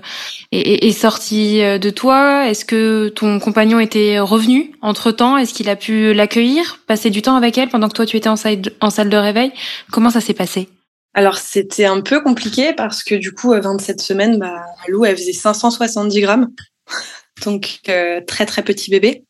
est, 0.51 0.85
est, 0.85 0.91
sortie 0.91 1.63
euh, 1.63 1.79
de 1.79 1.89
toi? 1.89 2.47
Est-ce 2.47 2.63
que 2.63 3.09
ton 3.09 3.39
compagnon 3.39 3.79
était 3.79 4.19
revenu 4.19 4.73
entre 4.81 5.11
temps 5.11 5.35
Est-ce 5.37 5.53
qu'il 5.53 5.69
a 5.69 5.75
pu 5.75 6.13
l'accueillir, 6.13 6.79
passer 6.85 7.09
du 7.09 7.23
temps 7.23 7.35
avec 7.35 7.57
elle 7.57 7.69
pendant 7.69 7.89
que 7.89 7.95
toi 7.95 8.05
tu 8.05 8.17
étais 8.17 8.29
en 8.29 8.35
salle 8.35 8.61
de, 8.61 8.73
en 8.81 8.91
salle 8.91 9.09
de 9.09 9.17
réveil? 9.17 9.51
Comment 9.91 10.11
ça 10.11 10.21
s'est 10.21 10.35
passé? 10.35 10.69
Alors 11.13 11.37
c'était 11.37 11.85
un 11.85 12.01
peu 12.01 12.21
compliqué 12.21 12.73
parce 12.73 13.03
que 13.03 13.15
du 13.15 13.33
coup 13.33 13.49
27 13.51 13.99
semaines, 13.99 14.37
bah, 14.37 14.63
Lou 14.87 15.05
elle 15.05 15.17
faisait 15.17 15.33
570 15.33 16.21
grammes, 16.21 16.49
donc 17.45 17.79
euh, 17.89 18.21
très 18.25 18.45
très 18.45 18.61
petit 18.61 18.91
bébé. 18.91 19.25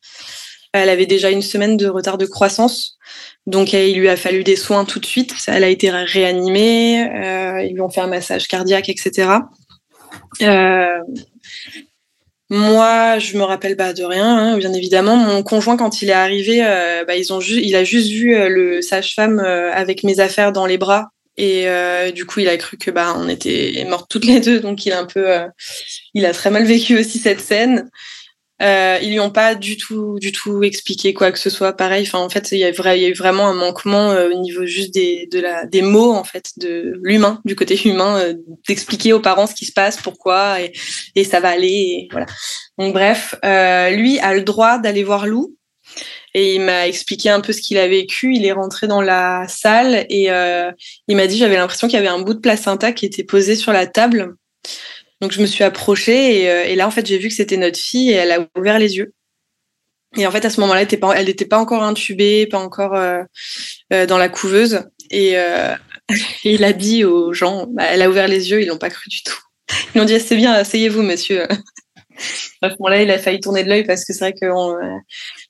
Elle 0.72 0.88
avait 0.88 1.06
déjà 1.06 1.30
une 1.30 1.42
semaine 1.42 1.76
de 1.76 1.88
retard 1.88 2.16
de 2.16 2.26
croissance. 2.26 2.96
Donc, 3.46 3.72
il 3.72 3.98
lui 3.98 4.08
a 4.08 4.16
fallu 4.16 4.44
des 4.44 4.56
soins 4.56 4.84
tout 4.84 5.00
de 5.00 5.06
suite. 5.06 5.34
Elle 5.48 5.64
a 5.64 5.68
été 5.68 5.90
réanimée. 5.90 7.08
Euh, 7.10 7.62
ils 7.62 7.74
lui 7.74 7.80
ont 7.80 7.90
fait 7.90 8.00
un 8.00 8.06
massage 8.06 8.46
cardiaque, 8.46 8.88
etc. 8.88 9.30
Euh, 10.42 10.98
moi, 12.48 13.18
je 13.18 13.36
me 13.36 13.42
rappelle 13.42 13.76
pas 13.76 13.92
de 13.92 14.04
rien, 14.04 14.26
hein, 14.26 14.58
bien 14.58 14.72
évidemment. 14.72 15.16
Mon 15.16 15.42
conjoint, 15.42 15.76
quand 15.76 16.02
il 16.02 16.10
est 16.10 16.12
arrivé, 16.12 16.64
euh, 16.64 17.04
bah, 17.04 17.16
ils 17.16 17.32
ont 17.32 17.40
il 17.40 17.74
a 17.74 17.82
juste 17.82 18.10
vu 18.10 18.36
le 18.48 18.80
sage-femme 18.82 19.40
avec 19.40 20.04
mes 20.04 20.20
affaires 20.20 20.52
dans 20.52 20.66
les 20.66 20.78
bras. 20.78 21.10
Et 21.36 21.66
du 22.12 22.26
coup, 22.26 22.40
il 22.40 22.48
a 22.48 22.56
cru 22.58 22.76
que 22.76 22.90
bah 22.90 23.14
on 23.16 23.28
était 23.28 23.84
mortes 23.88 24.10
toutes 24.10 24.26
les 24.26 24.40
deux, 24.40 24.60
donc 24.60 24.84
il 24.84 24.92
a 24.92 25.00
un 25.00 25.06
peu, 25.06 25.26
il 26.12 26.26
a 26.26 26.32
très 26.32 26.50
mal 26.50 26.64
vécu 26.64 26.98
aussi 26.98 27.18
cette 27.18 27.40
scène. 27.40 27.88
Euh, 28.62 28.98
ils 29.00 29.12
lui 29.12 29.20
ont 29.20 29.30
pas 29.30 29.54
du 29.54 29.78
tout, 29.78 30.18
du 30.18 30.32
tout 30.32 30.62
expliqué 30.62 31.14
quoi 31.14 31.32
que 31.32 31.38
ce 31.38 31.48
soit. 31.48 31.72
Pareil, 31.72 32.04
enfin 32.06 32.18
en 32.18 32.28
fait, 32.28 32.52
il 32.52 32.58
y 32.58 32.64
a, 32.64 32.68
eu 32.68 33.14
vraiment 33.14 33.48
un 33.48 33.54
manquement 33.54 34.10
euh, 34.10 34.28
au 34.30 34.34
niveau 34.34 34.66
juste 34.66 34.92
des, 34.92 35.26
de 35.32 35.40
la, 35.40 35.64
des 35.64 35.80
mots 35.80 36.12
en 36.12 36.24
fait, 36.24 36.50
de 36.58 37.00
l'humain, 37.02 37.40
du 37.46 37.56
côté 37.56 37.80
humain, 37.88 38.18
euh, 38.18 38.34
d'expliquer 38.68 39.14
aux 39.14 39.20
parents 39.20 39.46
ce 39.46 39.54
qui 39.54 39.64
se 39.64 39.72
passe, 39.72 39.96
pourquoi 39.96 40.58
et, 40.60 41.24
ça 41.24 41.40
va 41.40 41.48
aller. 41.50 41.68
Et 41.68 42.08
voilà. 42.10 42.26
Donc 42.78 42.92
bref, 42.92 43.34
euh, 43.44 43.90
lui 43.90 44.18
a 44.18 44.34
le 44.34 44.42
droit 44.42 44.78
d'aller 44.78 45.04
voir 45.04 45.26
Lou 45.26 45.56
Et 46.34 46.56
il 46.56 46.60
m'a 46.60 46.86
expliqué 46.86 47.30
un 47.30 47.40
peu 47.40 47.52
ce 47.52 47.62
qu'il 47.62 47.78
a 47.78 47.88
vécu. 47.88 48.34
Il 48.34 48.44
est 48.44 48.52
rentré 48.52 48.86
dans 48.86 49.00
la 49.00 49.46
salle 49.48 50.06
et 50.10 50.24
il 51.08 51.16
m'a 51.16 51.26
dit 51.26 51.38
j'avais 51.38 51.56
l'impression 51.56 51.88
qu'il 51.88 51.96
y 51.96 52.00
avait 52.00 52.08
un 52.08 52.20
bout 52.20 52.34
de 52.34 52.40
placenta 52.40 52.92
qui 52.92 53.06
était 53.06 53.24
posé 53.24 53.56
sur 53.56 53.72
la 53.72 53.86
table. 53.86 54.34
Donc 55.20 55.32
je 55.32 55.40
me 55.40 55.46
suis 55.46 55.64
approchée 55.64 56.40
et, 56.40 56.50
euh, 56.50 56.64
et 56.64 56.76
là 56.76 56.86
en 56.86 56.90
fait 56.90 57.06
j'ai 57.06 57.18
vu 57.18 57.28
que 57.28 57.34
c'était 57.34 57.56
notre 57.56 57.78
fille 57.78 58.10
et 58.10 58.14
elle 58.14 58.32
a 58.32 58.46
ouvert 58.56 58.78
les 58.78 58.96
yeux. 58.96 59.12
Et 60.16 60.26
en 60.26 60.30
fait 60.30 60.44
à 60.44 60.50
ce 60.50 60.60
moment-là 60.60 60.80
elle 60.80 61.26
n'était 61.26 61.44
pas, 61.44 61.58
encore 61.58 61.82
intubée, 61.82 62.46
pas 62.46 62.58
encore 62.58 62.94
euh, 62.94 63.22
euh 63.92 64.06
dans 64.06 64.18
la 64.18 64.28
couveuse. 64.28 64.82
Et, 65.10 65.38
euh, 65.38 65.74
il 66.44 66.64
a 66.64 66.72
dit 66.72 67.04
aux 67.04 67.32
gens, 67.32 67.66
bah, 67.68 67.84
elle 67.90 68.02
a 68.02 68.08
ouvert 68.08 68.28
les 68.28 68.50
yeux, 68.50 68.62
ils 68.62 68.68
l'ont 68.68 68.78
pas 68.78 68.90
cru 68.90 69.08
du 69.08 69.22
tout. 69.22 69.38
Ils 69.94 70.00
ont 70.00 70.04
dit 70.04 70.18
c'est 70.18 70.36
bien, 70.36 70.52
asseyez-vous 70.52 71.02
monsieur. 71.02 71.46
à 72.62 72.70
ce 72.70 72.76
moment-là, 72.80 73.02
il 73.02 73.10
a 73.10 73.18
failli 73.18 73.40
tourner 73.40 73.62
de 73.62 73.68
l'œil 73.68 73.84
parce 73.84 74.04
que 74.04 74.12
c'est 74.12 74.20
vrai 74.20 74.32
que 74.32 74.46
euh, 74.46 74.98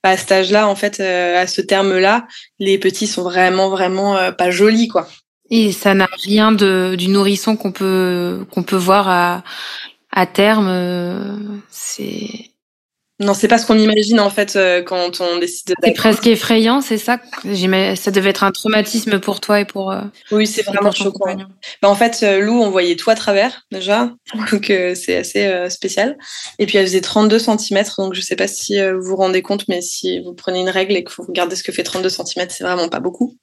à 0.03 0.17
cet 0.17 0.33
âge-là, 0.33 0.67
en 0.67 0.75
fait, 0.75 1.01
à 1.01 1.47
ce 1.47 1.61
terme-là, 1.61 2.27
les 2.59 2.79
petits 2.79 3.07
sont 3.07 3.23
vraiment, 3.23 3.71
vraiment 3.71 4.33
pas 4.33 4.51
jolis, 4.51 4.89
quoi. 4.89 5.09
Et 5.51 5.73
ça 5.73 5.95
n'a 5.95 6.09
rien 6.25 6.53
de 6.53 6.95
du 6.97 7.09
nourrisson 7.09 7.57
qu'on 7.57 7.73
peut 7.73 8.47
qu'on 8.51 8.63
peut 8.63 8.77
voir 8.77 9.09
à 9.09 9.43
à 10.13 10.27
terme. 10.27 11.63
C'est 11.71 12.51
non, 13.21 13.35
c'est 13.35 13.49
pas 13.49 13.59
ce 13.59 13.67
qu'on 13.67 13.79
imagine 13.79 14.19
en 14.19 14.31
fait 14.31 14.57
euh, 14.57 14.83
quand 14.83 15.21
on 15.21 15.39
décide. 15.39 15.69
De... 15.69 15.75
C'est 15.85 15.93
presque 15.93 16.27
effrayant, 16.27 16.81
c'est 16.81 16.97
ça? 16.97 17.21
Ça 17.43 18.11
devait 18.11 18.31
être 18.31 18.45
un 18.45 18.51
traumatisme 18.51 19.21
pour 19.21 19.41
toi 19.41 19.61
et 19.61 19.67
pour. 19.67 19.93
Euh, 19.93 20.01
oui, 20.33 20.47
c'est 20.47 20.63
vraiment 20.63 20.91
choquant. 20.91 21.37
Bah, 21.83 21.91
en 21.91 21.95
fait, 21.95 22.21
euh, 22.23 22.41
Lou, 22.41 22.55
on 22.55 22.71
voyait 22.71 22.97
tout 22.97 23.11
à 23.11 23.15
travers 23.15 23.67
déjà, 23.71 24.11
donc 24.51 24.73
c'est 24.95 25.19
assez 25.19 25.69
spécial. 25.69 26.17
Et 26.59 26.65
puis 26.65 26.79
elle 26.79 26.87
faisait 26.87 27.03
32 27.03 27.39
cm, 27.39 27.85
donc 27.99 28.15
je 28.15 28.23
sais 28.23 28.37
pas 28.37 28.49
si 28.49 28.81
vous 28.91 29.03
vous 29.03 29.17
rendez 29.17 29.43
compte, 29.43 29.69
mais 29.69 29.83
si 29.83 30.21
vous 30.21 30.33
prenez 30.33 30.61
une 30.61 30.71
règle 30.71 30.97
et 30.97 31.05
que 31.05 31.13
vous 31.15 31.25
regardez 31.25 31.57
ce 31.57 31.63
que 31.63 31.73
fait 31.73 31.83
32 31.83 32.09
cm, 32.09 32.47
c'est 32.49 32.65
vraiment 32.65 32.89
pas 32.89 33.01
beaucoup. 33.01 33.37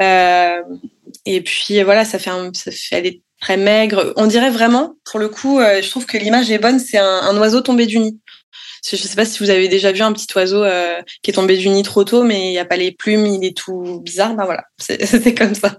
Et 0.00 1.40
puis 1.40 1.82
voilà, 1.82 2.04
ça 2.04 2.18
fait, 2.18 2.30
un, 2.30 2.52
ça 2.54 2.70
fait, 2.70 2.96
elle 2.96 3.06
est 3.06 3.22
très 3.40 3.56
maigre. 3.56 4.12
On 4.16 4.26
dirait 4.26 4.50
vraiment, 4.50 4.94
pour 5.04 5.20
le 5.20 5.28
coup, 5.28 5.60
je 5.60 5.88
trouve 5.90 6.06
que 6.06 6.16
l'image 6.18 6.50
est 6.50 6.58
bonne. 6.58 6.78
C'est 6.78 6.98
un, 6.98 7.20
un 7.22 7.36
oiseau 7.38 7.60
tombé 7.60 7.86
du 7.86 7.98
nid. 7.98 8.18
Je 8.90 8.96
sais 8.96 9.14
pas 9.14 9.24
si 9.24 9.38
vous 9.38 9.50
avez 9.50 9.68
déjà 9.68 9.92
vu 9.92 10.02
un 10.02 10.12
petit 10.12 10.26
oiseau 10.34 10.64
euh, 10.64 11.00
qui 11.22 11.30
est 11.30 11.34
tombé 11.34 11.56
du 11.56 11.68
nid 11.68 11.82
trop 11.84 12.02
tôt, 12.02 12.24
mais 12.24 12.48
il 12.48 12.50
n'y 12.50 12.58
a 12.58 12.64
pas 12.64 12.76
les 12.76 12.90
plumes, 12.90 13.26
il 13.26 13.44
est 13.44 13.56
tout 13.56 14.00
bizarre. 14.00 14.34
Ben 14.34 14.44
voilà, 14.44 14.64
c'est 14.78 15.34
comme 15.34 15.54
ça. 15.54 15.78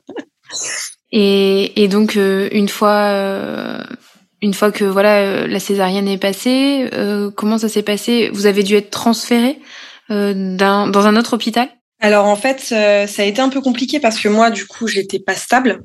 Et, 1.12 1.84
et 1.84 1.88
donc 1.90 2.16
euh, 2.16 2.48
une 2.54 2.70
fois, 2.70 3.10
euh, 3.12 3.84
une 4.42 4.54
fois 4.54 4.72
que 4.72 4.86
voilà 4.86 5.46
la 5.46 5.60
césarienne 5.60 6.08
est 6.08 6.18
passée, 6.18 6.90
comment 7.36 7.58
ça 7.58 7.68
s'est 7.68 7.84
passé? 7.84 8.30
Vous 8.34 8.46
avez 8.46 8.64
dû 8.64 8.76
être 8.76 8.90
transféré 8.90 9.60
dans 10.10 11.06
un 11.06 11.16
autre 11.18 11.34
hôpital? 11.34 11.70
Alors 12.04 12.28
en 12.28 12.36
fait, 12.36 12.60
ça 12.60 13.22
a 13.22 13.26
été 13.26 13.42
un 13.42 13.50
peu 13.50 13.62
compliqué 13.62 14.00
parce 14.00 14.20
que 14.20 14.30
moi, 14.30 14.52
du 14.52 14.68
coup, 14.68 14.88
j'étais 14.88 15.20
pas 15.20 15.34
stable. 15.34 15.84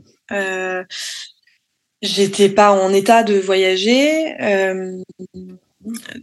J'étais 2.00 2.48
pas 2.48 2.70
en 2.70 2.92
état 2.92 3.22
de 3.24 3.34
voyager. 3.34 4.40
Euh, 4.40 4.96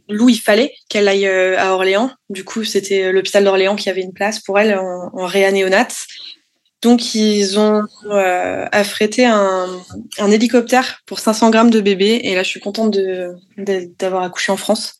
Lou, 0.07 0.29
il 0.29 0.39
fallait 0.39 0.73
qu'elle 0.89 1.07
aille 1.07 1.27
euh, 1.27 1.59
à 1.59 1.73
Orléans. 1.73 2.11
Du 2.29 2.45
coup, 2.45 2.63
c'était 2.63 3.11
l'hôpital 3.11 3.43
d'Orléans 3.43 3.75
qui 3.75 3.89
avait 3.89 4.01
une 4.01 4.13
place 4.13 4.39
pour 4.39 4.57
elle 4.57 4.77
en, 4.77 5.11
en 5.13 5.25
réanéonate. 5.25 6.07
Donc, 6.81 7.15
ils 7.15 7.59
ont 7.59 7.83
euh, 8.05 8.65
affrété 8.71 9.25
un, 9.25 9.67
un, 10.19 10.31
hélicoptère 10.31 11.01
pour 11.05 11.19
500 11.19 11.49
grammes 11.49 11.71
de 11.71 11.81
bébé. 11.81 12.21
Et 12.23 12.35
là, 12.35 12.43
je 12.43 12.49
suis 12.49 12.59
contente 12.59 12.97
d'avoir 13.57 14.23
accouché 14.23 14.51
en 14.51 14.57
France. 14.57 14.99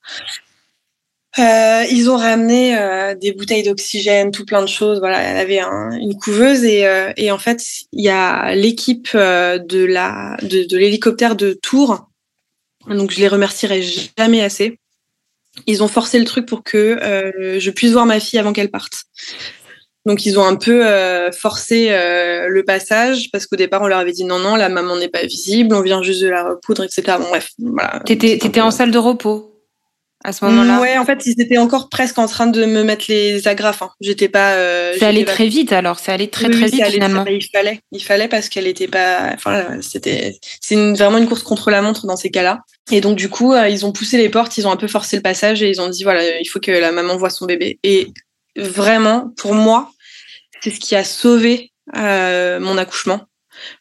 Euh, 1.38 1.84
ils 1.92 2.10
ont 2.10 2.16
ramené 2.16 2.78
euh, 2.78 3.14
des 3.14 3.34
bouteilles 3.34 3.64
d'oxygène, 3.64 4.32
tout 4.32 4.46
plein 4.46 4.62
de 4.62 4.68
choses. 4.68 5.00
Voilà, 5.00 5.22
elle 5.22 5.38
avait 5.38 5.60
un, 5.60 5.92
une 5.92 6.16
couveuse 6.16 6.64
et, 6.64 6.88
euh, 6.88 7.12
et, 7.18 7.30
en 7.32 7.38
fait, 7.38 7.62
il 7.92 8.04
y 8.04 8.10
a 8.10 8.56
l'équipe 8.56 9.10
euh, 9.16 9.58
de 9.58 9.84
la 9.84 10.38
de, 10.44 10.66
de 10.66 10.78
l'hélicoptère 10.78 11.36
de 11.36 11.54
Tours 11.54 12.08
donc 12.94 13.12
je 13.12 13.20
les 13.20 13.28
remercierai 13.28 13.84
jamais 14.18 14.42
assez. 14.42 14.80
Ils 15.68 15.82
ont 15.84 15.88
forcé 15.88 16.20
le 16.20 16.26
truc 16.26 16.46
pour 16.46 16.64
que 16.64 16.78
euh, 16.78 17.60
je 17.60 17.72
puisse 17.72 17.94
voir 17.94 18.06
ma 18.06 18.20
fille 18.20 18.40
avant 18.40 18.54
qu'elle 18.54 18.70
parte. 18.70 19.06
Donc 20.06 20.26
ils 20.26 20.38
ont 20.38 20.46
un 20.46 20.56
peu 20.56 20.86
euh, 20.86 21.32
forcé 21.32 21.88
euh, 21.90 22.48
le 22.48 22.64
passage 22.64 23.32
parce 23.32 23.48
qu'au 23.48 23.56
départ 23.56 23.82
on 23.82 23.88
leur 23.88 23.98
avait 23.98 24.12
dit 24.12 24.24
non 24.24 24.38
non 24.38 24.56
la 24.56 24.70
maman 24.70 24.98
n'est 24.98 25.08
pas 25.08 25.24
visible, 25.24 25.74
on 25.74 25.82
vient 25.82 26.04
juste 26.04 26.22
de 26.22 26.28
la 26.28 26.44
repoudre 26.44 26.84
etc. 26.84 27.18
Bon 27.20 27.30
bref. 27.30 27.50
Voilà. 27.58 28.02
T'étais 28.06 28.34
étais 28.34 28.62
en 28.62 28.70
salle 28.70 28.92
de 28.92 29.00
repos 29.00 29.55
à 30.26 30.32
ce 30.32 30.44
moment-là 30.46 30.82
Ouais, 30.82 30.98
en 30.98 31.06
fait, 31.06 31.26
ils 31.26 31.40
étaient 31.40 31.58
encore 31.58 31.90
presque 31.90 32.18
en 32.18 32.28
train 32.28 32.48
de 32.48 32.66
me 32.66 32.84
mettre 32.84 33.06
les 33.08 33.48
agrafes. 33.48 33.84
Hein. 33.84 33.92
J'étais 34.02 34.28
pas. 34.28 34.54
Euh, 34.54 34.94
c'est 34.98 35.06
allé 35.06 35.24
très 35.24 35.48
vite 35.48 35.72
alors. 35.72 36.00
C'est 36.00 36.12
allé 36.12 36.30
très 36.30 36.50
très 36.50 36.66
vite 36.66 36.86
finalement. 36.86 37.24
il 37.26 37.46
fallait, 37.54 37.80
il 37.92 38.04
fallait 38.04 38.28
parce 38.28 38.50
qu'elle 38.50 38.68
était 38.68 38.88
pas. 38.88 39.32
Enfin, 39.34 39.82
c'était, 39.82 40.38
c'est 40.62 40.76
vraiment 40.94 41.20
une 41.20 41.28
course 41.28 41.44
contre 41.44 41.70
la 41.70 41.82
montre 41.82 42.08
dans 42.08 42.18
ces 42.18 42.32
cas-là. 42.32 42.62
Et 42.92 43.02
donc 43.02 43.18
du 43.18 43.30
coup, 43.30 43.54
euh, 43.54 43.70
ils 43.70 43.86
ont 43.86 43.92
poussé 43.92 44.18
les 44.18 44.30
portes, 44.30 44.58
ils 44.58 44.68
ont 44.68 44.72
un 44.72 44.78
peu 44.78 44.88
forcé 44.88 45.16
le 45.16 45.22
passage 45.22 45.62
et 45.62 45.70
ils 45.70 45.80
ont 45.80 45.90
dit 45.90 46.04
voilà, 46.04 46.40
il 46.40 46.46
faut 46.46 46.60
que 46.60 46.72
la 46.72 46.92
maman 46.92 47.18
voit 47.18 47.30
son 47.30 47.46
bébé. 47.46 47.80
Et 47.84 48.08
vraiment, 48.58 49.32
pour 49.38 49.54
moi, 49.54 49.92
c'est 50.62 50.72
ce 50.72 50.80
qui 50.80 50.96
a 50.96 51.04
sauvé 51.04 51.72
euh, 51.96 52.60
mon 52.60 52.78
accouchement 52.78 53.22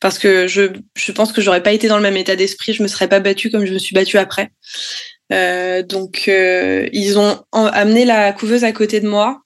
parce 0.01 0.19
que 0.19 0.47
je, 0.47 0.73
je 0.97 1.13
pense 1.13 1.33
que 1.33 1.41
j'aurais 1.41 1.63
pas 1.63 1.73
été 1.73 1.89
dans 1.89 1.97
le 1.97 2.03
même 2.03 2.17
état 2.17 2.37
d'esprit, 2.37 2.75
je 2.75 2.83
me 2.83 2.89
serais 2.89 3.09
pas 3.09 3.21
battue 3.21 3.51
comme 3.51 3.67
je 3.67 3.73
me 3.73 3.79
suis 3.79 3.95
battue 3.95 4.19
après. 4.19 4.51
Euh, 5.33 5.83
donc 5.83 6.25
euh, 6.29 6.89
ils 6.93 7.19
ont 7.19 7.43
amené 7.53 8.05
la 8.05 8.33
couveuse 8.33 8.65
à 8.65 8.73
côté 8.73 9.01
de 9.01 9.09
moi. 9.09 9.41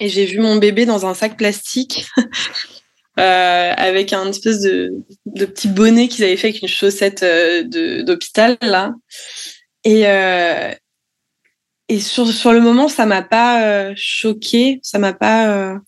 Et 0.00 0.08
j'ai 0.08 0.24
vu 0.24 0.38
mon 0.38 0.56
bébé 0.56 0.84
dans 0.84 1.06
un 1.06 1.14
sac 1.14 1.36
plastique 1.36 2.06
euh, 3.18 3.72
avec 3.76 4.12
un 4.12 4.28
espèce 4.28 4.60
de, 4.60 4.92
petit 5.26 5.68
bonnet 5.68 6.08
qu'ils 6.08 6.24
avaient 6.24 6.36
fait 6.36 6.48
avec 6.48 6.62
une 6.62 6.68
chaussette 6.68 7.24
d'hôpital 8.04 8.58
là. 8.62 8.92
Et 9.84 10.04
et 11.88 12.00
sur 12.00 12.28
sur 12.28 12.52
le 12.52 12.60
moment 12.60 12.88
ça 12.88 13.06
m'a 13.06 13.22
pas 13.22 13.94
choqué, 13.94 14.80
ça 14.82 14.98
m'a 14.98 15.12
pas 15.12 15.78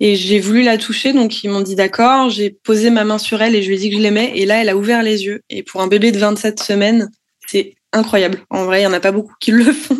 et 0.00 0.16
j'ai 0.16 0.40
voulu 0.40 0.62
la 0.62 0.76
toucher. 0.76 1.12
Donc 1.12 1.44
ils 1.44 1.48
m'ont 1.48 1.60
dit 1.60 1.76
d'accord, 1.76 2.28
j'ai 2.28 2.50
posé 2.50 2.90
ma 2.90 3.04
main 3.04 3.18
sur 3.18 3.40
elle 3.40 3.54
et 3.54 3.62
je 3.62 3.68
lui 3.68 3.76
ai 3.76 3.78
dit 3.78 3.90
que 3.90 3.96
je 3.96 4.02
l'aimais. 4.02 4.32
Et 4.34 4.44
là 4.44 4.60
elle 4.60 4.68
a 4.68 4.76
ouvert 4.76 5.02
les 5.02 5.24
yeux. 5.24 5.42
Et 5.48 5.62
pour 5.62 5.80
un 5.80 5.86
bébé 5.86 6.12
de 6.12 6.18
27 6.18 6.60
semaines, 6.60 7.10
c'est 7.46 7.74
incroyable. 7.92 8.44
En 8.50 8.64
vrai, 8.64 8.80
il 8.80 8.84
y 8.84 8.86
en 8.86 8.92
a 8.92 9.00
pas 9.00 9.12
beaucoup 9.12 9.34
qui 9.40 9.50
le 9.50 9.72
font. 9.72 9.98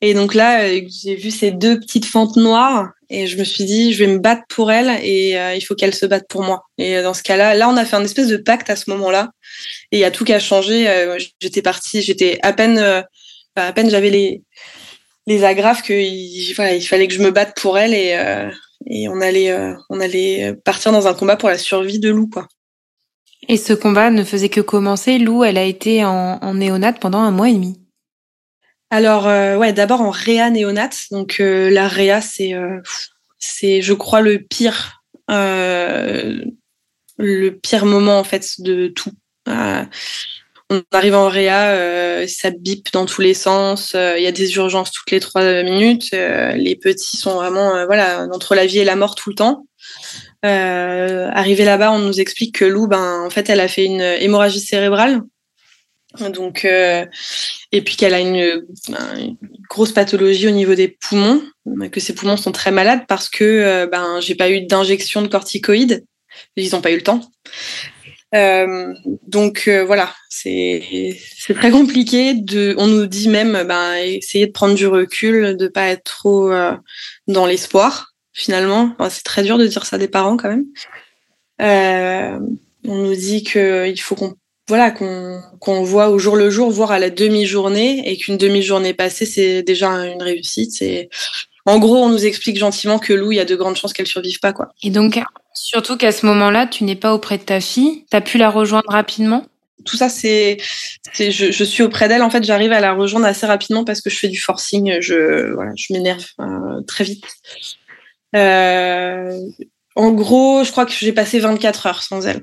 Et 0.00 0.12
donc 0.12 0.34
là, 0.34 0.64
euh, 0.64 0.82
j'ai 1.02 1.16
vu 1.16 1.30
ces 1.30 1.50
deux 1.50 1.80
petites 1.80 2.04
fentes 2.04 2.36
noires 2.36 2.90
et 3.08 3.26
je 3.26 3.38
me 3.38 3.44
suis 3.44 3.64
dit, 3.64 3.94
je 3.94 4.04
vais 4.04 4.12
me 4.12 4.18
battre 4.18 4.42
pour 4.50 4.70
elle 4.70 4.90
et 5.02 5.38
euh, 5.38 5.54
il 5.54 5.62
faut 5.62 5.74
qu'elle 5.74 5.94
se 5.94 6.04
batte 6.04 6.28
pour 6.28 6.42
moi. 6.42 6.64
Et 6.76 6.98
euh, 6.98 7.02
dans 7.02 7.14
ce 7.14 7.22
cas-là, 7.22 7.54
là, 7.54 7.70
on 7.70 7.76
a 7.78 7.86
fait 7.86 7.96
un 7.96 8.04
espèce 8.04 8.28
de 8.28 8.36
pacte 8.36 8.68
à 8.68 8.76
ce 8.76 8.90
moment-là. 8.90 9.30
Et 9.92 9.96
il 9.96 10.00
y 10.00 10.04
a 10.04 10.10
tout 10.10 10.24
qui 10.24 10.34
a 10.34 10.40
changé. 10.40 10.86
j'étais 11.40 11.62
partie, 11.62 12.02
j'étais 12.02 12.38
à 12.42 12.52
peine, 12.52 12.78
à 13.56 13.72
peine 13.72 13.88
j'avais 13.88 14.10
les 14.10 14.42
les 15.26 15.42
agrafes 15.42 15.82
que 15.82 15.94
il, 15.94 16.52
voilà, 16.54 16.74
il 16.74 16.82
fallait 16.82 17.08
que 17.08 17.14
je 17.14 17.22
me 17.22 17.30
batte 17.30 17.56
pour 17.56 17.78
elle 17.78 17.94
et 17.94 18.14
et 18.90 19.08
on 19.08 19.22
allait 19.22 19.56
on 19.88 20.00
allait 20.00 20.54
partir 20.64 20.92
dans 20.92 21.06
un 21.06 21.14
combat 21.14 21.36
pour 21.36 21.48
la 21.48 21.56
survie 21.56 21.98
de 21.98 22.10
Lou, 22.10 22.28
quoi. 22.28 22.46
Et 23.48 23.56
ce 23.56 23.72
combat 23.72 24.10
ne 24.10 24.24
faisait 24.24 24.48
que 24.48 24.60
commencer. 24.60 25.18
Lou, 25.18 25.44
elle 25.44 25.58
a 25.58 25.64
été 25.64 26.04
en, 26.04 26.54
néonate 26.54 27.00
pendant 27.00 27.20
un 27.20 27.30
mois 27.30 27.48
et 27.48 27.54
demi. 27.54 27.80
Alors, 28.90 29.26
euh, 29.26 29.56
ouais, 29.56 29.72
d'abord 29.72 30.00
en 30.00 30.10
réa 30.10 30.50
néonate. 30.50 30.96
Donc, 31.10 31.38
euh, 31.40 31.70
la 31.70 31.88
réa, 31.88 32.20
c'est, 32.20 32.54
euh, 32.54 32.80
c'est, 33.38 33.82
je 33.82 33.92
crois, 33.92 34.20
le 34.20 34.38
pire, 34.38 35.02
le 35.28 36.50
pire 37.50 37.86
moment, 37.86 38.18
en 38.18 38.24
fait, 38.24 38.60
de 38.60 38.88
tout. 38.88 39.10
On 40.70 40.82
arrive 40.92 41.14
en 41.14 41.28
réa, 41.28 42.26
ça 42.26 42.50
bip 42.50 42.90
dans 42.92 43.04
tous 43.04 43.20
les 43.20 43.34
sens. 43.34 43.94
Il 43.94 44.22
y 44.22 44.26
a 44.26 44.32
des 44.32 44.56
urgences 44.56 44.90
toutes 44.92 45.10
les 45.10 45.20
trois 45.20 45.62
minutes. 45.62 46.10
les 46.12 46.76
petits 46.76 47.18
sont 47.18 47.34
vraiment, 47.34 47.84
voilà, 47.84 48.26
entre 48.32 48.54
la 48.54 48.64
vie 48.64 48.78
et 48.78 48.84
la 48.84 48.96
mort 48.96 49.14
tout 49.14 49.28
le 49.28 49.34
temps. 49.34 49.66
Euh, 50.44 51.30
arrivé 51.32 51.64
là-bas, 51.64 51.92
on 51.92 52.00
nous 52.00 52.20
explique 52.20 52.58
que 52.58 52.64
Lou, 52.64 52.86
ben, 52.86 53.22
en 53.24 53.30
fait, 53.30 53.48
elle 53.48 53.60
a 53.60 53.68
fait 53.68 53.86
une 53.86 54.02
hémorragie 54.02 54.60
cérébrale. 54.60 55.22
Donc, 56.30 56.64
euh, 56.64 57.04
et 57.72 57.82
puis 57.82 57.96
qu'elle 57.96 58.14
a 58.14 58.20
une, 58.20 58.64
une, 58.88 59.36
grosse 59.68 59.90
pathologie 59.90 60.46
au 60.46 60.52
niveau 60.52 60.76
des 60.76 60.86
poumons, 60.86 61.42
que 61.90 61.98
ses 61.98 62.14
poumons 62.14 62.36
sont 62.36 62.52
très 62.52 62.70
malades 62.70 63.04
parce 63.08 63.28
que 63.28 63.42
euh, 63.42 63.86
ben 63.88 64.20
j'ai 64.20 64.36
pas 64.36 64.48
eu 64.48 64.60
d'injection 64.64 65.22
de 65.22 65.26
corticoïdes, 65.26 66.04
ils 66.54 66.70
n'ont 66.70 66.80
pas 66.80 66.92
eu 66.92 66.96
le 66.96 67.02
temps. 67.02 67.20
Donc 69.26 69.68
voilà, 69.68 70.14
c'est 70.28 71.16
très 71.54 71.72
compliqué. 71.72 72.34
De, 72.34 72.76
on 72.78 72.86
nous 72.86 73.06
dit 73.06 73.28
même 73.28 73.64
ben 73.66 73.94
essayer 74.04 74.46
de 74.46 74.52
prendre 74.52 74.74
du 74.76 74.86
recul, 74.86 75.56
de 75.56 75.66
pas 75.66 75.88
être 75.88 76.04
trop 76.04 76.52
dans 77.26 77.46
l'espoir 77.46 78.13
finalement. 78.34 78.94
Enfin, 78.98 79.08
c'est 79.08 79.22
très 79.22 79.42
dur 79.42 79.56
de 79.56 79.66
dire 79.66 79.86
ça 79.86 79.96
des 79.96 80.08
parents 80.08 80.36
quand 80.36 80.50
même. 80.50 80.66
Euh, 81.62 82.38
on 82.86 82.96
nous 82.96 83.14
dit 83.14 83.44
que 83.44 83.88
il 83.88 83.96
faut 83.96 84.14
qu'on 84.14 84.34
voilà 84.68 84.90
qu'on 84.90 85.40
qu'on 85.60 85.82
voit 85.82 86.10
au 86.10 86.18
jour 86.18 86.36
le 86.36 86.50
jour, 86.50 86.70
voire 86.70 86.90
à 86.90 86.98
la 86.98 87.10
demi-journée, 87.10 88.02
et 88.10 88.16
qu'une 88.18 88.36
demi-journée 88.36 88.92
passée, 88.92 89.24
c'est 89.24 89.62
déjà 89.62 89.88
une 89.88 90.22
réussite. 90.22 90.72
C'est 90.72 91.08
en 91.66 91.78
gros, 91.78 91.96
on 91.96 92.10
nous 92.10 92.26
explique 92.26 92.58
gentiment 92.58 92.98
que 92.98 93.12
Lou, 93.12 93.32
il 93.32 93.36
y 93.36 93.40
a 93.40 93.46
de 93.46 93.56
grandes 93.56 93.76
chances 93.76 93.94
qu'elle 93.94 94.06
survive 94.06 94.38
pas, 94.38 94.52
quoi. 94.52 94.68
Et 94.82 94.90
donc, 94.90 95.18
surtout 95.54 95.96
qu'à 95.96 96.12
ce 96.12 96.26
moment-là, 96.26 96.66
tu 96.66 96.84
n'es 96.84 96.96
pas 96.96 97.14
auprès 97.14 97.38
de 97.38 97.42
ta 97.42 97.60
fille. 97.60 98.04
Tu 98.10 98.16
as 98.16 98.20
pu 98.20 98.36
la 98.36 98.50
rejoindre 98.50 98.90
rapidement? 98.90 99.46
Tout 99.86 99.96
ça, 99.96 100.08
c'est, 100.08 100.58
je, 101.14 101.30
je, 101.30 101.64
suis 101.64 101.82
auprès 101.82 102.08
d'elle. 102.08 102.22
En 102.22 102.30
fait, 102.30 102.44
j'arrive 102.44 102.72
à 102.72 102.80
la 102.80 102.92
rejoindre 102.92 103.26
assez 103.26 103.46
rapidement 103.46 103.84
parce 103.84 104.00
que 104.00 104.10
je 104.10 104.18
fais 104.18 104.28
du 104.28 104.38
forcing. 104.38 105.00
Je, 105.00 105.52
voilà, 105.52 105.72
je 105.76 105.92
m'énerve 105.92 106.24
euh, 106.40 106.80
très 106.86 107.04
vite. 107.04 107.24
Euh, 108.34 109.38
en 109.96 110.10
gros, 110.12 110.64
je 110.64 110.70
crois 110.70 110.86
que 110.86 110.92
j'ai 110.92 111.12
passé 111.12 111.38
24 111.38 111.86
heures 111.86 112.02
sans 112.02 112.26
elle. 112.26 112.42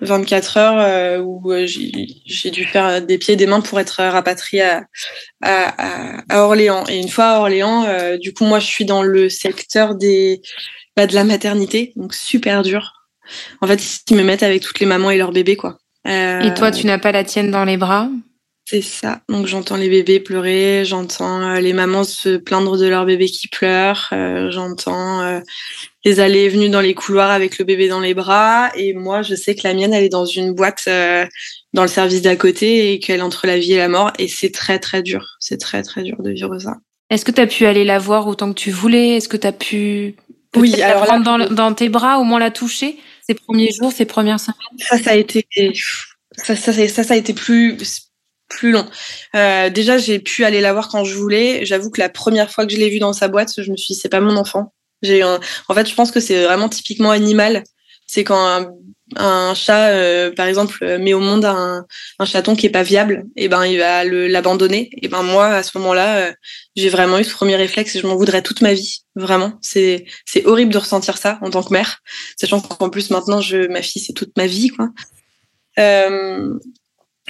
24 0.00 0.56
heures 0.56 0.78
euh, 0.78 1.18
où 1.20 1.52
euh, 1.52 1.64
j'ai 1.66 2.50
dû 2.50 2.64
faire 2.64 3.02
des 3.02 3.18
pieds 3.18 3.34
et 3.34 3.36
des 3.36 3.46
mains 3.46 3.60
pour 3.60 3.78
être 3.78 4.02
rapatriée 4.02 4.62
à, 4.62 6.22
à, 6.28 6.44
Orléans. 6.44 6.84
Et 6.88 6.98
une 6.98 7.08
fois 7.08 7.26
à 7.26 7.38
Orléans, 7.38 7.86
du 8.18 8.32
coup, 8.32 8.44
moi, 8.44 8.58
je 8.58 8.66
suis 8.66 8.84
dans 8.84 9.02
le 9.02 9.28
secteur 9.28 9.94
des, 9.94 10.42
bah, 10.96 11.06
de 11.06 11.14
la 11.14 11.24
maternité, 11.24 11.92
donc 11.96 12.14
super 12.14 12.62
dur. 12.62 12.92
En 13.60 13.66
fait, 13.66 13.80
ils 14.10 14.16
me 14.16 14.24
mettent 14.24 14.42
avec 14.42 14.62
toutes 14.62 14.80
les 14.80 14.86
mamans 14.86 15.10
et 15.10 15.18
leurs 15.18 15.32
bébés, 15.32 15.56
quoi. 15.56 15.78
et 16.04 16.52
toi, 16.56 16.72
tu 16.72 16.86
n'as 16.86 16.98
pas 16.98 17.12
la 17.12 17.22
tienne 17.22 17.50
dans 17.50 17.64
les 17.64 17.76
bras? 17.76 18.08
C'est 18.64 18.80
ça. 18.80 19.20
Donc 19.28 19.46
j'entends 19.46 19.76
les 19.76 19.88
bébés 19.88 20.20
pleurer, 20.20 20.84
j'entends 20.84 21.42
euh, 21.42 21.60
les 21.60 21.72
mamans 21.72 22.04
se 22.04 22.36
plaindre 22.36 22.78
de 22.78 22.86
leur 22.86 23.04
bébé 23.04 23.26
qui 23.26 23.48
pleure, 23.48 24.08
euh, 24.12 24.50
j'entends 24.50 25.20
euh, 25.20 25.40
les 26.04 26.20
allées 26.20 26.44
et 26.44 26.48
venues 26.48 26.68
dans 26.68 26.80
les 26.80 26.94
couloirs 26.94 27.30
avec 27.30 27.58
le 27.58 27.64
bébé 27.64 27.88
dans 27.88 28.00
les 28.00 28.14
bras. 28.14 28.70
Et 28.76 28.94
moi, 28.94 29.22
je 29.22 29.34
sais 29.34 29.56
que 29.56 29.62
la 29.64 29.74
mienne, 29.74 29.92
elle 29.92 30.04
est 30.04 30.08
dans 30.08 30.24
une 30.24 30.52
boîte 30.52 30.88
dans 31.72 31.82
le 31.82 31.88
service 31.88 32.22
d'à 32.22 32.36
côté 32.36 32.92
et 32.92 32.98
qu'elle 32.98 33.20
est 33.20 33.22
entre 33.22 33.46
la 33.46 33.58
vie 33.58 33.72
et 33.72 33.78
la 33.78 33.88
mort. 33.88 34.12
Et 34.18 34.28
c'est 34.28 34.50
très 34.50 34.78
très 34.78 35.02
dur. 35.02 35.36
C'est 35.40 35.58
très 35.58 35.82
très 35.82 36.02
dur 36.02 36.22
de 36.22 36.30
vivre 36.30 36.58
ça. 36.58 36.76
Est-ce 37.10 37.24
que 37.24 37.30
tu 37.30 37.40
as 37.40 37.46
pu 37.46 37.66
aller 37.66 37.84
la 37.84 37.98
voir 37.98 38.26
autant 38.26 38.52
que 38.52 38.58
tu 38.58 38.70
voulais? 38.70 39.16
Est-ce 39.16 39.28
que 39.28 39.36
tu 39.36 39.46
as 39.46 39.52
pu 39.52 40.16
oui, 40.56 40.80
alors 40.82 41.00
la 41.00 41.06
prendre 41.06 41.24
dans, 41.24 41.38
dans, 41.38 41.74
tes 41.74 41.88
bras, 41.88 42.18
au 42.18 42.24
moins 42.24 42.38
la 42.38 42.50
toucher 42.50 42.98
ces 43.26 43.34
premiers 43.34 43.72
jours, 43.72 43.92
ces 43.92 44.04
premières 44.04 44.40
semaines? 44.40 44.56
Ça, 44.78 44.98
ça 44.98 45.10
a 45.10 45.14
été 45.14 45.46
ça, 46.32 46.56
ça, 46.56 46.72
ça, 46.72 47.04
ça 47.04 47.14
a 47.14 47.16
été 47.16 47.34
plus 47.34 47.76
plus 48.52 48.72
long. 48.72 48.86
Euh, 49.34 49.70
déjà, 49.70 49.98
j'ai 49.98 50.18
pu 50.18 50.44
aller 50.44 50.60
la 50.60 50.72
voir 50.72 50.88
quand 50.88 51.04
je 51.04 51.14
voulais. 51.14 51.64
J'avoue 51.64 51.90
que 51.90 52.00
la 52.00 52.08
première 52.08 52.50
fois 52.50 52.66
que 52.66 52.72
je 52.72 52.78
l'ai 52.78 52.90
vue 52.90 52.98
dans 52.98 53.12
sa 53.12 53.28
boîte, 53.28 53.52
je 53.56 53.70
me 53.70 53.76
suis 53.76 53.94
dit, 53.94 54.00
c'est 54.00 54.08
pas 54.08 54.20
mon 54.20 54.36
enfant. 54.36 54.72
J'ai 55.02 55.24
En 55.24 55.40
fait, 55.74 55.88
je 55.88 55.94
pense 55.94 56.10
que 56.10 56.20
c'est 56.20 56.44
vraiment 56.44 56.68
typiquement 56.68 57.10
animal. 57.10 57.64
C'est 58.06 58.24
quand 58.24 58.66
un, 59.16 59.54
chat, 59.54 59.88
euh, 59.88 60.32
par 60.32 60.46
exemple, 60.46 60.98
met 60.98 61.14
au 61.14 61.20
monde 61.20 61.44
un, 61.44 61.86
chaton 62.24 62.54
qui 62.54 62.66
est 62.66 62.70
pas 62.70 62.82
viable, 62.82 63.24
et 63.36 63.48
ben 63.48 63.64
il 63.64 63.78
va 63.78 64.04
l'abandonner. 64.04 64.90
Et 65.00 65.08
ben 65.08 65.22
moi, 65.22 65.46
à 65.46 65.62
ce 65.62 65.76
moment-là, 65.78 66.18
euh, 66.18 66.32
j'ai 66.76 66.88
vraiment 66.88 67.18
eu 67.18 67.24
ce 67.24 67.32
premier 67.32 67.56
réflexe 67.56 67.96
et 67.96 68.00
je 68.00 68.06
m'en 68.06 68.16
voudrais 68.16 68.42
toute 68.42 68.60
ma 68.60 68.74
vie. 68.74 69.00
Vraiment, 69.16 69.58
c'est 69.60 70.04
c'est 70.24 70.46
horrible 70.46 70.72
de 70.72 70.78
ressentir 70.78 71.18
ça 71.18 71.38
en 71.42 71.50
tant 71.50 71.62
que 71.62 71.72
mère, 71.72 71.98
sachant 72.36 72.60
qu'en 72.60 72.90
plus 72.90 73.10
maintenant, 73.10 73.40
je 73.40 73.66
ma 73.68 73.82
fille 73.82 74.02
c'est 74.02 74.14
toute 74.14 74.36
ma 74.36 74.46
vie, 74.46 74.68
quoi. 74.68 74.88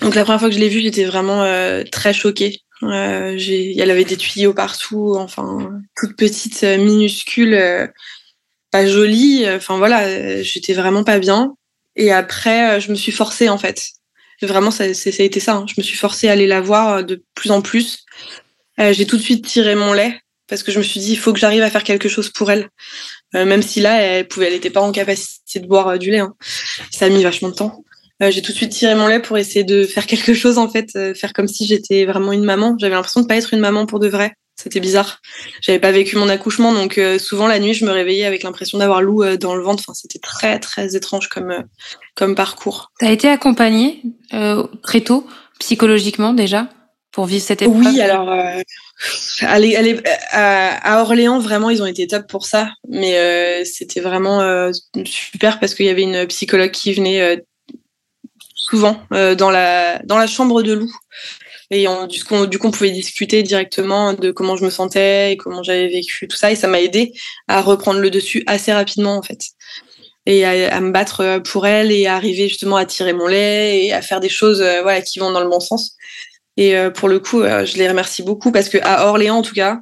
Donc 0.01 0.15
la 0.15 0.25
première 0.25 0.41
fois 0.41 0.49
que 0.49 0.55
je 0.55 0.61
l'ai 0.61 0.69
vue, 0.69 0.81
j'étais 0.81 1.05
vraiment 1.05 1.43
euh, 1.43 1.83
très 1.91 2.15
choquée. 2.15 2.61
Euh, 2.83 3.39
elle 3.39 3.91
avait 3.91 4.05
des 4.05 4.17
tuyaux 4.17 4.55
partout, 4.55 5.15
enfin 5.17 5.71
toute 5.95 6.17
petite, 6.17 6.65
euh, 6.65 6.79
minuscule, 6.79 7.91
pas 8.71 8.87
jolie. 8.87 9.45
Enfin 9.49 9.77
voilà, 9.77 10.43
j'étais 10.43 10.73
vraiment 10.73 11.05
pas 11.05 11.19
bien. 11.19 11.55
Et 11.95 12.11
après, 12.11 12.81
je 12.81 12.91
me 12.91 12.97
suis 12.97 13.13
forcée 13.13 13.49
en 13.49 13.59
fait. 13.59 13.91
Vraiment, 14.41 14.73
ça, 14.73 14.93
ça 14.95 15.11
a 15.17 15.23
été 15.23 15.39
ça. 15.39 15.55
Hein. 15.55 15.67
Je 15.69 15.75
me 15.77 15.85
suis 15.85 15.97
forcée 15.97 16.29
à 16.29 16.33
aller 16.33 16.49
la 16.49 16.61
voir 16.61 17.05
de 17.05 17.23
plus 17.35 17.53
en 17.53 17.61
plus. 17.61 18.05
J'ai 18.79 19.07
tout 19.07 19.17
de 19.17 19.23
suite 19.23 19.47
tiré 19.47 19.77
mon 19.77 19.93
lait 19.93 20.19
parce 20.49 20.65
que 20.65 20.73
je 20.73 20.79
me 20.79 20.83
suis 20.83 20.99
dit 20.99 21.13
il 21.13 21.19
faut 21.19 21.33
que 21.33 21.39
j'arrive 21.39 21.63
à 21.63 21.71
faire 21.71 21.85
quelque 21.85 22.09
chose 22.09 22.31
pour 22.31 22.51
elle. 22.51 22.69
même 23.35 23.63
si 23.63 23.81
là, 23.81 24.03
elle 24.03 24.27
pouvait, 24.27 24.47
elle 24.47 24.55
n'était 24.55 24.71
pas 24.71 24.81
en 24.81 24.91
capacité 24.91 25.61
de 25.61 25.67
boire 25.69 25.97
du 25.99 26.11
lait. 26.11 26.19
Hein. 26.19 26.35
Ça 26.91 27.05
a 27.05 27.09
mis 27.11 27.23
vachement 27.23 27.51
de 27.51 27.55
temps. 27.55 27.85
Euh, 28.23 28.31
j'ai 28.31 28.41
tout 28.41 28.53
de 28.53 28.57
suite 28.57 28.71
tiré 28.71 28.95
mon 28.95 29.09
lait 29.09 29.21
pour 29.21 29.37
essayer 29.37 29.65
de 29.65 29.85
faire 29.85 30.07
quelque 30.07 30.35
chose 30.35 30.59
en 30.59 30.69
fait, 30.69 30.91
euh, 30.97 31.15
faire 31.15 31.33
comme 31.33 31.49
si 31.49 31.67
j'étais 31.67 32.05
vraiment 32.05 32.33
une 32.33 32.45
maman. 32.45 32.77
J'avais 32.79 32.95
l'impression 32.95 33.21
de 33.21 33.27
pas 33.27 33.37
être 33.37 33.53
une 33.53 33.61
maman 33.61 33.87
pour 33.87 33.99
de 33.99 34.09
vrai. 34.09 34.35
C'était 34.55 34.81
bizarre. 34.81 35.19
J'avais 35.61 35.81
pas 35.81 35.91
vécu 35.91 36.17
mon 36.17 36.29
accouchement, 36.29 36.73
donc 36.73 36.99
euh, 36.99 37.19
souvent 37.19 37.49
la 37.49 37.59
nuit, 37.59 37.75
je 37.75 37.85
me 37.85 37.91
réveillais 37.91 38.27
avec 38.27 38.45
l'impression 38.45 38.79
d'avoir 38.79 39.03
Lou 39.03 39.37
dans 39.37 39.57
le 39.57 39.63
ventre. 39.63 39.83
Enfin, 39.85 39.95
c'était 39.95 40.21
très 40.21 40.61
très 40.61 40.95
étrange 40.95 41.29
comme 41.29 41.65
comme 42.15 42.35
parcours. 42.37 42.93
T'as 43.01 43.11
été 43.11 43.29
accompagnée 43.29 44.03
très 44.83 45.01
tôt, 45.01 45.27
psychologiquement 45.59 46.33
déjà, 46.33 46.69
pour 47.11 47.25
vivre 47.25 47.43
cette 47.43 47.63
épreuve? 47.63 47.79
Oui, 47.79 48.01
alors 48.01 48.31
à, 50.31 51.01
Orléans, 51.01 51.41
vraiment, 51.41 51.71
ils 51.71 51.83
ont 51.83 51.87
été 51.87 52.07
top 52.07 52.29
pour 52.29 52.47
ça. 52.47 52.71
Mais 52.89 53.65
c'était 53.65 54.01
vraiment 54.01 54.71
super 55.07 55.59
parce 55.59 55.75
qu'il 55.75 55.87
y 55.87 55.91
avait 55.91 56.03
une 56.03 56.27
psychologue 56.27 56.71
qui 56.71 56.93
venait 56.93 57.43
souvent 58.63 59.03
euh, 59.13 59.35
dans 59.35 59.51
la 59.51 59.99
dans 60.05 60.19
la 60.19 60.27
chambre 60.27 60.63
de 60.63 60.73
Lou. 60.73 60.91
Et 61.71 61.87
du, 62.07 62.23
coup, 62.25 62.35
on 62.35 62.71
pouvait 62.71 62.91
discuter 62.91 63.43
directement 63.43 64.13
de 64.13 64.31
comment 64.31 64.57
je 64.57 64.65
me 64.65 64.69
sentais 64.69 65.33
et 65.33 65.37
comment 65.39 65.63
j'avais 65.63 65.89
vécu 65.89 66.29
tout 66.29 66.37
ça. 66.37 66.53
Et 66.53 66.55
ça 66.55 66.69
m'a 66.69 66.83
aidé 66.83 67.15
à 67.49 67.63
reprendre 67.63 67.99
le 67.99 68.11
dessus 68.11 68.43
assez 68.47 68.75
rapidement, 68.75 69.17
en 69.17 69.23
fait. 69.23 69.41
Et 70.27 70.45
à, 70.45 70.81
me 70.81 70.91
battre 70.91 71.23
euh, 71.23 71.41
pour 71.41 71.67
elle 71.67 71.91
et 71.91 72.07
à 72.07 72.15
arriver 72.15 72.49
justement 72.49 72.77
à 72.77 72.85
tirer 72.85 73.15
mon 73.15 73.27
lait 73.27 73.87
et 73.87 73.93
à 73.95 74.03
faire 74.03 74.21
des 74.21 74.29
choses 74.29 74.61
euh, 74.61 74.83
voilà, 74.83 75.01
qui 75.01 75.19
vont 75.19 75.33
dans 75.33 75.41
le 75.41 75.49
bon 75.49 75.61
sens. 75.61 75.97
Et 76.59 76.75
pour 76.95 77.09
le 77.09 77.19
coup, 77.19 77.43
je 77.43 77.79
les 77.79 77.89
remercie 77.89 78.23
beaucoup 78.23 78.53
parce 78.53 78.69
que 78.69 78.77
à 78.83 79.07
Orléans, 79.07 79.39
en 79.39 79.43
tout 79.43 79.55
cas, 79.55 79.81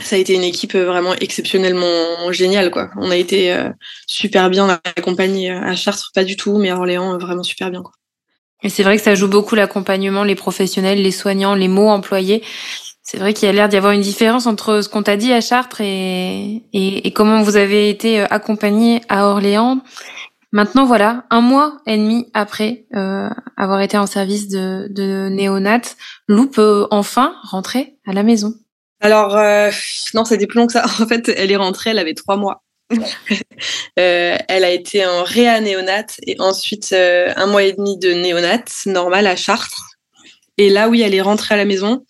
ça 0.00 0.14
a 0.14 0.18
été 0.20 0.32
une 0.32 0.44
équipe 0.44 0.76
vraiment 0.76 1.12
exceptionnellement 1.14 2.30
géniale. 2.30 2.70
On 2.98 3.10
a 3.10 3.16
été 3.16 3.52
super 4.06 4.48
bien 4.48 4.80
accompagnés 4.96 5.50
à 5.50 5.74
Chartres, 5.74 6.12
pas 6.14 6.22
du 6.22 6.36
tout, 6.36 6.56
mais 6.56 6.70
à 6.70 6.76
Orléans, 6.76 7.18
vraiment 7.18 7.42
super 7.42 7.72
bien. 7.72 7.82
Et 8.62 8.68
c'est 8.68 8.82
vrai 8.82 8.96
que 8.96 9.02
ça 9.02 9.14
joue 9.14 9.28
beaucoup 9.28 9.54
l'accompagnement, 9.54 10.24
les 10.24 10.34
professionnels, 10.34 11.02
les 11.02 11.10
soignants, 11.12 11.54
les 11.54 11.68
mots 11.68 11.88
employés. 11.88 12.42
C'est 13.02 13.18
vrai 13.18 13.32
qu'il 13.32 13.46
y 13.46 13.48
a 13.48 13.52
l'air 13.52 13.68
d'y 13.68 13.76
avoir 13.76 13.92
une 13.92 14.02
différence 14.02 14.46
entre 14.46 14.82
ce 14.82 14.88
qu'on 14.88 15.02
t'a 15.02 15.16
dit 15.16 15.32
à 15.32 15.40
Chartres 15.40 15.80
et, 15.80 16.62
et, 16.74 17.10
comment 17.12 17.42
vous 17.42 17.56
avez 17.56 17.88
été 17.88 18.20
euh, 18.20 18.26
accompagné 18.28 19.00
à 19.08 19.28
Orléans. 19.28 19.80
Maintenant, 20.52 20.84
voilà, 20.84 21.24
un 21.30 21.40
mois 21.40 21.78
et 21.86 21.96
demi 21.96 22.26
après 22.34 22.86
euh, 22.94 23.30
avoir 23.56 23.80
été 23.80 23.96
en 23.96 24.06
service 24.06 24.48
de, 24.48 24.88
de 24.90 25.28
néonat, 25.30 25.80
Lou 26.26 26.48
peut 26.48 26.86
enfin 26.90 27.34
rentrer 27.44 27.96
à 28.06 28.12
la 28.12 28.22
maison. 28.22 28.54
Alors, 29.00 29.36
euh, 29.36 29.70
non, 30.14 30.24
c'était 30.24 30.46
plus 30.46 30.58
long 30.58 30.66
que 30.66 30.72
ça. 30.72 30.84
En 31.00 31.06
fait, 31.06 31.28
elle 31.28 31.52
est 31.52 31.56
rentrée, 31.56 31.90
elle 31.90 31.98
avait 31.98 32.14
trois 32.14 32.36
mois. 32.36 32.62
Euh, 33.98 34.38
elle 34.46 34.62
a 34.62 34.70
été 34.70 35.04
en 35.04 35.24
réa 35.24 35.60
néonat 35.60 36.06
et 36.24 36.40
ensuite 36.40 36.92
euh, 36.92 37.32
un 37.34 37.46
mois 37.46 37.64
et 37.64 37.72
demi 37.72 37.98
de 37.98 38.12
néonat 38.12 38.62
normal 38.86 39.26
à 39.26 39.34
Chartres. 39.34 39.96
Et 40.56 40.70
là, 40.70 40.88
oui, 40.88 41.02
elle 41.02 41.16
est 41.16 41.20
rentrée 41.20 41.56
à 41.56 41.58
la 41.58 41.64
maison. 41.64 42.06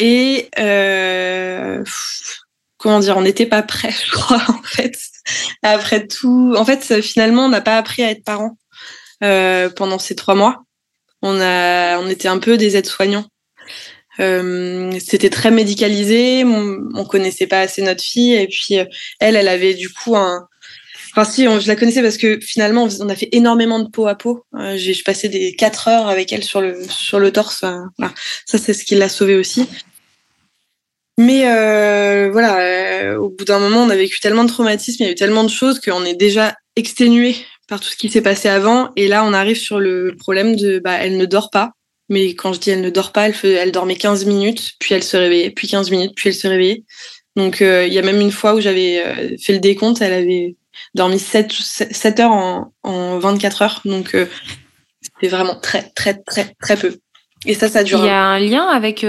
Et 0.00 0.48
euh, 0.58 1.84
comment 2.78 2.98
dire, 2.98 3.16
on 3.16 3.22
n'était 3.22 3.46
pas 3.46 3.62
prêts, 3.62 3.94
je 4.06 4.10
crois, 4.10 4.42
en 4.48 4.62
fait. 4.64 4.98
Après 5.62 6.08
tout, 6.08 6.54
en 6.58 6.64
fait, 6.64 7.00
finalement, 7.02 7.44
on 7.44 7.50
n'a 7.50 7.60
pas 7.60 7.78
appris 7.78 8.02
à 8.02 8.10
être 8.10 8.24
parents 8.24 8.58
pendant 9.20 10.00
ces 10.00 10.16
trois 10.16 10.34
mois. 10.34 10.64
On 11.22 11.40
a, 11.40 12.00
on 12.00 12.08
était 12.08 12.28
un 12.28 12.38
peu 12.38 12.56
des 12.56 12.76
aides-soignants. 12.76 13.26
Euh, 14.20 14.92
c'était 15.04 15.30
très 15.30 15.50
médicalisé, 15.50 16.44
on, 16.44 16.78
on, 16.94 17.04
connaissait 17.04 17.46
pas 17.46 17.60
assez 17.60 17.82
notre 17.82 18.02
fille 18.02 18.34
et 18.34 18.48
puis 18.48 18.78
euh, 18.78 18.84
elle, 19.20 19.36
elle 19.36 19.48
avait 19.48 19.74
du 19.74 19.90
coup 19.90 20.16
un. 20.16 20.48
Enfin 21.12 21.30
si, 21.30 21.44
je 21.44 21.66
la 21.66 21.76
connaissais 21.76 22.02
parce 22.02 22.18
que 22.18 22.38
finalement 22.40 22.88
on 23.00 23.08
a 23.08 23.16
fait 23.16 23.28
énormément 23.32 23.78
de 23.78 23.88
peau 23.88 24.06
à 24.06 24.14
peau. 24.14 24.44
Euh, 24.54 24.76
j'ai 24.76 24.94
passé 25.04 25.28
des 25.28 25.54
quatre 25.54 25.88
heures 25.88 26.08
avec 26.08 26.32
elle 26.32 26.44
sur 26.44 26.60
le 26.60 26.78
sur 26.88 27.18
le 27.18 27.30
torse. 27.30 27.64
Voilà. 27.98 28.14
Ça 28.46 28.58
c'est 28.58 28.74
ce 28.74 28.84
qui 28.84 28.94
l'a 28.94 29.08
sauvée 29.08 29.36
aussi. 29.36 29.66
Mais 31.18 31.44
euh, 31.46 32.28
voilà, 32.30 33.18
au 33.18 33.30
bout 33.30 33.46
d'un 33.46 33.58
moment, 33.58 33.82
on 33.82 33.88
a 33.88 33.96
vécu 33.96 34.20
tellement 34.20 34.44
de 34.44 34.50
traumatismes, 34.50 35.02
il 35.02 35.06
y 35.06 35.08
a 35.08 35.12
eu 35.12 35.14
tellement 35.14 35.44
de 35.44 35.50
choses 35.50 35.80
qu'on 35.80 36.04
est 36.04 36.14
déjà 36.14 36.54
exténué 36.76 37.36
par 37.68 37.80
tout 37.80 37.88
ce 37.88 37.96
qui 37.96 38.10
s'est 38.10 38.20
passé 38.20 38.48
avant. 38.48 38.92
Et 38.96 39.08
là, 39.08 39.24
on 39.24 39.32
arrive 39.32 39.56
sur 39.56 39.80
le 39.80 40.14
problème 40.18 40.56
de, 40.56 40.78
bah, 40.78 40.98
elle 41.00 41.16
ne 41.16 41.24
dort 41.24 41.50
pas. 41.50 41.72
Mais 42.08 42.34
quand 42.34 42.52
je 42.52 42.60
dis 42.60 42.70
elle 42.70 42.82
ne 42.82 42.90
dort 42.90 43.12
pas, 43.12 43.28
elle, 43.28 43.34
elle 43.44 43.72
dormait 43.72 43.96
15 43.96 44.26
minutes, 44.26 44.72
puis 44.78 44.94
elle 44.94 45.02
se 45.02 45.16
réveillait, 45.16 45.50
puis 45.50 45.68
15 45.68 45.90
minutes, 45.90 46.12
puis 46.14 46.28
elle 46.28 46.34
se 46.34 46.46
réveillait. 46.46 46.84
Donc 47.36 47.60
euh, 47.60 47.86
il 47.86 47.92
y 47.92 47.98
a 47.98 48.02
même 48.02 48.20
une 48.20 48.32
fois 48.32 48.54
où 48.54 48.60
j'avais 48.60 49.02
euh, 49.04 49.36
fait 49.40 49.52
le 49.52 49.58
décompte, 49.58 50.00
elle 50.00 50.14
avait 50.14 50.56
dormi 50.94 51.18
7, 51.18 51.52
7 51.52 52.20
heures 52.20 52.32
en, 52.32 52.72
en 52.82 53.18
24 53.18 53.62
heures. 53.62 53.80
Donc 53.84 54.14
euh, 54.14 54.26
c'était 55.02 55.28
vraiment 55.28 55.54
très, 55.60 55.90
très, 55.94 56.14
très, 56.14 56.54
très 56.60 56.76
peu. 56.76 56.96
Et 57.44 57.54
ça, 57.54 57.68
ça 57.68 57.84
dure. 57.84 57.98
Il 57.98 58.06
y 58.06 58.08
a 58.08 58.24
un 58.24 58.40
lien 58.40 58.66
avec 58.66 59.06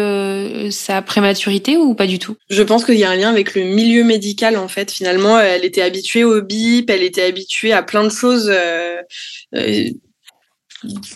sa 0.72 1.02
prématurité 1.02 1.78
ou 1.78 1.96
pas 1.96 2.06
du 2.06 2.20
tout? 2.20 2.36
Je 2.50 2.62
pense 2.62 2.86
qu'il 2.86 2.96
y 2.96 3.06
a 3.06 3.10
un 3.10 3.16
lien 3.16 3.30
avec 3.30 3.56
le 3.56 3.64
milieu 3.64 4.04
médical 4.04 4.58
en 4.58 4.68
fait. 4.68 4.92
Finalement, 4.92 5.40
elle 5.40 5.66
était 5.66 5.82
habituée 5.82 6.24
au 6.24 6.42
bip, 6.42 6.90
elle 6.90 7.02
était 7.02 7.24
habituée 7.24 7.72
à 7.72 7.82
plein 7.82 8.04
de 8.04 8.10
choses 8.10 8.52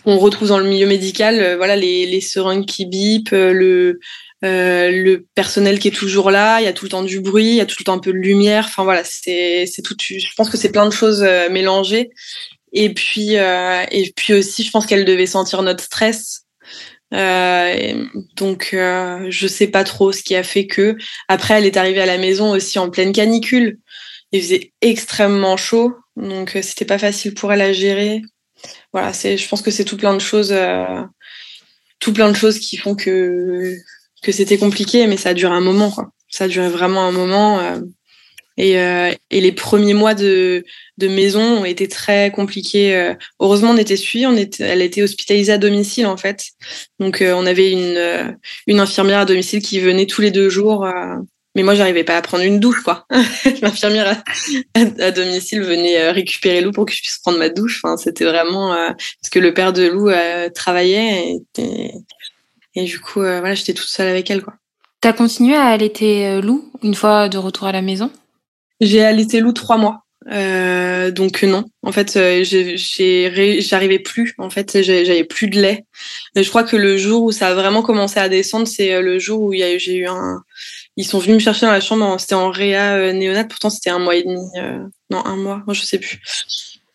qu'on 0.03 0.17
retrouve 0.17 0.49
dans 0.49 0.59
le 0.59 0.67
milieu 0.67 0.87
médical, 0.87 1.39
euh, 1.39 1.57
voilà 1.57 1.75
les, 1.75 2.21
seringues 2.21 2.65
qui 2.65 2.85
bipent, 2.85 3.33
euh, 3.33 3.53
le 3.53 3.99
le 4.43 5.17
personnel 5.35 5.77
qui 5.77 5.87
est 5.89 5.91
toujours 5.91 6.31
là, 6.31 6.59
il 6.59 6.63
y 6.63 6.67
a 6.67 6.73
tout 6.73 6.85
le 6.85 6.89
temps 6.89 7.03
du 7.03 7.19
bruit, 7.19 7.49
il 7.49 7.55
y 7.55 7.61
a 7.61 7.65
tout 7.67 7.75
le 7.79 7.83
temps 7.83 7.93
un 7.93 7.99
peu 7.99 8.11
de 8.11 8.17
lumière. 8.17 8.65
Enfin 8.65 8.83
voilà, 8.83 9.03
c'est 9.03 9.67
tout. 9.83 9.95
Je 9.99 10.33
pense 10.35 10.49
que 10.49 10.57
c'est 10.57 10.71
plein 10.71 10.87
de 10.87 10.93
choses 10.93 11.21
mélangées. 11.51 12.09
Et 12.73 12.91
puis 12.91 13.35
et 13.35 14.13
puis 14.15 14.33
aussi, 14.33 14.63
je 14.63 14.71
pense 14.71 14.87
qu'elle 14.87 15.05
devait 15.05 15.27
sentir 15.27 15.61
notre 15.61 15.83
stress. 15.83 16.45
Euh, 17.13 18.05
donc 18.37 18.69
euh, 18.73 19.27
je 19.29 19.47
sais 19.47 19.67
pas 19.67 19.83
trop 19.83 20.11
ce 20.11 20.23
qui 20.23 20.35
a 20.35 20.43
fait 20.43 20.67
que. 20.67 20.95
Après, 21.27 21.55
elle 21.55 21.65
est 21.65 21.77
arrivée 21.77 22.01
à 22.01 22.05
la 22.05 22.17
maison 22.17 22.51
aussi 22.51 22.79
en 22.79 22.89
pleine 22.89 23.11
canicule. 23.11 23.79
Il 24.31 24.41
faisait 24.41 24.71
extrêmement 24.81 25.57
chaud, 25.57 25.93
donc 26.15 26.55
euh, 26.55 26.61
c'était 26.61 26.85
pas 26.85 26.97
facile 26.97 27.33
pour 27.33 27.51
elle 27.51 27.61
à 27.61 27.73
gérer. 27.73 28.21
Voilà, 28.93 29.13
c'est. 29.13 29.37
Je 29.37 29.47
pense 29.47 29.61
que 29.61 29.71
c'est 29.71 29.85
tout 29.85 29.97
plein 29.97 30.13
de 30.13 30.19
choses, 30.19 30.51
euh, 30.51 31.03
qui 31.99 32.77
font 32.77 32.95
que 32.95 33.75
c'était 34.31 34.57
compliqué, 34.57 35.07
mais 35.07 35.17
ça 35.17 35.29
a 35.29 35.33
duré 35.33 35.53
un 35.53 35.61
moment. 35.61 35.93
Ça 36.29 36.45
a 36.45 36.47
duré 36.47 36.69
vraiment 36.69 37.05
un 37.05 37.11
moment. 37.11 37.81
Et, 38.57 38.77
euh, 38.77 39.11
et, 39.29 39.41
les 39.41 39.51
premiers 39.51 39.93
mois 39.93 40.13
de, 40.13 40.63
maison 40.99 41.41
ont 41.41 41.65
été 41.65 41.87
très 41.87 42.31
compliqués. 42.31 42.95
Euh, 42.95 43.15
heureusement, 43.39 43.71
on 43.71 43.77
était 43.77 43.95
suivis. 43.95 44.27
On 44.27 44.35
était, 44.37 44.63
elle 44.63 44.81
était 44.81 45.01
hospitalisée 45.01 45.53
à 45.53 45.57
domicile 45.57 46.05
en 46.05 46.17
fait. 46.17 46.45
Donc, 46.99 47.21
euh, 47.21 47.33
on 47.33 47.45
avait 47.45 47.71
une 47.71 48.79
infirmière 48.79 49.19
à 49.19 49.25
domicile 49.25 49.61
qui 49.61 49.79
venait 49.79 50.05
tous 50.05 50.21
les 50.21 50.31
deux 50.31 50.49
jours. 50.49 50.85
Mais 51.55 51.63
moi, 51.63 51.75
j'arrivais 51.75 52.03
pas 52.03 52.17
à 52.17 52.21
prendre 52.21 52.43
une 52.43 52.59
douche, 52.59 52.81
quoi. 52.83 53.05
L'infirmière 53.61 54.23
à, 54.75 55.11
domicile 55.11 55.61
venait 55.61 56.11
récupérer 56.11 56.61
Lou 56.61 56.71
pour 56.71 56.85
que 56.85 56.93
je 56.93 57.01
puisse 57.01 57.19
prendre 57.19 57.39
ma 57.39 57.49
douche. 57.49 57.81
Enfin, 57.83 57.97
c'était 57.97 58.25
vraiment 58.25 58.69
parce 58.69 59.29
que 59.31 59.39
le 59.39 59.53
père 59.53 59.73
de 59.73 59.87
Lou 59.87 60.11
travaillait 60.53 61.37
et, 61.57 61.91
et, 62.75 62.83
du 62.83 62.99
coup, 62.99 63.19
voilà, 63.19 63.53
j'étais 63.53 63.73
toute 63.73 63.89
seule 63.89 64.07
avec 64.07 64.29
elle, 64.31 64.43
quoi. 64.43 64.53
T'as 65.01 65.13
continué 65.13 65.55
à 65.55 65.65
allaiter 65.65 66.41
Lou 66.41 66.71
une 66.83 66.95
fois 66.95 67.27
de 67.27 67.37
retour 67.37 67.67
à 67.67 67.71
la 67.71 67.81
maison? 67.81 68.11
J'ai 68.79 69.03
allaité 69.03 69.39
Lou 69.39 69.51
trois 69.51 69.77
mois. 69.77 70.05
Euh, 70.29 71.09
donc 71.09 71.41
non, 71.43 71.65
en 71.81 71.91
fait, 71.91 72.15
euh, 72.15 72.43
j'arrivais 72.43 73.99
plus. 73.99 74.33
En 74.37 74.49
fait, 74.49 74.81
j'avais 74.81 75.23
plus 75.23 75.47
de 75.47 75.59
lait. 75.59 75.85
je 76.35 76.47
crois 76.47 76.63
que 76.63 76.75
le 76.77 76.97
jour 76.97 77.23
où 77.23 77.31
ça 77.31 77.47
a 77.49 77.53
vraiment 77.53 77.81
commencé 77.81 78.19
à 78.19 78.29
descendre, 78.29 78.67
c'est 78.67 78.93
euh, 78.93 79.01
le 79.01 79.19
jour 79.19 79.41
où 79.41 79.53
j'ai 79.53 79.95
eu 79.95 80.07
un. 80.07 80.43
Ils 80.97 81.05
sont 81.05 81.19
venus 81.19 81.35
me 81.35 81.39
chercher 81.39 81.65
dans 81.65 81.71
la 81.71 81.81
chambre. 81.81 82.19
C'était 82.19 82.35
en 82.35 82.51
réa 82.51 82.95
euh, 82.95 83.13
néonate. 83.13 83.49
Pourtant, 83.49 83.69
c'était 83.69 83.89
un 83.89 83.99
mois 83.99 84.15
et 84.15 84.23
demi. 84.23 84.39
non, 85.09 85.25
un 85.25 85.35
mois. 85.35 85.63
je 85.69 85.81
sais 85.81 85.99
plus. 85.99 86.19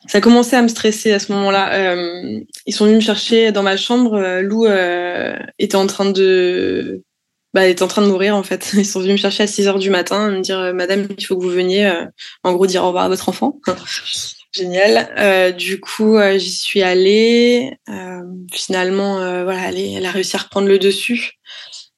Ça 0.07 0.19
a 0.19 0.21
commencé 0.21 0.55
à 0.55 0.63
me 0.63 0.69
stresser 0.69 1.13
à 1.13 1.19
ce 1.19 1.33
moment-là. 1.33 1.97
ils 2.67 2.75
sont 2.75 2.85
venus 2.85 2.97
me 2.97 3.05
chercher 3.05 3.53
dans 3.53 3.63
ma 3.63 3.77
chambre. 3.77 4.41
Lou 4.41 4.67
était 5.59 5.77
en 5.77 5.87
train 5.87 6.11
de 6.11 7.03
bah, 7.57 7.67
était 7.67 7.83
en 7.83 7.89
train 7.89 8.03
de 8.03 8.09
mourir 8.09 8.37
en 8.37 8.43
fait. 8.43 8.73
Ils 8.77 8.85
sont 8.85 9.01
venus 9.01 9.15
me 9.15 9.17
chercher 9.17 9.45
à 9.45 9.47
6 9.47 9.67
heures 9.67 9.79
du 9.79 9.89
matin, 9.89 10.31
me 10.31 10.43
dire 10.43 10.59
euh, 10.59 10.73
Madame, 10.75 11.09
il 11.17 11.25
faut 11.25 11.39
que 11.39 11.43
vous 11.43 11.51
veniez, 11.51 11.87
euh, 11.87 12.05
en 12.45 12.53
gros, 12.53 12.67
dire 12.67 12.85
au 12.85 12.89
revoir 12.89 13.05
à 13.05 13.09
votre 13.09 13.31
enfant. 13.31 13.59
Génial. 14.53 15.11
Euh, 15.17 15.53
du 15.53 15.81
coup, 15.81 16.19
euh, 16.19 16.37
j'y 16.37 16.53
suis 16.53 16.83
allée. 16.83 17.73
finalement, 18.53 19.17
voilà, 19.45 19.71
elle, 19.71 20.05
a 20.05 20.11
réussi 20.11 20.37
à 20.37 20.41
reprendre 20.41 20.69
le 20.69 20.79
dessus. 20.79 21.39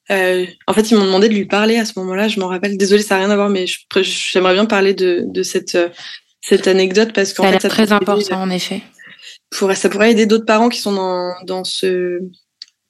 En 0.09 0.73
fait, 0.73 0.91
ils 0.91 0.97
m'ont 0.97 1.05
demandé 1.05 1.29
de 1.29 1.33
lui 1.33 1.45
parler 1.45 1.77
à 1.77 1.85
ce 1.85 1.93
moment-là. 1.97 2.27
Je 2.27 2.39
m'en 2.39 2.47
rappelle. 2.47 2.77
Désolée, 2.77 3.03
ça 3.03 3.15
n'a 3.15 3.25
rien 3.25 3.29
à 3.31 3.35
voir, 3.35 3.49
mais 3.49 3.65
j'aimerais 4.01 4.53
bien 4.53 4.65
parler 4.65 4.93
de, 4.93 5.23
de 5.25 5.43
cette 5.43 5.77
cette 6.41 6.67
anecdote 6.67 7.13
parce 7.13 7.33
qu'en 7.33 7.51
fait, 7.51 7.59
c'est 7.61 7.69
très 7.69 7.91
important 7.91 8.41
en 8.41 8.49
effet. 8.49 8.81
Pour, 9.51 9.71
ça 9.73 9.89
pourrait 9.89 10.11
aider 10.11 10.25
d'autres 10.25 10.45
parents 10.45 10.69
qui 10.69 10.79
sont 10.79 10.93
dans, 10.93 11.33
dans 11.45 11.63
ce 11.63 12.19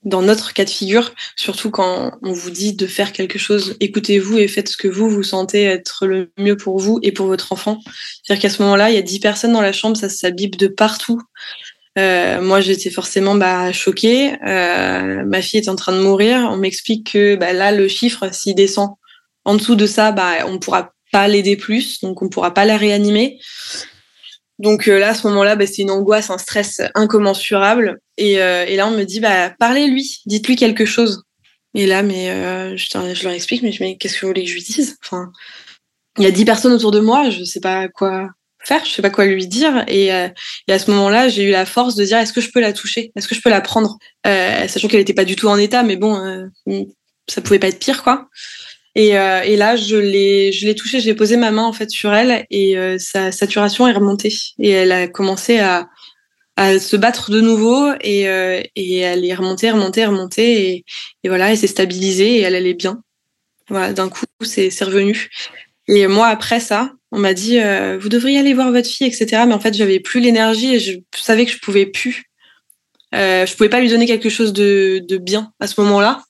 dans 0.06 0.22
notre 0.22 0.54
cas 0.54 0.64
de 0.64 0.70
figure, 0.70 1.14
surtout 1.36 1.72
quand 1.72 2.18
on 2.22 2.32
vous 2.32 2.52
dit 2.52 2.74
de 2.74 2.88
faire 2.88 3.12
quelque 3.12 3.38
chose, 3.38 3.76
écoutez-vous 3.82 4.38
et 4.38 4.48
faites 4.48 4.70
ce 4.70 4.78
que 4.78 4.88
vous, 4.88 5.10
vous 5.10 5.24
sentez 5.24 5.64
être 5.64 6.06
le 6.06 6.32
mieux 6.38 6.56
pour 6.56 6.80
vous 6.80 7.00
et 7.04 7.12
pour 7.12 7.28
votre 7.28 7.52
enfant. 7.52 7.82
C'est-à-dire 8.24 8.42
qu'à 8.42 8.50
ce 8.50 8.62
moment-là, 8.62 8.92
il 8.92 8.96
y 8.96 8.98
a 8.98 9.02
dix 9.02 9.20
personnes 9.20 9.52
dans 9.52 9.62
la 9.62 9.74
chambre, 9.74 9.98
ça 9.98 10.08
s'abibe 10.08 10.56
de 10.56 10.68
partout. 10.68 11.22
Euh, 12.00 12.42
moi, 12.42 12.62
j'étais 12.62 12.90
forcément 12.90 13.36
bah, 13.36 13.72
choquée. 13.74 14.34
Euh, 14.48 15.24
ma 15.26 15.42
fille 15.42 15.60
est 15.60 15.70
en 15.70 15.76
train 15.76 15.92
de 15.92 16.02
mourir. 16.02 16.48
On 16.50 16.58
m'explique 16.58 17.12
que 17.12 17.36
bah, 17.36 17.52
là, 17.52 17.72
le 17.72 17.88
chiffre, 17.88 18.34
s'il 18.34 18.56
descend 18.56 18.92
en 19.44 19.56
dessous 19.56 19.76
de 19.76 19.86
ça, 19.86 20.12
bah, 20.12 20.46
on 20.48 20.54
ne 20.54 20.58
pourra 20.58 20.94
pas 21.12 21.28
l'aider 21.28 21.58
plus, 21.58 22.00
donc 22.02 22.22
on 22.22 22.26
ne 22.26 22.30
pourra 22.30 22.54
pas 22.54 22.66
la 22.66 22.78
réanimer. 22.78 23.40
Donc 24.60 24.88
euh, 24.88 25.00
là, 25.00 25.10
à 25.10 25.14
ce 25.14 25.28
moment-là, 25.28 25.58
c'est 25.66 25.82
une 25.82 25.92
angoisse, 25.92 26.30
un 26.30 26.38
stress 26.38 26.82
incommensurable. 26.96 28.00
Et, 28.18 28.38
là, 28.38 28.88
on 28.88 28.92
me 28.92 29.04
dit, 29.04 29.22
parlez-lui, 29.60 30.22
dites-lui 30.26 30.56
quelque 30.56 30.86
chose. 30.86 31.24
Et 31.74 31.86
là, 31.86 32.04
mais 32.04 32.28
je, 32.78 33.24
leur 33.24 33.34
explique, 33.34 33.62
mais, 33.62 33.98
qu'est-ce 33.98 34.16
que 34.16 34.22
vous 34.22 34.28
voulez 34.28 34.44
que 34.44 34.50
je 34.50 34.56
lui 34.56 34.64
dise? 34.64 34.98
Enfin, 35.04 35.32
il 36.18 36.24
y 36.24 36.28
a 36.28 36.32
dix 36.32 36.46
personnes 36.46 36.74
autour 36.74 36.92
de 36.92 37.00
moi, 37.00 37.30
je 37.30 37.44
sais 37.44 37.62
pas 37.62 37.88
quoi 37.88 38.30
faire, 38.63 38.84
je 38.86 38.91
sais 38.91 39.02
pas 39.02 39.10
quoi 39.10 39.26
lui 39.26 39.48
dire. 39.48 39.84
Et, 39.88 40.08
et 40.08 40.72
à 40.74 40.80
ce 40.80 40.91
moment-là, 40.91 41.30
j'ai 41.30 41.43
eu 41.43 41.52
la 41.52 41.65
force 41.65 41.95
de 41.95 42.04
dire, 42.04 42.17
est-ce 42.17 42.34
que 42.34 42.41
je 42.41 42.52
peux 42.52 42.60
la 42.60 42.74
toucher? 42.74 43.12
Est-ce 43.15 43.28
que 43.28 43.36
je 43.36 43.41
peux 43.41 43.50
la 43.50 43.62
prendre? 43.62 43.98
Sachant 44.26 44.88
qu'elle 44.88 45.00
n'était 45.00 45.13
pas 45.13 45.26
du 45.26 45.36
tout 45.36 45.48
en 45.48 45.58
état, 45.58 45.84
mais 45.84 45.95
bon, 45.95 46.50
ça 47.28 47.41
pouvait 47.41 47.60
pas 47.60 47.67
être 47.67 47.80
pire, 47.80 48.04
quoi. 48.04 48.28
Et, 48.95 49.17
euh, 49.17 49.41
et, 49.43 49.56
là, 49.56 49.76
je 49.76 49.95
l'ai, 49.95 50.52
je 50.52 50.65
l'ai 50.65 50.76
touchée, 50.76 51.00
j'ai 51.00 51.13
posé 51.13 51.38
ma 51.38 51.52
main 51.52 51.63
en 51.63 51.74
fait 51.74 51.89
sur 51.89 52.13
elle 52.13 52.45
et 52.50 52.78
euh, 52.78 52.98
sa 52.98 53.32
saturation 53.32 53.88
est 53.88 53.93
remontée 53.93 54.34
et 54.58 54.72
elle 54.72 54.91
a 54.91 55.08
commencé 55.08 55.60
à, 55.60 55.88
à 56.56 56.80
se 56.80 56.95
battre 56.95 57.30
de 57.32 57.39
nouveau 57.39 57.93
et, 58.02 58.28
euh, 58.28 58.62
et 58.76 58.98
elle 58.98 59.24
est 59.26 59.34
remontée, 59.36 59.72
remontée, 59.72 60.06
remontée 60.06 60.69
et, 60.69 60.86
et 61.24 61.30
voilà, 61.30 61.52
elle 61.52 61.58
s'est 61.58 61.67
stabilisée 61.67 62.38
et 62.38 62.41
elle 62.41 62.56
allait 62.56 62.74
bien. 62.74 63.02
Voilà, 63.69 63.93
d'un 63.93 64.10
coup, 64.10 64.26
c'est 64.41 64.69
revenu. 64.84 65.30
Et 65.88 66.08
moi, 66.08 66.28
après 66.28 66.60
ça, 66.60 66.91
on 67.12 67.19
m'a 67.19 67.34
dit, 67.34 67.60
vous 68.00 68.10
devriez 68.10 68.39
aller 68.39 68.54
voir 68.54 68.72
votre 68.72 68.88
fille, 68.88 69.08
etc. 69.08 69.43
Mais 69.48 69.54
en 69.54 69.60
fait, 69.60 69.74
j'avais 69.74 70.00
plus 70.00 70.19
l'énergie 70.19 70.76
et 70.76 70.80
je 70.80 71.00
savais 71.15 71.45
que 71.45 71.52
je 71.52 71.60
pouvais 71.60 71.86
plus. 71.86 72.30
Euh, 73.15 73.45
je 73.45 73.56
pouvais 73.56 73.69
pas 73.69 73.80
lui 73.80 73.89
donner 73.89 74.06
quelque 74.06 74.30
chose 74.30 74.54
de, 74.54 75.02
de 75.08 75.17
bien 75.17 75.52
à 75.60 75.67
ce 75.67 75.80
moment-là. 75.82 76.24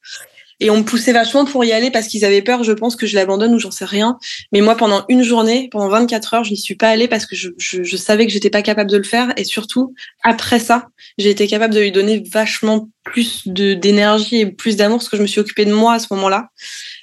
Et 0.59 0.69
on 0.69 0.77
me 0.77 0.83
poussait 0.83 1.13
vachement 1.13 1.45
pour 1.45 1.63
y 1.63 1.71
aller 1.71 1.91
parce 1.91 2.07
qu'ils 2.07 2.25
avaient 2.25 2.41
peur, 2.41 2.63
je 2.63 2.71
pense, 2.71 2.95
que 2.95 3.07
je 3.07 3.15
l'abandonne 3.15 3.53
ou 3.53 3.59
j'en 3.59 3.71
sais 3.71 3.85
rien. 3.85 4.17
Mais 4.51 4.61
moi, 4.61 4.75
pendant 4.75 5.05
une 5.09 5.23
journée, 5.23 5.69
pendant 5.71 5.89
24 5.89 6.33
heures, 6.33 6.43
je 6.43 6.51
n'y 6.51 6.57
suis 6.57 6.75
pas 6.75 6.89
allée 6.89 7.07
parce 7.07 7.25
que 7.25 7.35
je, 7.35 7.49
je, 7.57 7.83
je 7.83 7.97
savais 7.97 8.25
que 8.25 8.31
j'étais 8.31 8.49
pas 8.49 8.61
capable 8.61 8.89
de 8.89 8.97
le 8.97 9.03
faire. 9.03 9.33
Et 9.37 9.43
surtout, 9.43 9.93
après 10.23 10.59
ça, 10.59 10.87
j'ai 11.17 11.29
été 11.29 11.47
capable 11.47 11.73
de 11.73 11.79
lui 11.79 11.91
donner 11.91 12.23
vachement 12.31 12.89
plus 13.03 13.47
d'énergie 13.47 14.37
et 14.37 14.45
plus 14.45 14.75
d'amour 14.75 14.99
parce 14.99 15.09
que 15.09 15.17
je 15.17 15.21
me 15.21 15.27
suis 15.27 15.39
occupée 15.39 15.65
de 15.65 15.73
moi 15.73 15.93
à 15.93 15.99
ce 15.99 16.07
moment-là. 16.11 16.49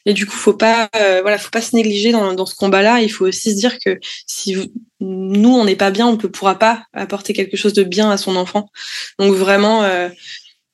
Et 0.04 0.12
du 0.12 0.26
coup, 0.26 0.36
faut 0.36 0.54
pas, 0.54 0.88
euh, 0.96 1.20
voilà, 1.22 1.38
faut 1.38 1.50
pas 1.50 1.62
se 1.62 1.74
négliger 1.74 2.12
dans, 2.12 2.32
dans 2.32 2.46
ce 2.46 2.54
combat-là. 2.54 3.00
Il 3.00 3.10
faut 3.10 3.26
aussi 3.26 3.50
se 3.52 3.56
dire 3.56 3.78
que 3.84 3.98
si 4.26 4.56
nous 5.00 5.54
on 5.54 5.64
n'est 5.64 5.76
pas 5.76 5.90
bien, 5.90 6.06
on 6.06 6.12
ne 6.12 6.16
pourra 6.16 6.58
pas 6.58 6.84
apporter 6.92 7.32
quelque 7.32 7.56
chose 7.56 7.72
de 7.72 7.82
bien 7.82 8.10
à 8.10 8.16
son 8.16 8.36
enfant. 8.36 8.70
Donc 9.18 9.34
vraiment, 9.34 9.82
euh, 9.82 10.08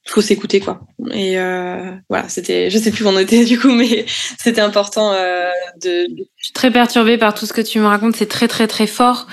faut 0.05 0.21
s'écouter 0.21 0.61
quoi. 0.61 0.81
Et 1.13 1.39
euh, 1.39 1.93
voilà, 2.09 2.29
c'était, 2.29 2.71
je 2.71 2.79
sais 2.79 2.91
plus 2.91 3.05
où 3.05 3.09
on 3.09 3.19
était 3.19 3.45
du 3.47 3.59
coup, 3.59 3.71
mais 3.71 4.05
c'était 4.39 4.61
important 4.61 5.13
euh, 5.13 5.51
de. 5.83 6.07
Je 6.37 6.45
suis 6.45 6.53
très 6.53 6.71
perturbée 6.71 7.19
par 7.19 7.35
tout 7.35 7.47
ce 7.47 7.53
que 7.53 7.61
tu 7.61 7.79
me 7.79 7.87
racontes, 7.87 8.17
c'est 8.17 8.27
très 8.27 8.49
très 8.49 8.67
très 8.67 8.87
fort. 8.87 9.27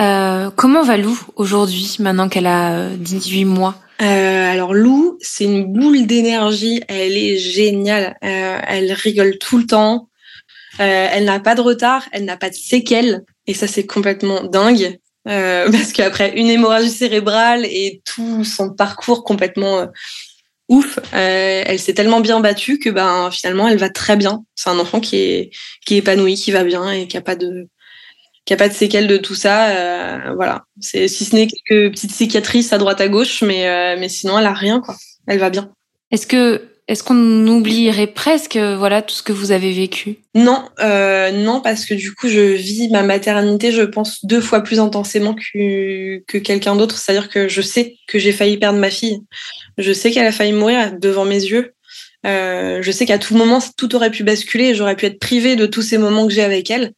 Euh, 0.00 0.50
comment 0.54 0.82
va 0.82 0.96
Lou 0.96 1.18
aujourd'hui, 1.36 1.96
maintenant 2.00 2.28
qu'elle 2.28 2.46
a 2.46 2.90
18 2.90 3.42
euh, 3.42 3.46
mois? 3.46 3.76
Euh, 4.02 4.52
Alors 4.52 4.74
Lou, 4.74 5.18
c'est 5.20 5.44
une 5.44 5.72
boule 5.72 6.06
d'énergie, 6.06 6.82
elle 6.88 7.16
est 7.16 7.36
géniale, 7.36 8.16
euh, 8.24 8.58
elle 8.66 8.92
rigole 8.92 9.38
tout 9.38 9.58
le 9.58 9.66
temps, 9.66 10.08
elle 10.78 11.24
n'a 11.24 11.40
pas 11.40 11.54
de 11.54 11.60
retard, 11.60 12.04
elle 12.12 12.24
n'a 12.24 12.38
pas 12.38 12.48
de 12.48 12.54
séquelles, 12.54 13.22
et 13.46 13.52
ça 13.52 13.66
c'est 13.66 13.84
complètement 13.84 14.42
dingue. 14.44 14.98
Euh, 15.28 15.70
parce 15.72 15.92
qu'après 15.92 16.38
une 16.38 16.48
hémorragie 16.48 16.90
cérébrale 16.90 17.64
et 17.66 18.02
tout 18.04 18.44
son 18.44 18.72
parcours 18.72 19.24
complètement 19.24 19.80
euh, 19.80 19.86
ouf, 20.68 20.98
euh, 21.14 21.62
elle 21.66 21.78
s'est 21.78 21.94
tellement 21.94 22.20
bien 22.20 22.40
battue 22.40 22.78
que 22.78 22.90
ben 22.90 23.30
finalement 23.30 23.68
elle 23.68 23.78
va 23.78 23.90
très 23.90 24.16
bien. 24.16 24.44
C'est 24.54 24.70
un 24.70 24.78
enfant 24.78 25.00
qui 25.00 25.16
est 25.16 25.50
qui 25.84 25.94
est 25.94 25.98
épanoui, 25.98 26.34
qui 26.34 26.52
va 26.52 26.64
bien 26.64 26.90
et 26.90 27.06
qui 27.06 27.16
a 27.16 27.22
pas 27.22 27.36
de 27.36 27.68
qui 28.46 28.54
a 28.54 28.56
pas 28.56 28.68
de 28.68 28.74
séquelles 28.74 29.06
de 29.06 29.18
tout 29.18 29.34
ça. 29.34 30.32
voilà, 30.34 30.64
c'est 30.80 31.08
si 31.08 31.24
ce 31.24 31.34
n'est 31.34 31.46
quelques 31.46 31.92
petites 31.92 32.12
cicatrices 32.12 32.72
à 32.72 32.78
droite 32.78 33.00
à 33.00 33.08
gauche, 33.08 33.42
mais 33.42 33.96
mais 33.98 34.08
sinon 34.08 34.38
elle 34.38 34.46
a 34.46 34.54
rien 34.54 34.80
quoi. 34.80 34.96
Elle 35.26 35.38
va 35.38 35.50
bien. 35.50 35.72
Est-ce 36.10 36.26
que 36.26 36.69
est-ce 36.90 37.04
qu'on 37.04 37.46
oublierait 37.46 38.08
presque 38.08 38.56
voilà 38.56 39.00
tout 39.00 39.14
ce 39.14 39.22
que 39.22 39.32
vous 39.32 39.52
avez 39.52 39.72
vécu? 39.72 40.16
Non, 40.34 40.64
euh, 40.80 41.30
non 41.30 41.60
parce 41.60 41.84
que 41.84 41.94
du 41.94 42.12
coup 42.12 42.28
je 42.28 42.40
vis 42.40 42.88
ma 42.90 43.04
maternité, 43.04 43.70
je 43.70 43.82
pense 43.82 44.24
deux 44.24 44.40
fois 44.40 44.60
plus 44.62 44.80
intensément 44.80 45.36
que 45.36 46.18
que 46.26 46.36
quelqu'un 46.36 46.74
d'autre. 46.74 46.98
C'est-à-dire 46.98 47.28
que 47.28 47.46
je 47.46 47.60
sais 47.62 47.94
que 48.08 48.18
j'ai 48.18 48.32
failli 48.32 48.56
perdre 48.56 48.80
ma 48.80 48.90
fille, 48.90 49.20
je 49.78 49.92
sais 49.92 50.10
qu'elle 50.10 50.26
a 50.26 50.32
failli 50.32 50.52
mourir 50.52 50.98
devant 50.98 51.24
mes 51.24 51.40
yeux. 51.40 51.74
Euh, 52.26 52.82
je 52.82 52.90
sais 52.90 53.06
qu'à 53.06 53.18
tout 53.18 53.36
moment 53.36 53.60
tout 53.76 53.94
aurait 53.94 54.10
pu 54.10 54.24
basculer 54.24 54.74
j'aurais 54.74 54.96
pu 54.96 55.06
être 55.06 55.20
privée 55.20 55.56
de 55.56 55.66
tous 55.66 55.82
ces 55.82 55.96
moments 55.96 56.26
que 56.26 56.32
j'ai 56.32 56.42
avec 56.42 56.72
elle. 56.72 56.92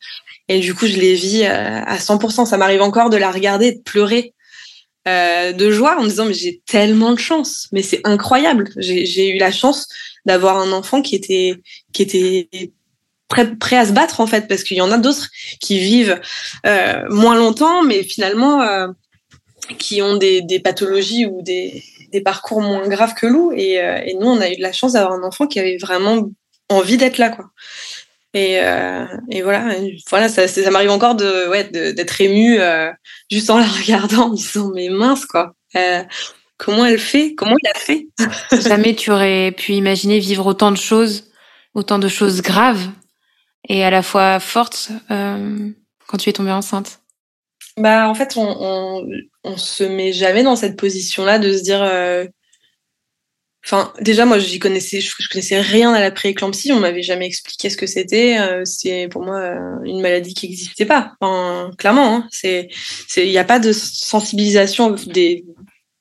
Et 0.49 0.61
du 0.61 0.75
coup 0.75 0.87
je 0.87 0.97
les 0.97 1.13
vis 1.13 1.45
à 1.45 1.99
100%. 1.99 2.47
Ça 2.47 2.57
m'arrive 2.57 2.81
encore 2.81 3.11
de 3.11 3.19
la 3.19 3.31
regarder, 3.31 3.73
de 3.73 3.81
pleurer 3.81 4.33
de 5.07 5.71
joie 5.71 5.99
en 5.99 6.03
me 6.03 6.09
disant 6.09 6.27
mais 6.27 6.35
j'ai 6.35 6.63
tellement 6.67 7.13
de 7.13 7.19
chance, 7.19 7.69
mais 7.73 7.83
c'est 7.83 8.01
incroyable. 8.05 8.71
J'ai 8.77 9.31
eu 9.31 9.39
la 9.39 9.51
chance 9.51 9.89
d'avoir 10.27 10.59
un 10.59 10.73
enfant 10.73 11.03
qui 11.03 11.17
était 11.17 11.57
qui 11.93 12.03
était 12.03 12.73
prêt, 13.33 13.57
prêt 13.57 13.77
à 13.77 13.87
se 13.87 13.93
battre 13.93 14.21
en 14.21 14.27
fait, 14.27 14.47
parce 14.47 14.63
qu'il 14.63 14.77
y 14.77 14.81
en 14.81 14.93
a 14.93 14.99
d'autres 14.99 15.29
qui 15.61 15.79
vivent 15.79 16.21
euh, 16.67 17.03
moins 17.09 17.35
longtemps, 17.35 17.83
mais 17.83 18.03
finalement 18.03 18.63
euh, 18.63 18.89
qui 19.79 20.03
ont 20.03 20.17
des, 20.17 20.43
des, 20.43 20.61
pathologies 20.61 21.27
ou 21.27 21.43
des, 21.43 21.83
des, 22.13 22.21
parcours 22.21 22.61
moins 22.61 22.87
graves 22.89 23.15
que 23.15 23.27
Lou. 23.27 23.53
Et, 23.53 23.81
euh, 23.81 24.01
et, 24.05 24.15
nous, 24.15 24.27
on 24.27 24.41
a 24.41 24.51
eu 24.51 24.57
de 24.57 24.63
la 24.63 24.73
chance 24.73 24.93
d'avoir 24.93 25.13
un 25.13 25.23
enfant 25.23 25.47
qui 25.47 25.61
avait 25.61 25.79
vraiment 25.79 26.31
envie 26.69 26.97
d'être 26.97 27.19
là, 27.19 27.31
quoi. 27.31 27.47
Et, 28.35 28.61
euh, 28.61 29.05
et 29.31 29.43
voilà, 29.43 29.75
voilà, 30.09 30.29
ça, 30.29 30.49
ça 30.49 30.71
m'arrive 30.71 30.91
encore 30.91 31.15
de, 31.15 31.49
ouais, 31.49 31.65
d'être 31.65 32.21
ému 32.21 32.59
juste 33.31 33.51
en 33.51 33.59
la 33.59 33.67
regardant, 33.81 34.27
en 34.27 34.31
me 34.31 34.37
disant 34.37 34.71
mais 34.75 34.89
mince 34.89 35.27
quoi. 35.27 35.55
comment 36.57 36.87
elle 36.87 36.99
fait? 36.99 37.35
Comment 37.35 37.57
il 37.63 37.69
a 37.69 37.75
fait? 37.79 38.07
Jamais 38.65 38.95
tu 38.95 39.11
aurais 39.11 39.53
pu 39.53 39.73
imaginer 39.73 40.19
vivre 40.19 40.47
autant 40.47 40.71
de 40.71 40.77
choses, 40.77 41.31
autant 41.75 41.99
de 41.99 42.09
choses 42.09 42.41
graves 42.41 42.89
et 43.69 43.85
à 43.85 43.91
la 43.91 44.03
fois 44.03 44.41
forte 44.41 44.91
euh, 45.11 45.71
quand 46.07 46.19
tu 46.19 46.31
es 46.31 46.33
tombée 46.33 46.53
enceinte? 46.53 47.01
Bah 47.77 48.09
en 48.09 48.15
fait, 48.15 48.37
on, 48.37 48.57
on, 48.61 49.07
on 49.45 49.57
se 49.57 49.85
met 49.85 50.13
jamais 50.13 50.43
dans 50.43 50.57
cette 50.57 50.79
position-là 50.79 51.39
de 51.39 51.53
se 51.53 51.63
dire. 51.63 51.83
Enfin, 53.65 53.93
déjà 54.01 54.27
moi, 54.27 54.39
j'y 54.39 54.59
connaissais, 54.59 55.01
je, 55.01 55.13
connaissais 55.31 55.61
rien 55.61 55.93
à 55.93 56.01
la 56.01 56.11
prééclampsie. 56.11 56.73
On 56.73 56.81
m'avait 56.81 57.03
jamais 57.03 57.27
expliqué 57.27 57.71
ce 57.71 57.77
que 57.77 57.87
c'était. 57.87 58.39
Euh, 58.39 58.63
c'est 58.65 59.09
pour 59.09 59.23
moi 59.23 59.39
euh, 59.39 59.85
une 59.85 60.01
maladie 60.01 60.35
qui 60.35 60.49
n'existait 60.49 60.85
pas. 60.85 61.13
Enfin, 61.21 61.71
clairement, 61.79 62.17
hein, 62.17 62.29
c'est, 62.33 62.69
il 63.17 63.31
n'y 63.31 63.39
a 63.39 63.45
pas 63.45 63.61
de 63.61 63.73
sensibilisation 63.73 64.91
des 65.07 65.45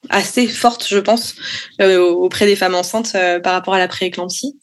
assez 0.09 0.47
forte, 0.47 0.87
je 0.89 0.97
pense, 0.97 1.35
euh, 1.79 1.99
auprès 1.99 2.47
des 2.47 2.55
femmes 2.55 2.73
enceintes 2.73 3.15
par 3.43 3.53
rapport 3.53 3.75
à 3.75 3.79
la 3.79 3.87
prééclampsie. 3.87 4.59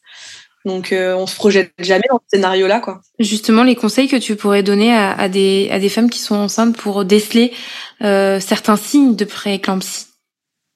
Donc, 0.65 0.93
on 0.93 1.27
se 1.27 1.37
projette 1.37 1.73
jamais 1.79 2.05
dans 2.11 2.19
ce 2.19 2.37
scénario-là, 2.37 2.81
quoi. 2.81 3.01
Justement, 3.21 3.63
les 3.63 3.77
conseils 3.77 4.09
que 4.09 4.17
tu 4.17 4.35
pourrais 4.35 4.65
donner 4.65 4.93
à, 4.93 5.13
à, 5.13 5.29
des, 5.29 5.69
à 5.71 5.79
des 5.79 5.89
femmes 5.89 6.11
qui 6.11 6.19
sont 6.19 6.35
enceintes 6.35 6.77
pour 6.77 7.05
déceler 7.05 7.53
certains 8.01 8.77
signes 8.77 9.15
de 9.15 9.25
prééclampsie? 9.25 10.08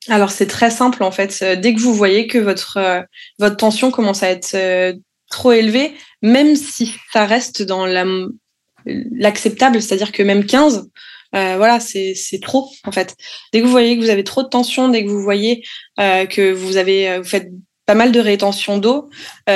Alors, 0.09 0.31
c'est 0.31 0.47
très 0.47 0.71
simple, 0.71 1.03
en 1.05 1.13
fait. 1.13 1.39
Euh, 1.43 1.57
dès 1.57 1.75
que 1.75 1.81
vous 1.81 1.95
voyez 1.95 2.27
que 2.27 2.39
votre, 2.39 2.79
euh, 2.79 3.51
tension 3.51 3.91
commence 3.91 4.23
à 4.23 4.31
être 4.31 4.55
euh, 4.55 4.95
trop 5.31 5.53
élevée, 5.53 5.93
même 6.23 6.57
si 6.57 6.95
ça 7.13 7.25
reste 7.25 7.63
dans 7.63 7.87
l'acceptable, 8.85 9.81
c'est-à-dire 9.81 10.13
que 10.13 10.23
même 10.23 10.45
15, 10.45 10.89
euh, 11.35 11.57
voilà, 11.57 11.81
c'est 11.81 12.15
trop 12.43 12.71
en 12.85 12.93
fait. 12.93 13.17
Dès 13.53 13.61
que 13.61 13.65
vous 13.65 13.71
voyez 13.71 13.97
que 13.97 14.03
vous 14.03 14.11
avez 14.11 14.25
trop 14.25 14.43
de 14.43 14.49
tension, 14.49 14.89
dès 14.89 15.05
que 15.05 15.09
vous 15.09 15.23
voyez 15.23 15.65
que 15.97 16.53
vous 16.53 16.77
avez 16.77 17.19
vous 17.19 17.25
faites 17.25 17.49
pas 17.87 17.95
mal 17.95 18.13
de 18.13 18.21
rétention 18.21 18.77
d'eau. 18.77 19.09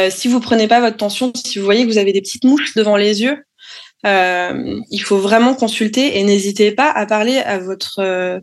Si 0.09 0.29
vous 0.29 0.41
prenez 0.41 0.69
pas 0.69 0.81
votre 0.81 0.97
tension, 0.97 1.33
si 1.35 1.59
vous 1.59 1.67
voyez 1.67 1.85
que 1.85 1.91
vous 1.91 1.99
avez 1.99 2.15
des 2.15 2.23
petites 2.23 2.45
mouches 2.45 2.75
devant 2.75 2.97
les 2.97 3.21
yeux, 3.21 3.45
il 4.05 5.03
faut 5.05 5.19
vraiment 5.19 5.55
consulter 5.55 6.19
et 6.19 6.25
n'hésitez 6.25 6.73
pas 6.73 6.91
à 6.91 7.05
parler 7.05 7.37
à 7.37 7.59
votre 7.59 8.41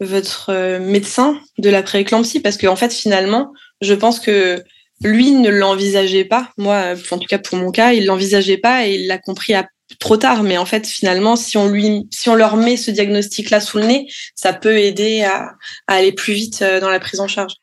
votre 0.00 0.50
euh, 0.50 0.78
médecin 0.80 1.38
de 1.58 1.70
la 1.70 1.82
prééclampsie? 1.82 2.40
Parce 2.40 2.56
qu'en 2.56 2.72
en 2.72 2.76
fait 2.76 2.92
finalement, 2.92 3.52
je 3.80 3.94
pense 3.94 4.20
que 4.20 4.62
lui 5.02 5.30
ne 5.30 5.48
l'envisageait 5.50 6.24
pas. 6.24 6.50
Moi, 6.58 6.94
en 7.10 7.18
tout 7.18 7.26
cas 7.26 7.38
pour 7.38 7.58
mon 7.58 7.70
cas, 7.70 7.92
il 7.92 8.06
l'envisageait 8.06 8.58
pas 8.58 8.86
et 8.86 8.94
il 8.94 9.06
l'a 9.06 9.18
compris 9.18 9.54
à 9.54 9.66
trop 9.98 10.16
tard. 10.16 10.42
Mais 10.42 10.58
en 10.58 10.66
fait, 10.66 10.86
finalement, 10.86 11.36
si 11.36 11.56
on 11.56 11.68
lui, 11.68 12.06
si 12.10 12.28
on 12.28 12.34
leur 12.34 12.56
met 12.56 12.76
ce 12.76 12.90
diagnostic-là 12.90 13.60
sous 13.60 13.78
le 13.78 13.86
nez, 13.86 14.08
ça 14.34 14.52
peut 14.52 14.78
aider 14.78 15.22
à, 15.22 15.52
à 15.86 15.94
aller 15.94 16.12
plus 16.12 16.34
vite 16.34 16.62
euh, 16.62 16.80
dans 16.80 16.90
la 16.90 17.00
prise 17.00 17.20
en 17.20 17.28
charge. 17.28 17.54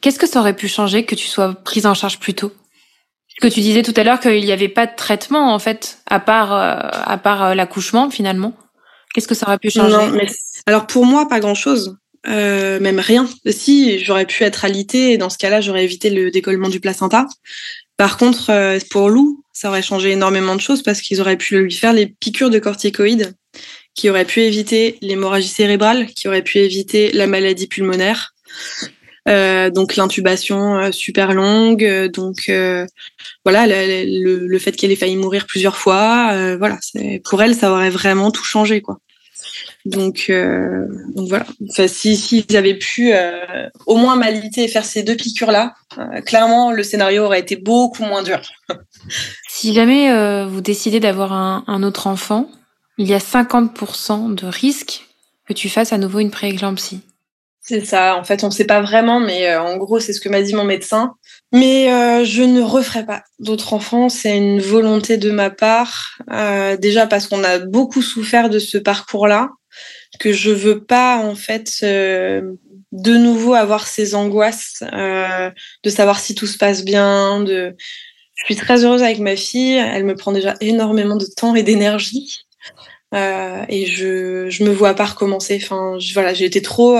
Qu'est-ce 0.00 0.18
que 0.18 0.26
ça 0.26 0.40
aurait 0.40 0.56
pu 0.56 0.68
changer 0.68 1.04
que 1.04 1.14
tu 1.14 1.26
sois 1.26 1.54
prise 1.54 1.86
en 1.86 1.94
charge 1.94 2.18
plus 2.18 2.34
tôt? 2.34 2.52
Que 3.42 3.48
tu 3.48 3.60
disais 3.60 3.82
tout 3.82 3.94
à 3.96 4.04
l'heure 4.04 4.20
qu'il 4.20 4.44
n'y 4.44 4.52
avait 4.52 4.68
pas 4.68 4.86
de 4.86 4.94
traitement 4.94 5.54
en 5.54 5.58
fait, 5.58 5.98
à 6.06 6.20
part 6.20 6.52
euh, 6.52 6.76
à 6.92 7.16
part 7.16 7.42
euh, 7.42 7.54
l'accouchement 7.54 8.10
finalement. 8.10 8.52
Qu'est-ce 9.14 9.26
que 9.26 9.34
ça 9.34 9.46
aurait 9.46 9.58
pu 9.58 9.70
changer? 9.70 9.96
Non, 9.96 10.08
mais... 10.10 10.28
Alors 10.66 10.86
pour 10.86 11.06
moi, 11.06 11.28
pas 11.28 11.40
grand-chose. 11.40 11.96
Euh, 12.26 12.80
même 12.80 12.98
rien. 12.98 13.28
Si 13.46 13.98
j'aurais 14.04 14.26
pu 14.26 14.44
être 14.44 14.64
alitée, 14.64 15.12
et 15.12 15.18
dans 15.18 15.30
ce 15.30 15.38
cas-là, 15.38 15.60
j'aurais 15.60 15.84
évité 15.84 16.10
le 16.10 16.30
décollement 16.30 16.68
du 16.68 16.80
placenta. 16.80 17.26
Par 17.96 18.16
contre, 18.16 18.50
euh, 18.50 18.78
pour 18.90 19.08
Lou, 19.08 19.42
ça 19.52 19.68
aurait 19.68 19.82
changé 19.82 20.10
énormément 20.10 20.54
de 20.54 20.60
choses 20.60 20.82
parce 20.82 21.00
qu'ils 21.00 21.20
auraient 21.20 21.36
pu 21.36 21.58
lui 21.60 21.74
faire 21.74 21.92
les 21.92 22.06
piqûres 22.06 22.50
de 22.50 22.58
corticoïdes 22.58 23.34
qui 23.94 24.08
auraient 24.08 24.24
pu 24.24 24.40
éviter 24.40 24.98
l'hémorragie 25.02 25.48
cérébrale, 25.48 26.06
qui 26.06 26.28
auraient 26.28 26.42
pu 26.42 26.58
éviter 26.58 27.10
la 27.12 27.26
maladie 27.26 27.66
pulmonaire. 27.66 28.34
Euh, 29.28 29.68
donc 29.68 29.96
l'intubation 29.96 30.92
super 30.92 31.34
longue, 31.34 31.84
donc 32.12 32.50
voilà 33.44 33.66
le, 33.66 34.46
le, 34.46 34.58
fait 34.58 34.72
qu'elle 34.72 34.92
ait 34.92 34.96
failli 34.96 35.16
mourir 35.16 35.46
plusieurs 35.46 35.76
fois, 35.76 36.56
voilà, 36.56 36.78
pour 37.24 37.42
elle 37.42 37.54
ça 37.54 37.72
aurait 37.72 37.90
vraiment 37.90 38.30
tout 38.30 38.44
changé 38.44 38.80
quoi. 38.80 38.98
Donc, 39.84 40.30
donc 40.30 41.28
voilà. 41.28 41.46
Enfin, 41.70 41.88
si 41.88 42.16
s'ils 42.16 42.56
avaient 42.56 42.76
pu 42.76 43.12
au 43.86 43.96
moins 43.96 44.16
m'aliter 44.16 44.64
et 44.64 44.68
faire 44.68 44.84
ces 44.84 45.02
deux 45.02 45.16
piqûres 45.16 45.50
là, 45.50 45.74
clairement 46.26 46.70
le 46.70 46.82
scénario 46.82 47.24
aurait 47.24 47.40
été 47.40 47.56
beaucoup 47.56 48.04
moins 48.04 48.22
dur. 48.22 48.40
si 49.48 49.72
jamais 49.72 50.44
vous 50.46 50.60
décidez 50.60 51.00
d'avoir 51.00 51.32
un, 51.32 51.64
un, 51.66 51.82
autre 51.82 52.06
enfant, 52.06 52.50
il 52.98 53.08
y 53.08 53.14
a 53.14 53.18
50% 53.18 54.34
de 54.34 54.46
risque 54.46 55.06
que 55.46 55.54
tu 55.54 55.68
fasses 55.68 55.92
à 55.92 55.98
nouveau 55.98 56.18
une 56.18 56.30
prééclampsie. 56.30 57.00
C'est 57.70 57.84
ça. 57.84 58.16
En 58.16 58.24
fait, 58.24 58.42
on 58.42 58.48
ne 58.48 58.52
sait 58.52 58.64
pas 58.64 58.80
vraiment, 58.80 59.20
mais 59.20 59.48
euh, 59.48 59.62
en 59.62 59.76
gros, 59.76 60.00
c'est 60.00 60.12
ce 60.12 60.20
que 60.20 60.28
m'a 60.28 60.42
dit 60.42 60.54
mon 60.54 60.64
médecin. 60.64 61.14
Mais 61.52 61.92
euh, 61.92 62.24
je 62.24 62.42
ne 62.42 62.62
referai 62.62 63.06
pas 63.06 63.22
d'autres 63.38 63.74
enfants. 63.74 64.08
C'est 64.08 64.36
une 64.36 64.60
volonté 64.60 65.18
de 65.18 65.30
ma 65.30 65.50
part. 65.50 66.18
Euh, 66.32 66.76
déjà 66.76 67.06
parce 67.06 67.28
qu'on 67.28 67.44
a 67.44 67.58
beaucoup 67.58 68.02
souffert 68.02 68.50
de 68.50 68.58
ce 68.58 68.76
parcours-là, 68.76 69.50
que 70.18 70.32
je 70.32 70.50
veux 70.50 70.84
pas 70.84 71.18
en 71.18 71.34
fait 71.34 71.80
euh, 71.82 72.52
de 72.92 73.16
nouveau 73.16 73.54
avoir 73.54 73.86
ces 73.86 74.14
angoisses 74.14 74.82
euh, 74.92 75.50
de 75.84 75.90
savoir 75.90 76.18
si 76.18 76.34
tout 76.34 76.46
se 76.46 76.58
passe 76.58 76.84
bien. 76.84 77.40
De, 77.42 77.76
je 78.34 78.44
suis 78.44 78.56
très 78.56 78.84
heureuse 78.84 79.02
avec 79.02 79.18
ma 79.18 79.36
fille. 79.36 79.76
Elle 79.76 80.04
me 80.04 80.16
prend 80.16 80.32
déjà 80.32 80.56
énormément 80.60 81.16
de 81.16 81.26
temps 81.36 81.54
et 81.54 81.62
d'énergie. 81.62 82.40
Euh, 83.12 83.64
et 83.68 83.86
je 83.86 84.48
je 84.50 84.64
me 84.64 84.70
vois 84.70 84.94
pas 84.94 85.04
recommencer. 85.04 85.60
Enfin, 85.62 85.98
voilà, 86.14 86.34
j'ai 86.34 86.44
été 86.46 86.62
trop 86.62 86.98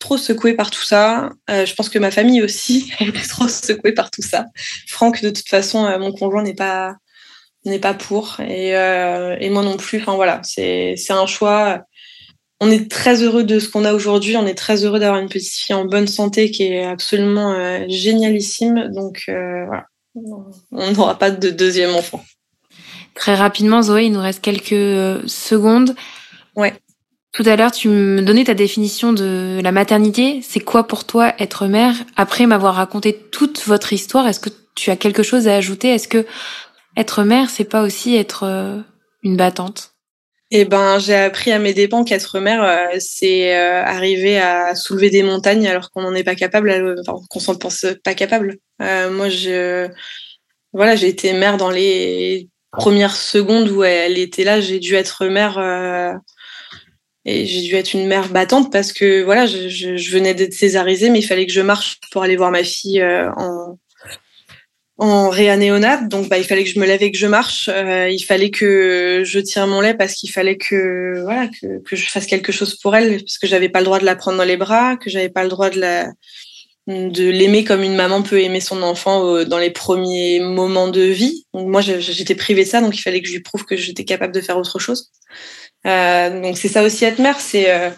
trop 0.00 0.18
secouée 0.18 0.54
par 0.54 0.70
tout 0.70 0.84
ça. 0.84 1.30
Je 1.48 1.72
pense 1.74 1.88
que 1.88 1.98
ma 1.98 2.10
famille 2.10 2.42
aussi 2.42 2.92
a 2.98 3.04
été 3.04 3.20
trop 3.28 3.48
secouée 3.48 3.92
par 3.92 4.10
tout 4.10 4.22
ça. 4.22 4.46
Franck, 4.88 5.22
de 5.22 5.30
toute 5.30 5.48
façon, 5.48 5.98
mon 5.98 6.12
conjoint 6.12 6.42
n'est 6.42 6.54
pas 6.54 6.96
n'est 7.64 7.78
pas 7.78 7.94
pour 7.94 8.40
et 8.40 8.70
et 8.70 9.50
moi 9.50 9.62
non 9.62 9.76
plus. 9.76 10.00
Enfin 10.00 10.14
voilà, 10.14 10.40
c'est 10.42 10.94
c'est 10.96 11.12
un 11.12 11.26
choix. 11.26 11.84
On 12.60 12.70
est 12.70 12.90
très 12.90 13.22
heureux 13.22 13.44
de 13.44 13.58
ce 13.58 13.68
qu'on 13.68 13.84
a 13.84 13.92
aujourd'hui. 13.92 14.36
On 14.36 14.46
est 14.46 14.54
très 14.54 14.84
heureux 14.84 14.98
d'avoir 14.98 15.20
une 15.20 15.28
petite 15.28 15.52
fille 15.52 15.74
en 15.74 15.84
bonne 15.84 16.06
santé 16.06 16.50
qui 16.50 16.62
est 16.64 16.84
absolument 16.84 17.54
génialissime. 17.88 18.90
Donc 18.94 19.24
voilà, 19.28 19.86
on 20.72 20.92
n'aura 20.92 21.18
pas 21.18 21.30
de 21.30 21.50
deuxième 21.50 21.94
enfant. 21.94 22.24
Très 23.14 23.34
rapidement, 23.34 23.82
Zoé, 23.82 24.06
il 24.06 24.12
nous 24.12 24.20
reste 24.20 24.42
quelques 24.42 24.72
euh, 24.72 25.22
secondes. 25.26 25.94
Ouais. 26.56 26.74
Tout 27.32 27.44
à 27.46 27.56
l'heure, 27.56 27.72
tu 27.72 27.88
me 27.88 28.22
donnais 28.22 28.44
ta 28.44 28.54
définition 28.54 29.12
de 29.12 29.60
la 29.62 29.72
maternité. 29.72 30.40
C'est 30.42 30.60
quoi 30.60 30.86
pour 30.86 31.04
toi 31.04 31.32
être 31.38 31.66
mère? 31.66 31.94
Après 32.16 32.46
m'avoir 32.46 32.74
raconté 32.74 33.14
toute 33.32 33.64
votre 33.66 33.92
histoire, 33.92 34.26
est-ce 34.26 34.40
que 34.40 34.50
tu 34.74 34.90
as 34.90 34.96
quelque 34.96 35.22
chose 35.22 35.48
à 35.48 35.54
ajouter? 35.54 35.88
Est-ce 35.88 36.08
que 36.08 36.26
être 36.96 37.24
mère, 37.24 37.50
c'est 37.50 37.64
pas 37.64 37.82
aussi 37.82 38.14
être 38.14 38.44
euh, 38.44 38.80
une 39.22 39.36
battante? 39.36 39.93
Eh 40.50 40.64
ben, 40.64 40.98
j'ai 40.98 41.14
appris 41.14 41.52
à 41.52 41.58
mes 41.58 41.74
dépens 41.74 42.04
qu'être 42.04 42.38
mère, 42.38 42.62
euh, 42.62 42.96
c'est 43.00 43.52
arriver 43.54 44.38
à 44.38 44.74
soulever 44.74 45.10
des 45.10 45.22
montagnes 45.22 45.66
alors 45.66 45.90
qu'on 45.90 46.02
n'en 46.02 46.14
est 46.14 46.24
pas 46.24 46.34
capable, 46.34 46.96
enfin, 47.06 47.20
qu'on 47.28 47.40
s'en 47.40 47.56
pense 47.56 47.86
pas 48.04 48.14
capable. 48.14 48.58
moi, 48.78 49.28
je, 49.28 49.88
voilà, 50.72 50.96
j'ai 50.96 51.08
été 51.08 51.32
mère 51.32 51.56
dans 51.56 51.70
les 51.70 52.48
première 52.76 53.16
seconde 53.16 53.70
où 53.70 53.84
elle 53.84 54.18
était 54.18 54.44
là, 54.44 54.60
j'ai 54.60 54.78
dû 54.78 54.94
être 54.94 55.26
mère 55.26 55.58
euh, 55.58 56.12
et 57.24 57.46
j'ai 57.46 57.62
dû 57.62 57.74
être 57.74 57.94
une 57.94 58.06
mère 58.06 58.28
battante 58.28 58.70
parce 58.72 58.92
que 58.92 59.22
voilà, 59.22 59.46
je, 59.46 60.12
venais 60.12 60.34
d'être 60.34 60.54
césarisée, 60.54 61.10
mais 61.10 61.20
il 61.20 61.26
fallait 61.26 61.46
que 61.46 61.52
je 61.52 61.60
marche 61.60 62.00
pour 62.10 62.22
aller 62.22 62.36
voir 62.36 62.50
ma 62.50 62.64
fille 62.64 63.00
euh, 63.00 63.30
en 63.36 63.78
en 64.96 65.28
réanéonate, 65.28 66.08
donc 66.08 66.28
bah 66.28 66.38
il 66.38 66.44
fallait 66.44 66.62
que 66.62 66.70
je 66.70 66.78
me 66.78 66.86
lève 66.86 67.02
et 67.02 67.10
que 67.10 67.18
je 67.18 67.26
marche. 67.26 67.68
Euh, 67.72 68.08
il 68.08 68.22
fallait 68.22 68.50
que 68.50 69.22
je 69.24 69.40
tire 69.40 69.66
mon 69.66 69.80
lait 69.80 69.94
parce 69.94 70.14
qu'il 70.14 70.30
fallait 70.30 70.56
que 70.56 71.20
voilà 71.22 71.48
que, 71.48 71.82
que 71.82 71.96
je 71.96 72.08
fasse 72.08 72.26
quelque 72.26 72.52
chose 72.52 72.76
pour 72.76 72.94
elle 72.94 73.18
parce 73.18 73.38
que 73.38 73.48
j'avais 73.48 73.68
pas 73.68 73.80
le 73.80 73.86
droit 73.86 73.98
de 73.98 74.04
la 74.04 74.14
prendre 74.14 74.38
dans 74.38 74.44
les 74.44 74.56
bras, 74.56 74.96
que 74.96 75.10
j'avais 75.10 75.30
pas 75.30 75.42
le 75.42 75.48
droit 75.48 75.70
de 75.70 75.80
la 75.80 76.12
de 76.86 77.30
l'aimer 77.30 77.64
comme 77.64 77.82
une 77.82 77.96
maman 77.96 78.22
peut 78.22 78.40
aimer 78.40 78.60
son 78.60 78.82
enfant 78.82 79.26
euh, 79.26 79.44
dans 79.44 79.58
les 79.58 79.70
premiers 79.70 80.40
moments 80.40 80.88
de 80.88 81.00
vie. 81.00 81.46
Donc 81.54 81.68
moi, 81.68 81.80
j'étais 81.80 82.34
privée 82.34 82.64
de 82.64 82.68
ça, 82.68 82.80
donc 82.82 82.96
il 82.96 83.00
fallait 83.00 83.22
que 83.22 83.28
je 83.28 83.32
lui 83.32 83.40
prouve 83.40 83.64
que 83.64 83.76
j'étais 83.76 84.04
capable 84.04 84.34
de 84.34 84.40
faire 84.40 84.58
autre 84.58 84.78
chose. 84.78 85.10
Euh, 85.86 86.42
donc 86.42 86.58
c'est 86.58 86.68
ça 86.68 86.82
aussi 86.82 87.04
être 87.04 87.18
mère, 87.18 87.40
c'est 87.40 87.70
euh, 87.70 87.90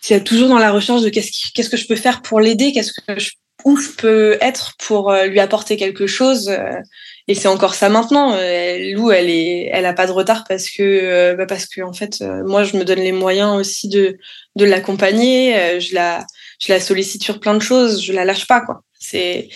c'est 0.00 0.24
toujours 0.24 0.48
dans 0.48 0.58
la 0.58 0.72
recherche 0.72 1.02
de 1.02 1.08
qu'est-ce 1.08 1.52
qu'est-ce 1.52 1.70
que 1.70 1.76
je 1.76 1.86
peux 1.86 1.96
faire 1.96 2.22
pour 2.22 2.40
l'aider, 2.40 2.72
qu'est-ce 2.72 2.92
que 2.92 3.18
je, 3.18 3.30
où 3.64 3.76
je 3.76 3.90
peux 3.90 4.38
être 4.40 4.74
pour 4.78 5.12
lui 5.12 5.40
apporter 5.40 5.76
quelque 5.76 6.06
chose. 6.06 6.50
Et 7.28 7.34
c'est 7.34 7.48
encore 7.48 7.74
ça 7.74 7.88
maintenant. 7.88 8.30
Lou, 8.32 9.10
elle 9.10 9.30
est, 9.30 9.68
elle 9.72 9.86
a 9.86 9.92
pas 9.92 10.06
de 10.06 10.12
retard 10.12 10.44
parce 10.48 10.70
que, 10.70 11.34
bah 11.34 11.46
parce 11.46 11.66
que 11.66 11.80
en 11.82 11.92
fait, 11.92 12.20
moi, 12.44 12.64
je 12.64 12.76
me 12.76 12.84
donne 12.84 13.00
les 13.00 13.12
moyens 13.12 13.56
aussi 13.58 13.88
de 13.88 14.18
de 14.56 14.64
l'accompagner. 14.64 15.80
Je 15.80 15.94
la, 15.94 16.26
je 16.58 16.72
la 16.72 16.80
sollicite 16.80 17.22
sur 17.22 17.40
plein 17.40 17.54
de 17.54 17.62
choses. 17.62 18.02
Je 18.02 18.12
la 18.12 18.24
lâche 18.24 18.46
pas, 18.46 18.60
quoi. 18.60 18.82
C'est 18.98 19.48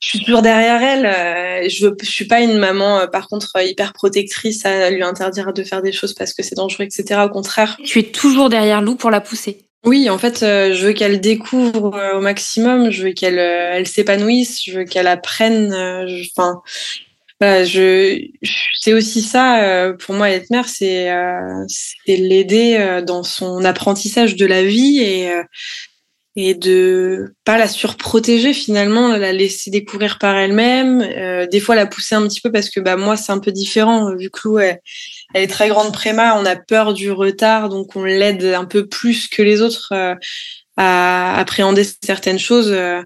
je 0.00 0.08
suis 0.08 0.20
toujours 0.20 0.42
derrière 0.42 0.82
elle. 0.82 1.06
Euh, 1.06 1.68
je, 1.68 1.88
je 2.00 2.10
suis 2.10 2.24
pas 2.24 2.40
une 2.40 2.56
maman, 2.56 3.00
euh, 3.00 3.06
par 3.06 3.28
contre, 3.28 3.50
euh, 3.56 3.62
hyper 3.62 3.92
protectrice 3.92 4.64
à 4.64 4.90
lui 4.90 5.02
interdire 5.02 5.52
de 5.52 5.62
faire 5.62 5.82
des 5.82 5.92
choses 5.92 6.14
parce 6.14 6.32
que 6.32 6.42
c'est 6.42 6.54
dangereux, 6.54 6.84
etc. 6.84 7.20
Au 7.24 7.28
contraire. 7.28 7.76
Tu 7.84 7.98
es 7.98 8.04
toujours 8.04 8.48
derrière 8.48 8.80
Lou 8.80 8.96
pour 8.96 9.10
la 9.10 9.20
pousser. 9.20 9.66
Oui, 9.84 10.10
en 10.10 10.18
fait, 10.18 10.40
je 10.40 10.86
veux 10.86 10.92
qu'elle 10.92 11.20
découvre 11.20 12.14
au 12.14 12.20
maximum. 12.20 12.90
Je 12.90 13.04
veux 13.04 13.12
qu'elle 13.12 13.38
elle 13.38 13.86
s'épanouisse. 13.86 14.62
Je 14.64 14.78
veux 14.80 14.84
qu'elle 14.84 15.06
apprenne. 15.06 15.72
Enfin, 16.36 16.60
je, 17.40 18.20
c'est 18.78 18.92
aussi 18.92 19.22
ça 19.22 19.92
pour 19.98 20.14
moi 20.14 20.30
être 20.30 20.50
mère, 20.50 20.68
c'est 20.68 21.10
c'est 21.68 22.16
l'aider 22.16 23.00
dans 23.06 23.22
son 23.22 23.64
apprentissage 23.64 24.36
de 24.36 24.44
la 24.46 24.62
vie 24.62 25.00
et 25.00 25.32
et 26.36 26.54
de 26.54 27.34
pas 27.44 27.58
la 27.58 27.66
surprotéger 27.66 28.52
finalement, 28.54 29.16
la 29.16 29.32
laisser 29.32 29.70
découvrir 29.70 30.18
par 30.18 30.36
elle-même. 30.36 31.00
Euh, 31.02 31.46
des 31.46 31.60
fois 31.60 31.74
la 31.74 31.86
pousser 31.86 32.14
un 32.14 32.22
petit 32.26 32.40
peu 32.40 32.52
parce 32.52 32.70
que 32.70 32.80
bah 32.80 32.96
moi 32.96 33.16
c'est 33.16 33.32
un 33.32 33.40
peu 33.40 33.50
différent 33.52 34.14
vu 34.16 34.30
que 34.30 34.40
Lou 34.44 34.58
elle, 34.58 34.80
est 35.34 35.46
très 35.46 35.68
grande 35.68 35.92
préma, 35.92 36.36
on 36.38 36.44
a 36.44 36.56
peur 36.56 36.94
du 36.94 37.10
retard 37.10 37.68
donc 37.68 37.96
on 37.96 38.04
l'aide 38.04 38.44
un 38.44 38.64
peu 38.64 38.86
plus 38.86 39.28
que 39.28 39.42
les 39.42 39.60
autres 39.60 39.92
euh, 39.92 40.14
à 40.76 41.38
appréhender 41.38 41.84
certaines 42.02 42.38
choses 42.38 42.72
euh, 42.72 43.02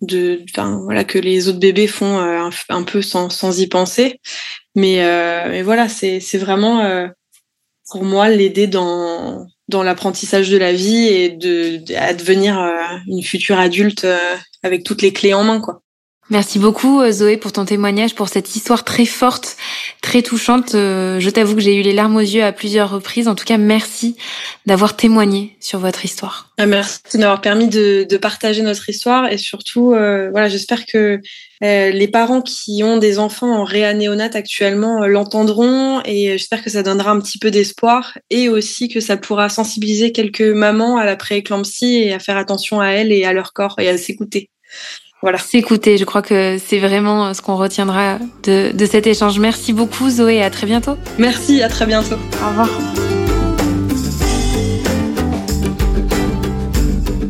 de 0.00 0.44
voilà 0.84 1.04
que 1.04 1.18
les 1.18 1.48
autres 1.48 1.58
bébés 1.58 1.86
font 1.86 2.18
un, 2.18 2.82
peu 2.82 3.00
sans, 3.00 3.30
sans 3.30 3.58
y 3.58 3.66
penser. 3.66 4.20
Mais, 4.74 5.62
voilà 5.62 5.88
c'est 5.88 6.38
vraiment 6.38 7.08
pour 7.88 8.04
moi 8.04 8.28
l'aider 8.28 8.66
dans 8.66 9.46
dans 9.68 9.82
l'apprentissage 9.82 10.48
de 10.50 10.56
la 10.56 10.72
vie 10.72 11.06
et 11.06 11.30
de, 11.30 11.82
à 11.96 12.14
devenir 12.14 12.58
euh, 12.60 12.96
une 13.08 13.22
future 13.22 13.58
adulte 13.58 14.04
euh, 14.04 14.36
avec 14.62 14.84
toutes 14.84 15.02
les 15.02 15.12
clés 15.12 15.34
en 15.34 15.44
main 15.44 15.60
quoi. 15.60 15.82
Merci 16.28 16.58
beaucoup 16.58 17.00
euh, 17.00 17.12
Zoé 17.12 17.36
pour 17.36 17.52
ton 17.52 17.64
témoignage, 17.64 18.14
pour 18.14 18.28
cette 18.28 18.54
histoire 18.56 18.84
très 18.84 19.06
forte, 19.06 19.56
très 20.02 20.22
touchante. 20.22 20.72
Je 20.72 21.30
t'avoue 21.30 21.54
que 21.54 21.60
j'ai 21.60 21.76
eu 21.76 21.82
les 21.82 21.92
larmes 21.92 22.16
aux 22.16 22.20
yeux 22.20 22.42
à 22.42 22.52
plusieurs 22.52 22.90
reprises. 22.90 23.28
En 23.28 23.34
tout 23.34 23.44
cas, 23.44 23.58
merci 23.58 24.16
d'avoir 24.66 24.96
témoigné 24.96 25.56
sur 25.60 25.78
votre 25.78 26.04
histoire. 26.04 26.52
Ah, 26.58 26.66
merci 26.66 27.00
d'avoir 27.14 27.40
permis 27.40 27.68
de, 27.68 28.16
partager 28.16 28.62
notre 28.62 28.88
histoire 28.88 29.30
et 29.30 29.38
surtout, 29.38 29.90
voilà, 29.90 30.48
j'espère 30.48 30.86
que 30.86 31.20
euh, 31.64 31.90
les 31.90 32.08
parents 32.08 32.42
qui 32.42 32.82
ont 32.84 32.98
des 32.98 33.18
enfants 33.18 33.50
en 33.50 33.64
réanéonate 33.64 34.36
actuellement 34.36 35.02
euh, 35.02 35.06
l'entendront 35.06 36.02
et 36.04 36.32
j'espère 36.32 36.62
que 36.62 36.68
ça 36.68 36.82
donnera 36.82 37.12
un 37.12 37.20
petit 37.20 37.38
peu 37.38 37.50
d'espoir 37.50 38.18
et 38.28 38.50
aussi 38.50 38.88
que 38.88 39.00
ça 39.00 39.16
pourra 39.16 39.48
sensibiliser 39.48 40.12
quelques 40.12 40.42
mamans 40.42 40.98
à 40.98 41.06
la 41.06 41.16
prééclampsie 41.16 41.96
et 41.96 42.12
à 42.12 42.18
faire 42.18 42.36
attention 42.36 42.80
à 42.80 42.88
elles 42.88 43.10
et 43.10 43.24
à 43.24 43.32
leur 43.32 43.54
corps 43.54 43.76
et 43.78 43.88
à 43.88 43.96
s'écouter. 43.96 44.50
Voilà. 45.22 45.38
S'écouter, 45.38 45.96
je 45.96 46.04
crois 46.04 46.22
que 46.22 46.58
c'est 46.64 46.78
vraiment 46.78 47.32
ce 47.34 47.42
qu'on 47.42 47.56
retiendra 47.56 48.18
de, 48.44 48.72
de 48.72 48.86
cet 48.86 49.06
échange. 49.06 49.38
Merci 49.38 49.72
beaucoup 49.72 50.08
Zoé, 50.10 50.42
à 50.42 50.50
très 50.50 50.66
bientôt. 50.66 50.96
Merci, 51.18 51.62
à 51.62 51.68
très 51.68 51.86
bientôt. 51.86 52.16
Au 52.44 52.48
revoir. 52.48 52.68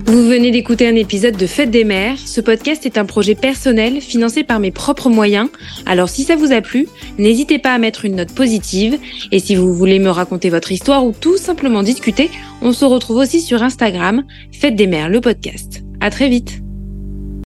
Vous 0.07 0.29
venez 0.29 0.51
d'écouter 0.51 0.89
un 0.89 0.95
épisode 0.95 1.37
de 1.37 1.47
Fête 1.47 1.71
des 1.71 1.85
mères. 1.85 2.17
Ce 2.19 2.41
podcast 2.41 2.87
est 2.87 2.97
un 2.97 3.05
projet 3.05 3.35
personnel 3.35 4.01
financé 4.01 4.45
par 4.45 4.61
mes 4.61 4.71
propres 4.71 5.09
moyens. 5.09 5.49
Alors 5.85 6.09
si 6.09 6.25
ça 6.25 6.37
vous 6.37 6.53
a 6.53 6.61
plu, 6.61 6.89
n'hésitez 7.19 7.59
pas 7.59 7.75
à 7.75 7.79
mettre 7.79 8.05
une 8.05 8.17
note 8.17 8.35
positive. 8.35 8.99
Et 9.31 9.41
si 9.41 9.57
vous 9.57 9.75
voulez 9.75 9.99
me 9.99 10.11
raconter 10.11 10.49
votre 10.49 10.73
histoire 10.73 11.05
ou 11.05 11.13
tout 11.13 11.37
simplement 11.37 11.83
discuter, 11.83 12.31
on 12.63 12.73
se 12.73 12.85
retrouve 12.85 13.19
aussi 13.19 13.41
sur 13.41 13.63
Instagram, 13.63 14.25
Fête 14.53 14.77
des 14.77 14.87
mères, 14.87 15.09
le 15.09 15.21
podcast. 15.21 15.83
À 16.01 16.11
très 16.11 16.29
vite. 16.29 16.66